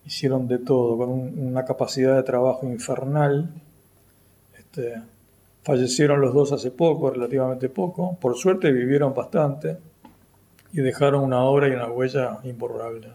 [0.06, 3.50] Hicieron de todo, con una capacidad de trabajo infernal.
[4.58, 5.02] Este,
[5.66, 8.16] Fallecieron los dos hace poco, relativamente poco.
[8.22, 9.78] Por suerte vivieron bastante
[10.72, 13.08] y dejaron una obra y una huella imborrable.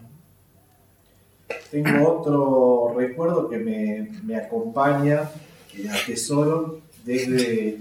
[1.71, 5.31] Tengo otro recuerdo que me, acompaña,
[5.73, 7.79] que atesoro desde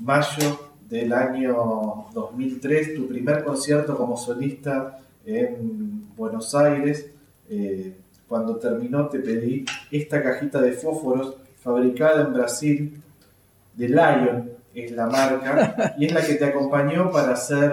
[0.00, 7.10] mayo del año 2003, tu primer concierto como solista en Buenos Aires.
[7.48, 7.96] Eh,
[8.26, 13.02] cuando terminó te pedí esta cajita de fósforos fabricada en Brasil
[13.74, 17.72] de Lion es la marca y es la que te acompañó para hacer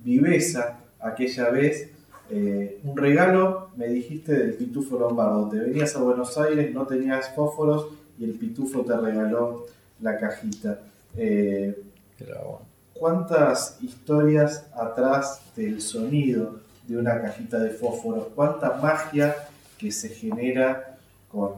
[0.00, 1.90] viveza aquella vez.
[2.30, 5.48] Eh, un regalo, me dijiste, del Pitufo Lombardo.
[5.48, 7.88] Te venías a Buenos Aires, no tenías fósforos
[8.18, 9.66] y el Pitufo te regaló
[10.00, 10.80] la cajita.
[11.16, 11.82] Eh,
[12.92, 18.28] ¿Cuántas historias atrás del sonido de una cajita de fósforos?
[18.34, 19.34] ¿Cuánta magia
[19.78, 20.96] que se genera
[21.30, 21.52] con,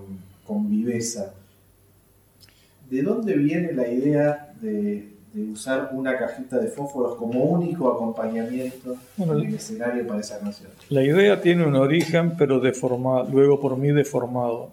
[0.46, 1.32] con viveza?
[2.90, 5.14] ¿de dónde viene la idea de,
[5.52, 10.70] usar una cajita de fósforos como único acompañamiento en el escenario para esa canción?
[10.88, 14.72] La idea tiene un origen, pero deformado, luego por mí deformado.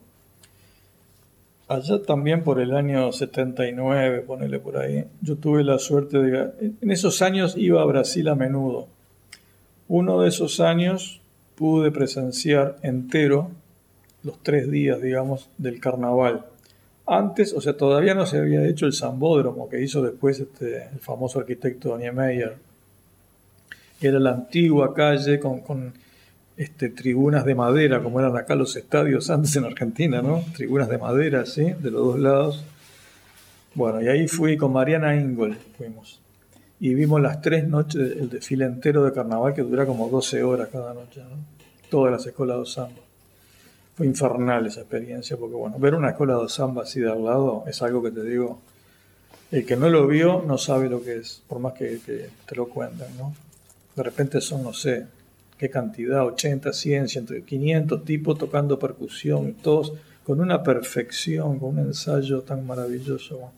[1.74, 6.74] Allá también por el año 79, ponele por ahí, yo tuve la suerte de...
[6.82, 8.88] En esos años iba a Brasil a menudo.
[9.88, 11.22] Uno de esos años
[11.56, 13.52] pude presenciar entero
[14.24, 16.46] los tres días, digamos, del carnaval.
[17.06, 21.00] Antes, o sea, todavía no se había hecho el Zambódromo que hizo después este, el
[21.00, 22.56] famoso arquitecto Niemeyer.
[24.00, 25.94] Era la antigua calle con, con
[26.56, 30.44] este, tribunas de madera, como eran acá los estadios antes en Argentina, ¿no?
[30.56, 31.64] Tribunas de madera, ¿sí?
[31.64, 32.66] De los dos lados.
[33.74, 36.22] Bueno, y ahí fui con Mariana Ingol, fuimos.
[36.80, 40.70] Y vimos las tres noches, el desfile entero de carnaval que dura como 12 horas
[40.72, 41.38] cada noche, ¿no?
[41.90, 43.02] Todas las escuelas de samba.
[43.96, 47.64] Fue infernal esa experiencia, porque bueno, ver una escuela de samba así de al lado
[47.68, 48.60] es algo que te digo,
[49.52, 52.56] el que no lo vio no sabe lo que es, por más que, que te
[52.56, 53.34] lo cuenten, ¿no?
[53.96, 55.06] De repente son, no sé,
[55.58, 59.94] qué cantidad, 80, 100, 100, 500 tipos tocando percusión, todos
[60.24, 63.52] con una perfección, con un ensayo tan maravilloso.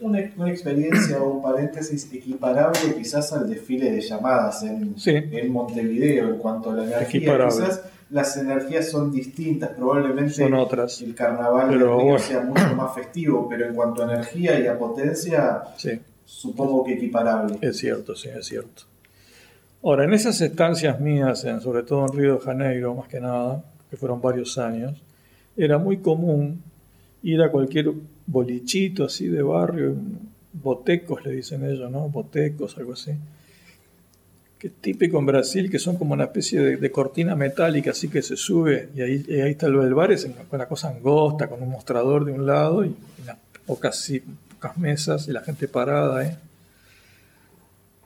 [0.00, 6.38] Una, experiencia o un paréntesis equiparable quizás al desfile de llamadas en, en Montevideo en
[6.38, 7.48] cuanto a la energía.
[7.48, 11.02] Quizás las energías son distintas, probablemente son otras.
[11.02, 11.78] el carnaval
[12.20, 15.62] sea mucho más festivo, pero en cuanto a energía y a potencia,
[16.24, 17.58] supongo que equiparable.
[17.60, 18.84] Es cierto, sí, es cierto.
[19.82, 23.96] Ahora, en esas estancias mías, sobre todo en Río de Janeiro, más que nada, que
[23.96, 25.00] fueron varios años,
[25.56, 26.62] era muy común
[27.22, 27.92] ir a cualquier
[28.26, 29.94] bolichito así de barrio,
[30.52, 32.08] botecos le dicen ellos, ¿no?
[32.08, 33.12] Botecos, algo así.
[34.58, 38.22] Que es típico en Brasil, que son como una especie de, cortina metálica, así que
[38.22, 42.32] se sube y ahí, ahí está bar, es una cosa angosta, con un mostrador de
[42.32, 44.12] un lado y unas pocas,
[44.54, 46.36] pocas mesas y la gente parada, ¿eh?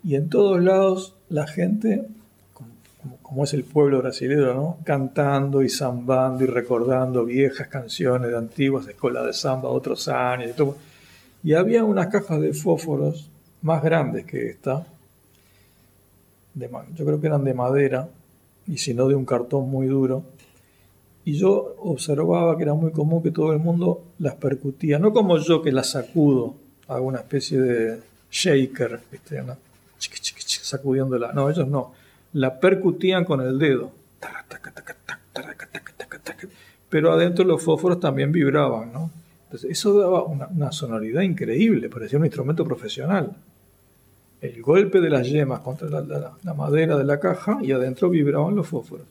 [0.04, 2.06] Y en todos lados la gente,
[3.22, 4.78] como, es el pueblo brasileño, ¿no?
[4.84, 10.52] cantando y zambando y recordando viejas canciones de antiguas escuelas de samba, otros años y
[10.52, 10.76] todo.
[11.42, 13.30] Y había unas cajas de fósforos
[13.62, 14.86] más grandes que esta,
[16.54, 18.08] de, yo creo que eran de madera,
[18.66, 20.24] y si no de un cartón muy duro.
[21.24, 25.38] Y yo observaba que era muy común que todo el mundo las percutía, no como
[25.38, 26.56] yo que las sacudo,
[26.88, 28.00] hago una especie de
[28.30, 29.42] shaker, ¿viste?
[30.72, 31.32] Sacudiéndola.
[31.32, 31.92] No, ellos no.
[32.32, 33.92] La percutían con el dedo.
[36.88, 39.10] Pero adentro los fósforos también vibraban, ¿no?
[39.44, 43.36] Entonces, eso daba una, sonoridad increíble, parecía un instrumento profesional.
[44.40, 48.66] El golpe de las yemas contra la, madera de la caja y adentro vibraban los
[48.66, 49.06] fósforos.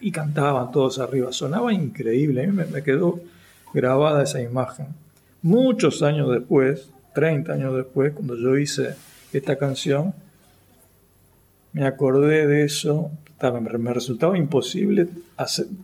[0.00, 1.30] Y cantaban todos arriba.
[1.32, 2.44] Sonaba increíble.
[2.44, 3.20] A mí me quedó
[3.74, 4.88] grabada esa imagen.
[5.42, 8.94] Muchos años después, 30 años después, cuando yo hice
[9.32, 10.14] esta canción,
[11.72, 13.10] me acordé de eso,
[13.42, 15.08] me resultaba imposible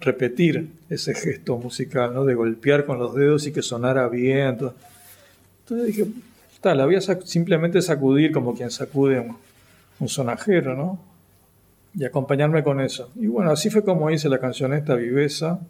[0.01, 2.25] repetir ese gesto musical, ¿no?
[2.25, 4.59] de golpear con los dedos y que sonara bien.
[5.61, 6.07] Entonces dije,
[6.75, 9.21] la voy a simplemente sacudir como quien sacude
[9.99, 10.99] un, sonajero, ¿no?
[11.95, 13.11] Y acompañarme con eso.
[13.15, 15.61] Y bueno, así fue como hice la canción esta, Viveza,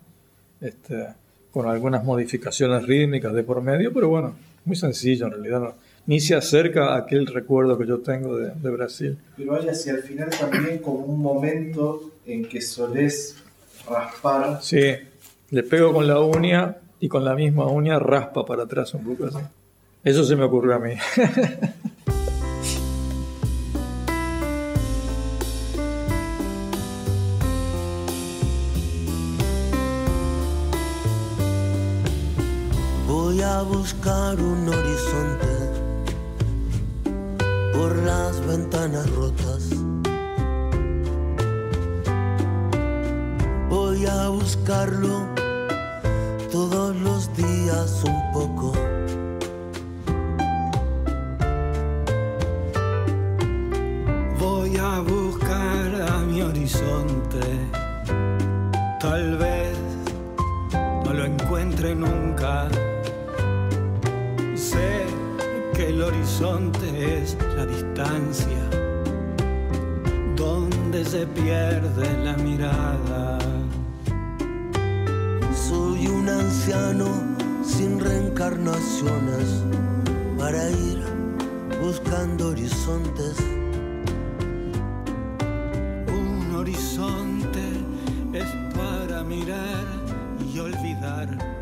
[0.61, 1.07] este,
[1.53, 4.35] con algunas modificaciones rítmicas de por medio, pero bueno,
[4.65, 5.75] muy sencillo en realidad.
[6.07, 9.19] Ni se acerca a aquel recuerdo que yo tengo de, Brasil.
[9.37, 13.37] Pero hay hacia el final también como un momento en que solés
[13.89, 14.61] raspar.
[14.63, 14.95] Sí,
[15.51, 19.27] le pego con la uña y con la misma uña raspa para atrás un poco
[19.27, 19.39] así.
[20.05, 20.95] Eso se me ocurrió a mí.
[33.09, 35.56] Voy a buscar un horizonte
[37.77, 39.69] por las ventanas rotas.
[43.69, 45.27] Voy a buscarlo
[46.51, 48.73] todos los días un poco.
[54.39, 57.45] Voy a buscar a mi horizonte.
[59.01, 59.77] Tal vez
[61.05, 62.69] no lo encuentre nunca
[65.89, 67.37] el horizonte es
[67.97, 68.71] distancia
[70.37, 73.39] donde se pierde la mirada.
[75.55, 77.07] Soy un anciano
[77.65, 79.63] sin reencarnaciones
[80.39, 81.03] para ir
[81.83, 83.39] buscando horizontes.
[86.09, 87.67] Un horizonte
[88.35, 89.85] es para mirar
[90.53, 91.57] y olvidar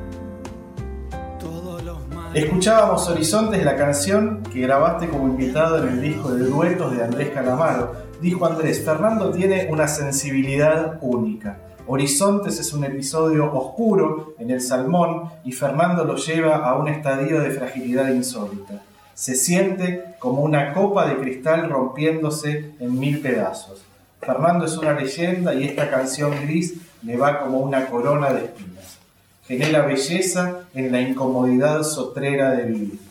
[2.34, 7.30] Escuchábamos Horizontes, la canción que grabaste como invitado en el disco de duetos de Andrés
[7.30, 7.92] Calamaro.
[8.20, 11.58] Dijo Andrés, Fernando tiene una sensibilidad única.
[11.88, 17.40] Horizontes es un episodio oscuro en el salmón y Fernando lo lleva a un estadio
[17.40, 18.80] de fragilidad insólita.
[19.14, 23.82] Se siente como una copa de cristal rompiéndose en mil pedazos.
[24.20, 28.98] Fernando es una leyenda y esta canción gris le va como una corona de espinas.
[29.48, 33.03] Genera belleza en la incomodidad sotrera de vivir.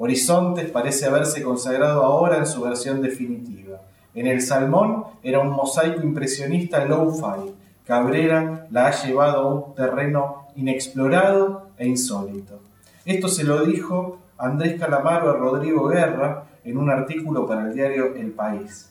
[0.00, 3.80] Horizontes parece haberse consagrado ahora en su versión definitiva.
[4.14, 7.52] En el Salmón era un mosaico impresionista low-fi.
[7.84, 12.60] Cabrera la ha llevado a un terreno inexplorado e insólito.
[13.04, 18.14] Esto se lo dijo Andrés Calamaro a Rodrigo Guerra en un artículo para el diario
[18.14, 18.88] El País.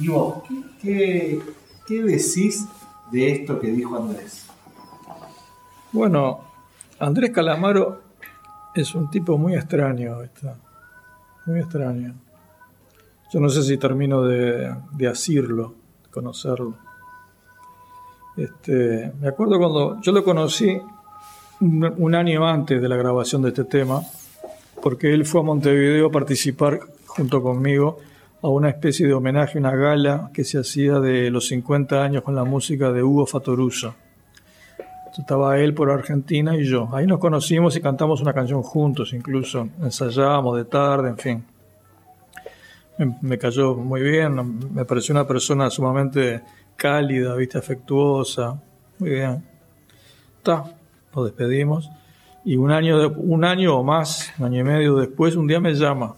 [0.00, 0.42] Y vos,
[0.82, 1.40] ¿qué,
[1.86, 2.66] decís
[3.12, 4.46] de esto que dijo Andrés?
[5.92, 6.40] Bueno,
[6.98, 8.03] Andrés Calamaro
[8.74, 10.18] es un tipo muy extraño,
[11.46, 12.14] muy extraño.
[13.32, 15.74] Yo no sé si termino de, de asirlo,
[16.04, 16.74] de conocerlo.
[18.36, 20.80] Este, me acuerdo cuando yo lo conocí
[21.60, 24.02] un, año antes de la grabación de este tema,
[24.82, 27.98] porque él fue a Montevideo a participar junto conmigo
[28.42, 32.34] a una especie de homenaje, una gala que se hacía de los 50 años con
[32.34, 33.94] la música de Hugo Fatoruso.
[35.16, 36.88] Estaba él por Argentina y yo.
[36.92, 41.44] Ahí nos conocimos y cantamos una canción juntos, incluso ensayábamos de tarde, en fin.
[43.22, 46.42] Me, cayó muy bien, me pareció una persona sumamente
[46.76, 48.60] cálida, viste, afectuosa.
[48.98, 49.44] Muy bien.
[50.38, 50.64] Está,
[51.14, 51.90] nos despedimos.
[52.44, 55.74] Y un año, un año o más, un año y medio después, un día me
[55.74, 56.14] llama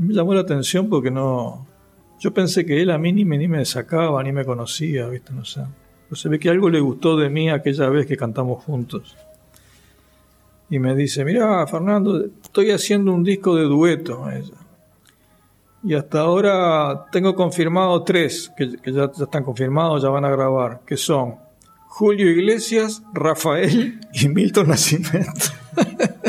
[0.00, 1.66] me llamó la atención porque no.
[2.18, 5.32] Yo pensé que él a mí ni me, ni me sacaba, ni me conocía, ¿viste?
[5.32, 5.62] No sé.
[6.12, 9.16] Se ve que algo le gustó de mí aquella vez que cantamos juntos.
[10.68, 14.24] Y me dice: Mira, Fernando, estoy haciendo un disco de dueto.
[15.82, 20.80] Y hasta ahora tengo confirmado tres, que, ya, ya están confirmados, ya van a grabar,
[20.86, 21.36] que son
[21.86, 25.46] Julio Iglesias, Rafael y Milton Nacimiento.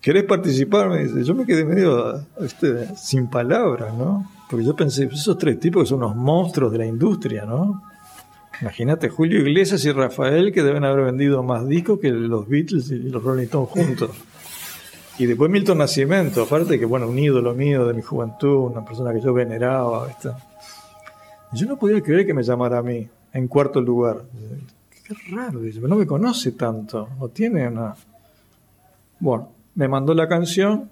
[0.00, 0.88] ¿Querés participar?
[0.88, 1.24] Me dice.
[1.24, 4.30] Yo me quedé medio este, sin palabras, ¿no?
[4.48, 7.82] Porque yo pensé, esos tres tipos son unos monstruos de la industria, ¿no?
[8.60, 12.98] Imagínate Julio Iglesias y Rafael que deben haber vendido más discos que los Beatles y
[12.98, 14.10] los Rolling Stones juntos.
[15.18, 19.12] Y después Milton Nacimiento, aparte que, bueno, un ídolo mío de mi juventud, una persona
[19.12, 20.08] que yo veneraba.
[21.52, 24.22] Yo no podía creer que me llamara a mí en cuarto lugar.
[25.04, 27.94] Qué raro, no me conoce tanto, no tiene una...
[29.18, 30.88] Bueno, me mandó la canción,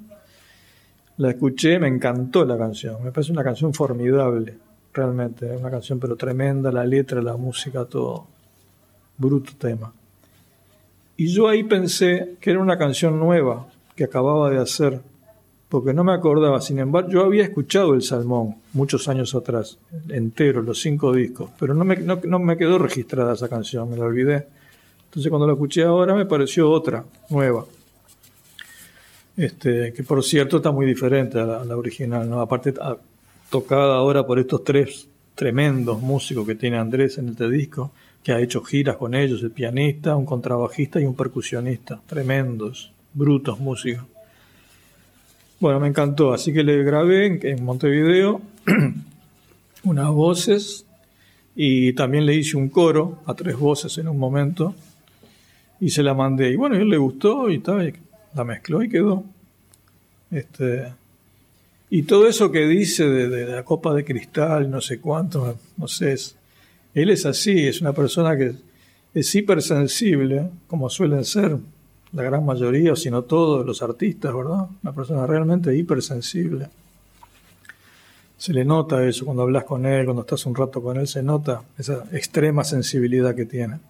[1.18, 4.56] la escuché, me encantó la canción, me parece una canción formidable,
[4.96, 8.26] realmente, una canción pero tremenda, la letra, la música, todo,
[9.16, 9.92] bruto tema.
[11.16, 15.00] Y yo ahí pensé que era una canción nueva que acababa de hacer,
[15.68, 19.78] porque no me acordaba, sin embargo, yo había escuchado el Salmón muchos años atrás,
[20.08, 24.04] entero, los cinco discos, pero no me, no me quedó registrada esa canción, me la
[24.04, 24.46] olvidé.
[25.16, 27.64] Entonces cuando la escuché ahora me pareció otra, nueva.
[29.34, 32.40] Este, que por cierto está muy diferente a la, original, ¿no?
[32.40, 32.74] Aparte
[33.50, 37.92] tocada ahora por estos tres tremendos músicos que tiene Andrés en este disco,
[38.22, 43.60] que ha hecho giras con ellos, el pianista, un contrabajista y un percusionista, tremendos, brutos
[43.60, 44.04] músicos.
[45.60, 48.40] Bueno, me encantó, así que le grabé en, Montevideo
[49.84, 50.84] unas voces
[51.54, 54.74] y también le hice un coro a tres voces en un momento
[55.80, 56.50] y se la mandé.
[56.50, 57.94] Y bueno, a él le gustó y tal,
[58.34, 59.24] la mezcló y quedó.
[60.30, 60.92] Este,
[61.96, 66.14] y todo eso que dice de, la copa de cristal, no sé cuánto, no sé,
[66.92, 68.52] él es así, es una persona que
[69.14, 71.56] es hipersensible, como suelen ser
[72.12, 74.66] la gran mayoría, o si no todos los artistas, ¿verdad?
[74.82, 76.68] Una persona realmente hipersensible.
[78.36, 81.22] Se le nota eso cuando hablas con él, cuando estás un rato con él, se
[81.22, 83.80] nota esa extrema sensibilidad que tiene.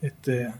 [0.00, 0.52] Este,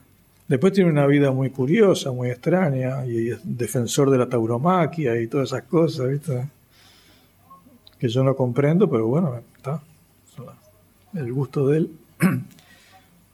[0.49, 5.27] Después tiene una vida muy curiosa, muy extraña, y es defensor de la tauromaquia y
[5.27, 6.49] todas esas cosas, ¿viste?
[7.99, 9.83] Que yo no comprendo, pero bueno, está.
[11.15, 11.91] El gusto de él.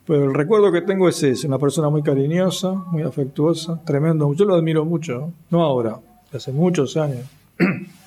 [0.05, 4.35] Pero el recuerdo que tengo es ese, una persona muy cariñosa, muy afectuosa, tremendo.
[4.35, 6.01] Yo lo admiro mucho, no ahora,
[6.33, 7.25] hace muchos años.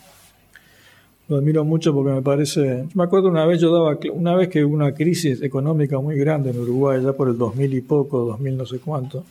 [1.28, 2.88] Lo admiro mucho porque me parece.
[2.94, 3.98] Me acuerdo una vez, yo daba.
[4.14, 7.74] Una vez que hubo una crisis económica muy grande en Uruguay, ya por el 2000
[7.74, 9.24] y poco, 2000 no sé cuánto,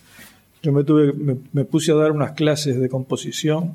[0.63, 1.13] yo me, tuve,
[1.53, 3.75] me, puse a dar unas clases de composición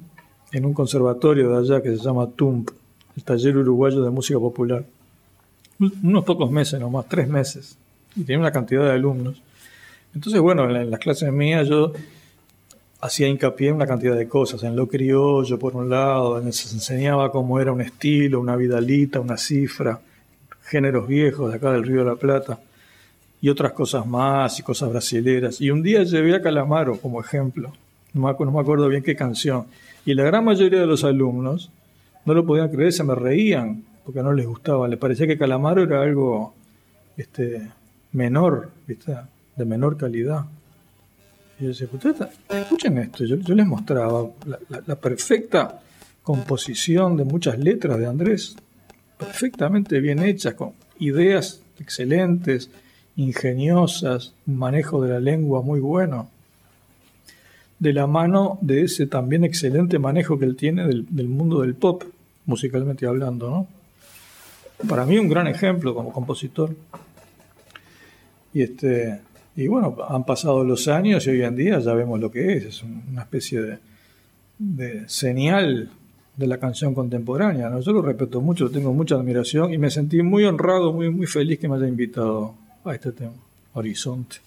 [0.52, 2.70] en un conservatorio de allá que se llama TUMP,
[3.16, 4.84] el Taller Uruguayo de Música Popular.
[5.80, 7.78] Unos pocos meses nomás, tres meses.
[8.16, 9.42] Y tenía una cantidad de alumnos.
[10.14, 11.94] Entonces, bueno, en las clases mías yo
[13.02, 17.32] hacía hincapié en una cantidad de cosas, en lo criollo por un lado, se enseñaba
[17.32, 20.02] cómo era un estilo, una vidalita, una cifra,
[20.64, 22.60] géneros viejos de acá del Río de la Plata
[23.42, 25.62] y otras cosas más y cosas brasileras.
[25.62, 27.72] Y un día llevé a Calamaro como ejemplo,
[28.14, 29.66] no me, no me acuerdo bien qué canción,
[30.06, 31.72] y la gran mayoría de los alumnos
[32.26, 35.84] no lo podían creer, se me reían porque no les gustaba, les parecía que Calamaro
[35.84, 36.54] era algo
[37.16, 37.70] este,
[38.12, 39.16] menor, ¿viste?
[39.56, 40.46] de menor calidad.
[41.60, 41.88] Y yo decía,
[42.50, 44.30] escuchen esto, yo, les mostraba
[44.70, 45.82] la, perfecta
[46.24, 48.56] composición de muchas letras de Andrés,
[49.18, 52.70] perfectamente bien hechas, con ideas excelentes,
[53.18, 56.30] ingeniosas, un manejo de la lengua muy bueno,
[57.78, 61.76] de la mano de ese también excelente manejo que él tiene del, del mundo del
[61.76, 62.04] pop,
[62.46, 63.68] musicalmente hablando, ¿no?
[64.88, 66.74] Para mí un gran ejemplo como compositor.
[68.54, 69.20] Y este,
[69.56, 72.66] y bueno, han pasado los años y hoy en día ya vemos lo que es,
[72.66, 73.80] es una especie
[74.58, 75.90] de, señal
[76.38, 77.70] de la canción contemporánea.
[77.70, 77.82] ¿no?
[77.82, 81.60] Yo lo respeto mucho, tengo mucha admiración y me sentí muy honrado, muy, muy feliz
[81.60, 82.56] que me haya invitado
[82.86, 83.34] a este tema,
[83.74, 84.38] Horizonte.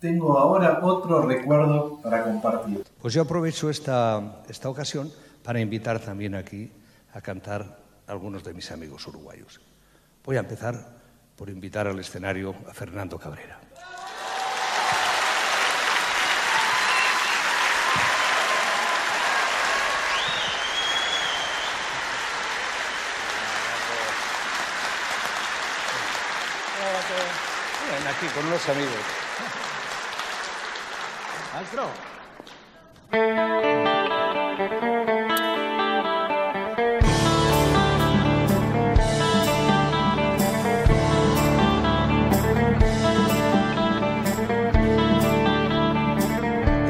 [0.00, 2.82] Tengo ahora otro recuerdo para compartir.
[3.00, 5.08] Pues yo aprovecho esta, esta ocasión
[5.44, 6.68] para invitar también aquí
[7.14, 7.78] a cantar
[8.08, 9.60] a algunos de mis amigos uruguayos.
[10.24, 10.74] Voy a empezar
[11.36, 13.60] por invitar al escenario a Fernando Cabrera.
[28.12, 28.92] Aquí con unos amigos.
[31.54, 31.88] Maestro.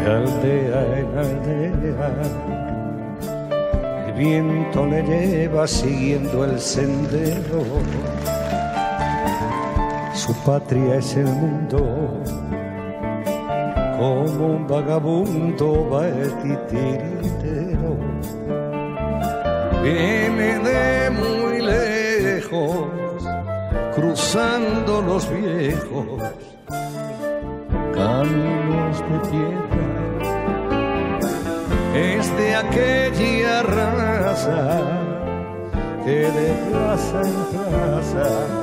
[0.00, 2.08] De aldea en aldea,
[4.06, 7.62] el viento le lleva siguiendo el sendero
[10.24, 11.78] su patria es el mundo,
[13.98, 17.96] como un vagabundo va el titiritero.
[19.82, 22.86] Viene de muy lejos,
[23.96, 26.22] cruzando los viejos
[27.92, 29.82] caminos de tierra.
[31.96, 34.80] Es de aquella raza
[36.04, 38.61] que de plaza en plaza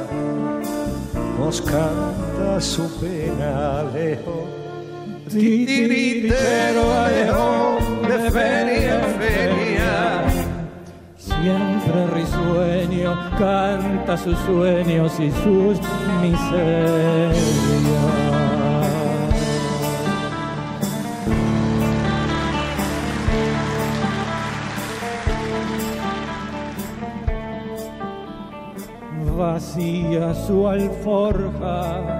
[1.40, 4.48] nos canta su pena lejos.
[5.30, 10.26] Titiritero lejos de feria en feria.
[11.18, 15.80] Siempre risueño canta sus sueños y sus
[16.22, 17.38] miserias.
[29.40, 32.20] Vacía su alforja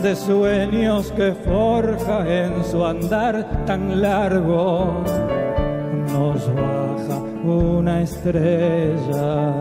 [0.00, 5.02] de sueños que forja en su andar tan largo.
[6.12, 9.52] Nos baja una estrella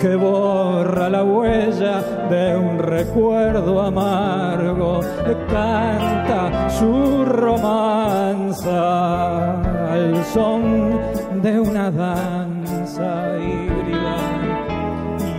[0.00, 5.00] que borra la huella de un recuerdo amargo,
[5.48, 8.72] canta su romanza
[9.92, 10.98] al son
[11.42, 13.97] de una danza híbrida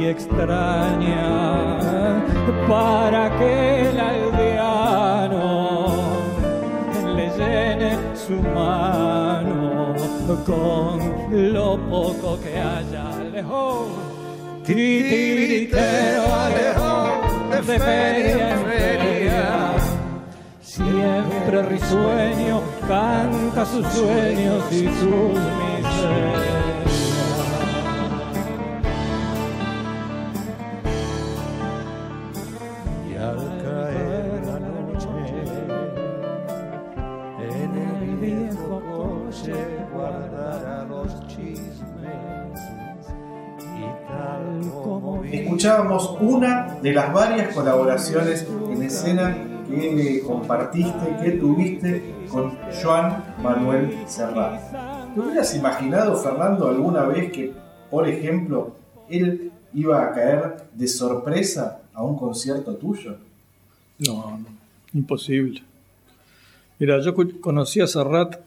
[0.05, 1.77] extraña
[2.67, 5.87] para que el aldeano
[7.15, 9.95] le llene su mano
[10.45, 13.87] con lo poco que haya lejos.
[14.63, 17.21] Titiritero alejó
[17.51, 19.73] de feria en feria.
[20.61, 26.38] Siempre risueño canta sus sueños y sus miserias.
[45.59, 49.35] Escuchábamos una de las varias colaboraciones en escena
[49.69, 55.13] que compartiste, que tuviste con Joan Manuel Serrat.
[55.13, 57.51] ¿Te hubieras imaginado, Fernando, alguna vez que,
[57.91, 58.73] por ejemplo,
[59.09, 63.17] él iba a caer de sorpresa a un concierto tuyo?
[64.07, 64.45] No, no
[64.93, 65.61] imposible.
[66.79, 68.39] Mira, yo conocí a Serrat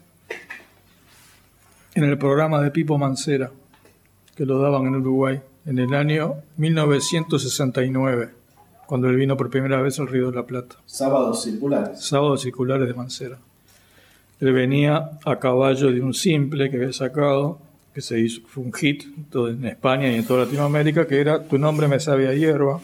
[1.93, 3.51] en el programa de Pipo Mancera,
[4.35, 8.29] que lo daban en Uruguay en el año 1969,
[8.85, 10.75] cuando él vino por primera vez al Río de la Plata.
[10.85, 12.01] Sábados circulares.
[12.01, 13.39] Sábados circulares de Mancera.
[14.39, 17.59] Él venía a caballo de un simple que había sacado
[17.93, 19.03] que se hizo, fue un hit
[19.33, 22.81] en España y en toda Latinoamérica, que era Tu nombre me sabe a hierba,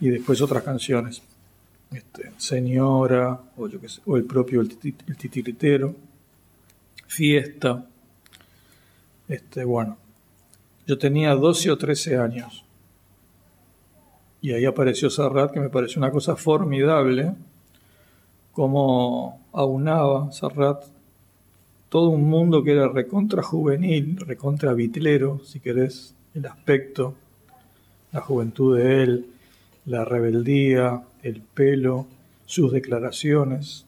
[0.00, 1.22] y después otras canciones,
[1.92, 5.94] este, Señora, o, yo sé, o el propio El, Titiritero,
[7.06, 7.86] Fiesta,
[9.28, 9.98] este, bueno,
[10.86, 12.64] yo tenía 12 o 13 años,
[14.40, 17.32] y ahí apareció Serrat, que me pareció una cosa formidable,
[18.52, 20.84] como aunaba Serrat
[21.94, 27.14] todo un mundo que era recontra juvenil, recontra vitlero, si querés, el aspecto,
[28.10, 29.26] la juventud de él,
[29.86, 32.06] la rebeldía, el pelo,
[32.46, 33.86] sus declaraciones,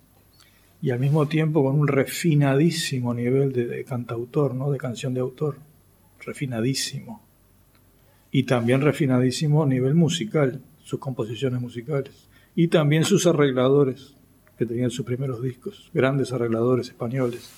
[0.81, 4.71] y al mismo tiempo con un refinadísimo nivel de, cantautor, ¿no?
[4.71, 5.57] de canción de autor,
[6.27, 7.23] refinadísimo.
[8.31, 12.29] Y también refinadísimo a nivel musical, sus composiciones musicales.
[12.55, 14.15] Y también sus arregladores,
[14.59, 17.51] que tenían sus primeros discos, grandes arregladores españoles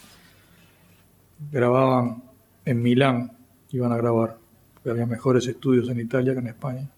[1.53, 2.23] grababan
[2.65, 3.33] en Milán,
[3.71, 4.39] iban a grabar,
[4.75, 6.89] porque había mejores estudios en Italia que en España.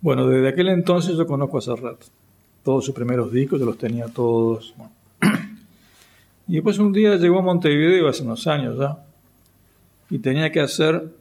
[0.00, 2.00] Bueno, desde aquel entonces yo conozco a Serrat.
[2.62, 4.74] Todos sus primeros discos, yo los tenía todos.
[6.48, 8.98] Y después un día llegó a Montevideo hace unos años ya,
[10.10, 11.12] y tenía que hacer,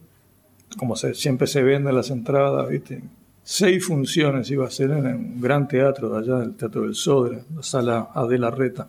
[0.77, 3.01] como siempre se venden las entradas, ¿viste?
[3.43, 7.43] seis funciones iba a hacer en un gran teatro de allá, el Teatro del Sodre,
[7.55, 8.87] la sala Adela Reta,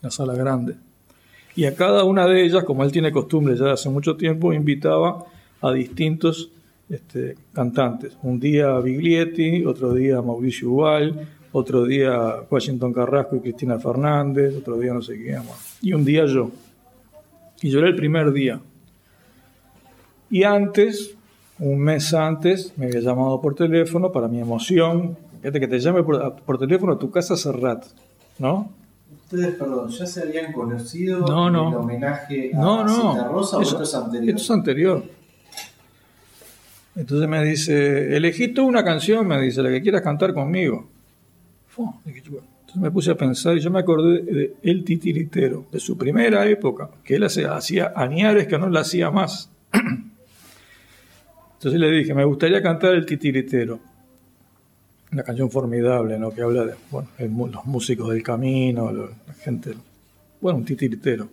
[0.00, 0.76] la sala grande.
[1.56, 5.24] Y a cada una de ellas, como él tiene costumbre ya hace mucho tiempo, invitaba
[5.60, 6.52] a distintos
[6.88, 8.16] este, cantantes.
[8.22, 14.78] Un día Biglietti, otro día Mauricio Ubal, otro día Washington Carrasco y Cristina Fernández, otro
[14.78, 15.78] día no sé quién más.
[15.82, 16.52] Y un día yo.
[17.60, 18.60] Y yo era el primer día.
[20.30, 21.16] Y antes,
[21.58, 25.16] un mes antes, me había llamado por teléfono para mi emoción.
[25.40, 27.84] Fíjate que te llame por, por teléfono a tu casa Serrat,
[28.38, 28.70] ¿no?
[29.24, 31.68] Ustedes, perdón, ¿ya se habían conocido no, no.
[31.68, 33.28] en homenaje a no, no.
[33.28, 34.28] Rosa o esto es anterior?
[34.30, 35.04] Esto es anterior.
[36.96, 40.88] Entonces me dice, elegí tú una canción, me dice, la que quieras cantar conmigo.
[41.76, 46.46] Entonces me puse a pensar y yo me acordé de El Titiritero, de su primera
[46.46, 49.50] época, que él hacía añares que no la hacía más.
[51.58, 53.80] Entonces le dije, me gustaría cantar El Titiritero
[55.12, 56.30] una canción formidable, ¿no?
[56.30, 57.08] Que habla de bueno,
[57.52, 59.74] los músicos del camino, la gente,
[60.40, 61.28] bueno, un titiritero,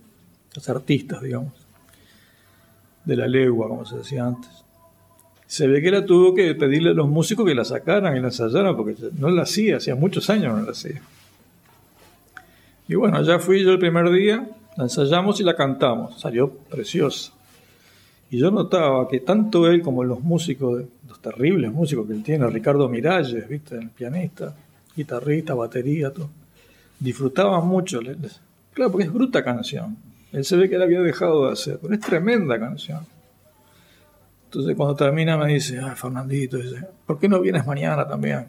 [0.53, 1.53] los artistas, digamos,
[3.03, 4.49] de la legua, como se decía antes.
[5.45, 8.27] Se ve que él tuvo que pedirle a los músicos que la sacaran y la
[8.27, 11.01] ensayaran, porque no la hacía, hacía muchos años no la hacía.
[12.87, 14.47] Y bueno, ya fui yo el primer día,
[14.77, 17.33] la ensayamos y la cantamos, salió preciosa.
[18.35, 22.45] Y yo notaba que tanto él como los músicos, los terribles músicos que él tiene,
[22.47, 23.77] Ricardo Miralles, ¿viste?
[23.77, 24.53] el pianista,
[24.93, 26.29] guitarrista, batería, todo,
[26.99, 28.01] disfrutaban mucho.
[28.73, 29.95] Claro, porque es bruta canción.
[30.33, 33.07] Él se ve que la había dejado de hacer, pero es tremenda canción.
[34.43, 38.47] Entonces cuando termina me dice, ay Fernandito, dice, ¿por qué no vienes mañana también?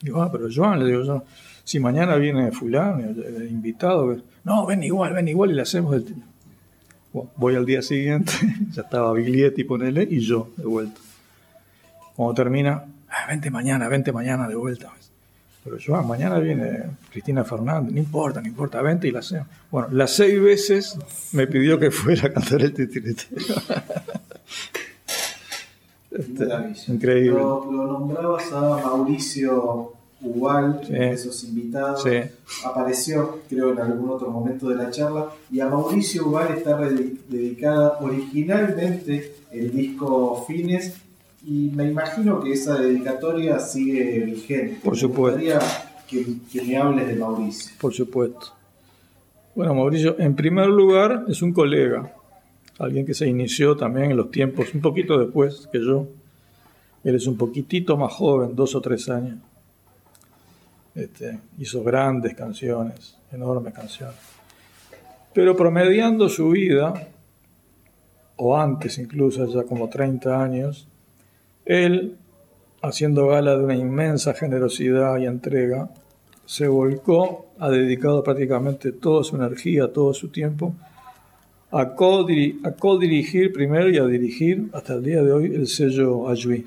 [0.00, 1.22] Digo, ah, pero Joan, le digo yo,
[1.62, 6.04] si mañana viene fulano, el invitado, no, ven igual, ven igual y le hacemos el
[7.36, 8.32] voy al día siguiente,
[8.72, 11.00] ya estaba Biglietti, ponele, y yo de vuelta.
[12.14, 14.92] Cuando termina, ah, vente mañana, vente mañana de vuelta.
[15.64, 19.48] Pero yo, ah, mañana viene Cristina Fernández, no importa, no importa, vente y la hacemos.
[19.70, 20.96] Bueno, las seis veces
[21.32, 23.36] me pidió que fuera a cantar el titiritero.
[26.12, 27.40] este, increíble.
[27.40, 32.04] Lo, lo nombrabas a Mauricio Igual, de esos invitados,
[32.64, 35.28] apareció, creo, en algún otro momento de la charla.
[35.50, 40.94] Y a Mauricio Ubal está dedicada originalmente el disco Fines.
[41.46, 44.80] Y me imagino que esa dedicatoria sigue vigente.
[44.82, 45.38] Por supuesto.
[45.38, 45.52] Me
[46.08, 47.72] que, que me hables de Mauricio.
[47.78, 48.52] Por supuesto.
[49.54, 52.12] Bueno, Mauricio, en primer lugar, es un colega,
[52.78, 56.06] alguien que se inició también en los tiempos, un poquito después que yo.
[57.04, 59.38] Él es un poquitito más joven, dos o tres años.
[60.96, 64.16] Este, hizo grandes canciones, enormes canciones.
[65.34, 66.94] Pero promediando su vida,
[68.36, 70.88] o antes incluso, ya como 30 años,
[71.66, 72.16] él,
[72.80, 75.90] haciendo gala de una inmensa generosidad y entrega,
[76.46, 80.74] se volcó, ha dedicado prácticamente toda su energía, todo su tiempo,
[81.70, 86.66] a co-dirigir primero y a dirigir hasta el día de hoy el sello Ayui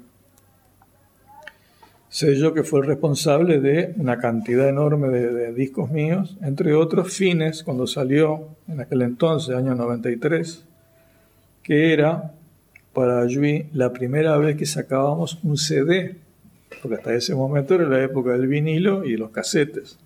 [2.10, 7.64] sello que fue el responsable de una cantidad enorme de, discos míos, entre otros Fines,
[7.64, 10.66] cuando salió en aquel entonces, año 93,
[11.62, 12.34] que era
[12.94, 16.16] para Yui la primera vez que sacábamos un CD,
[16.82, 20.00] porque hasta ese momento era la época del vinilo y los casetes.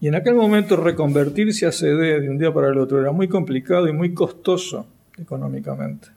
[0.00, 3.28] Y en aquel momento reconvertirse a CD de un día para el otro era muy
[3.28, 4.86] complicado y muy costoso
[5.18, 6.08] económicamente.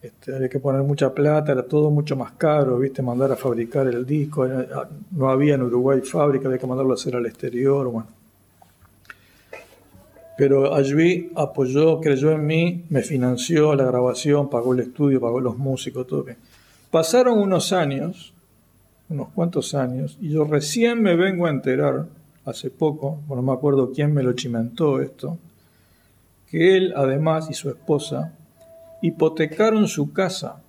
[0.00, 3.88] Este, había que poner mucha plata, era todo mucho más caro, viste, mandar a fabricar
[3.88, 4.46] el disco,
[5.10, 8.08] no había en Uruguay fábrica, había que mandarlo a hacer al exterior, bueno.
[10.36, 15.58] Pero allí apoyó, creyó en mí, me financió la grabación, pagó el estudio, pagó los
[15.58, 16.38] músicos, todo bien.
[16.92, 18.32] Pasaron unos años,
[19.08, 22.06] unos cuantos años, y yo recién me vengo a enterar,
[22.44, 25.38] hace poco, no me acuerdo quién me lo chimentó esto,
[26.48, 28.37] que él además y su esposa
[29.02, 30.62] hipotecaron su casa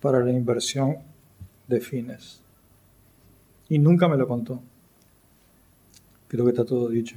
[0.00, 0.96] para la inversión
[1.68, 2.40] de fines.
[3.68, 4.60] Y nunca me lo contó.
[6.28, 7.16] Creo que está todo dicho.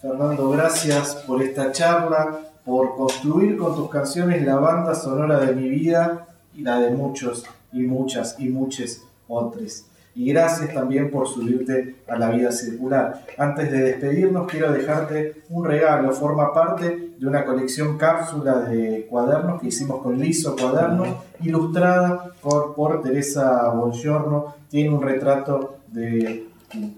[0.00, 5.68] Fernando, gracias por esta charla, por construir con tus canciones la banda sonora de mi
[5.68, 11.96] vida y la de muchos y muchas y muchos otros y gracias también por subirte
[12.08, 13.24] a la vida circular.
[13.36, 19.60] Antes de despedirnos quiero dejarte un regalo, forma parte de una colección cápsula de cuadernos
[19.60, 21.08] que hicimos con Liso Cuadernos,
[21.40, 26.92] ilustrada por, por Teresa Bongiorno, tiene un retrato de tu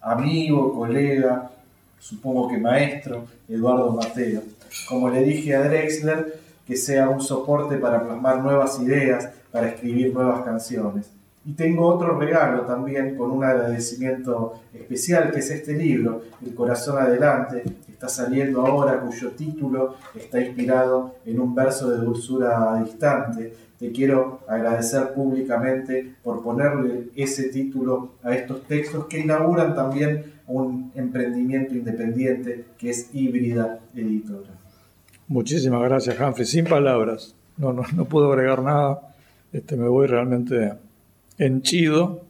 [0.00, 1.50] amigo, colega,
[1.98, 4.42] supongo que maestro, Eduardo Mateo.
[4.88, 10.12] Como le dije a Drexler, que sea un soporte para plasmar nuevas ideas, para escribir
[10.12, 11.10] nuevas canciones.
[11.44, 17.02] Y tengo otro regalo también con un agradecimiento especial, que es este libro, El Corazón
[17.02, 23.54] Adelante, que está saliendo ahora, cuyo título está inspirado en un verso de dulzura distante.
[23.76, 30.92] Te quiero agradecer públicamente por ponerle ese título a estos textos que inauguran también un
[30.94, 34.50] emprendimiento independiente que es Híbrida Editora.
[35.26, 36.46] Muchísimas gracias, Humphrey.
[36.46, 37.34] Sin palabras.
[37.56, 39.00] No, no, no puedo agregar nada.
[39.52, 40.74] Este, me voy realmente
[41.44, 42.22] henchido,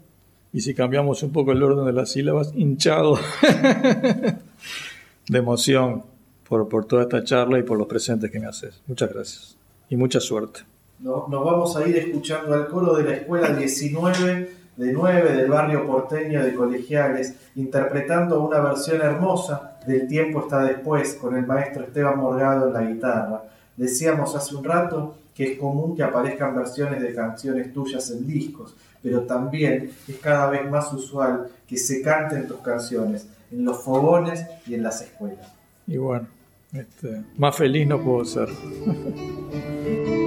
[0.53, 3.19] y si cambiamos un poco el orden de las sílabas, hinchado
[5.29, 6.05] de emoción
[6.49, 8.83] por, por toda esta charla y por los presentes que me haces.
[8.87, 9.57] Muchas gracias
[9.89, 10.61] y mucha suerte.
[11.01, 15.87] nos vamos a ir escuchando al coro de la escuela 19 de 9 del barrio
[15.87, 22.19] porteño de colegiales, interpretando una versión hermosa del tiempo está después con el maestro Esteban
[22.19, 23.43] Morgado en la guitarra.
[23.77, 28.75] Decíamos hace un rato que es común que aparezcan versiones de canciones tuyas en discos,
[29.03, 34.45] pero también es cada vez más usual que se canten tus canciones en los fogones
[34.67, 35.53] y en las escuelas.
[35.87, 36.27] Y bueno,
[36.73, 38.49] este, más feliz no puedo ser.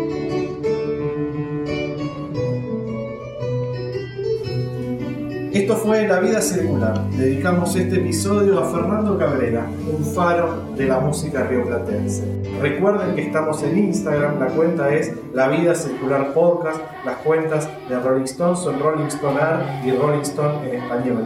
[5.56, 7.10] Esto fue La Vida Circular.
[7.12, 12.26] Dedicamos este episodio a Fernando Cabrera, un faro de la música rioplatense.
[12.60, 17.98] Recuerden que estamos en Instagram, la cuenta es La Vida Circular Podcast, las cuentas de
[17.98, 21.26] Rolling Stone son Rolling Stone Art y Rolling Stone en español.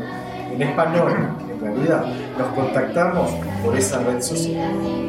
[0.54, 1.12] En español,
[1.52, 2.06] en realidad,
[2.38, 3.32] nos contactamos
[3.64, 5.09] por esa red social.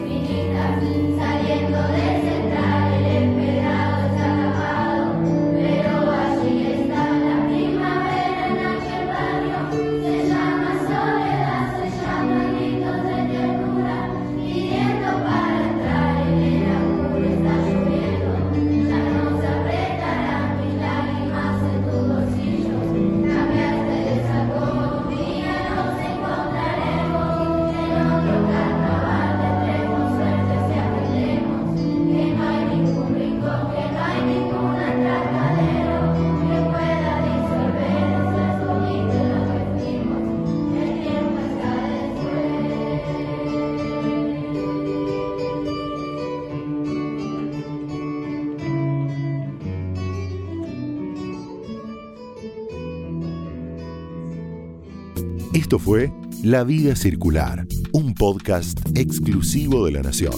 [55.80, 56.12] Fue
[56.42, 60.34] La Vida Circular, un podcast exclusivo de La Nación.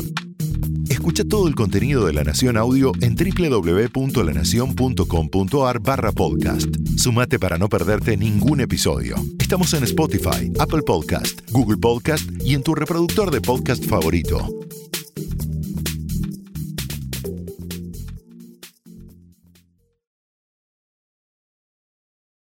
[0.88, 6.68] Escucha todo el contenido de La Nación Audio en www.lanacion.com.ar barra podcast.
[6.96, 9.16] Sumate para no perderte ningún episodio.
[9.38, 14.61] Estamos en Spotify, Apple Podcast, Google Podcast y en tu reproductor de podcast favorito.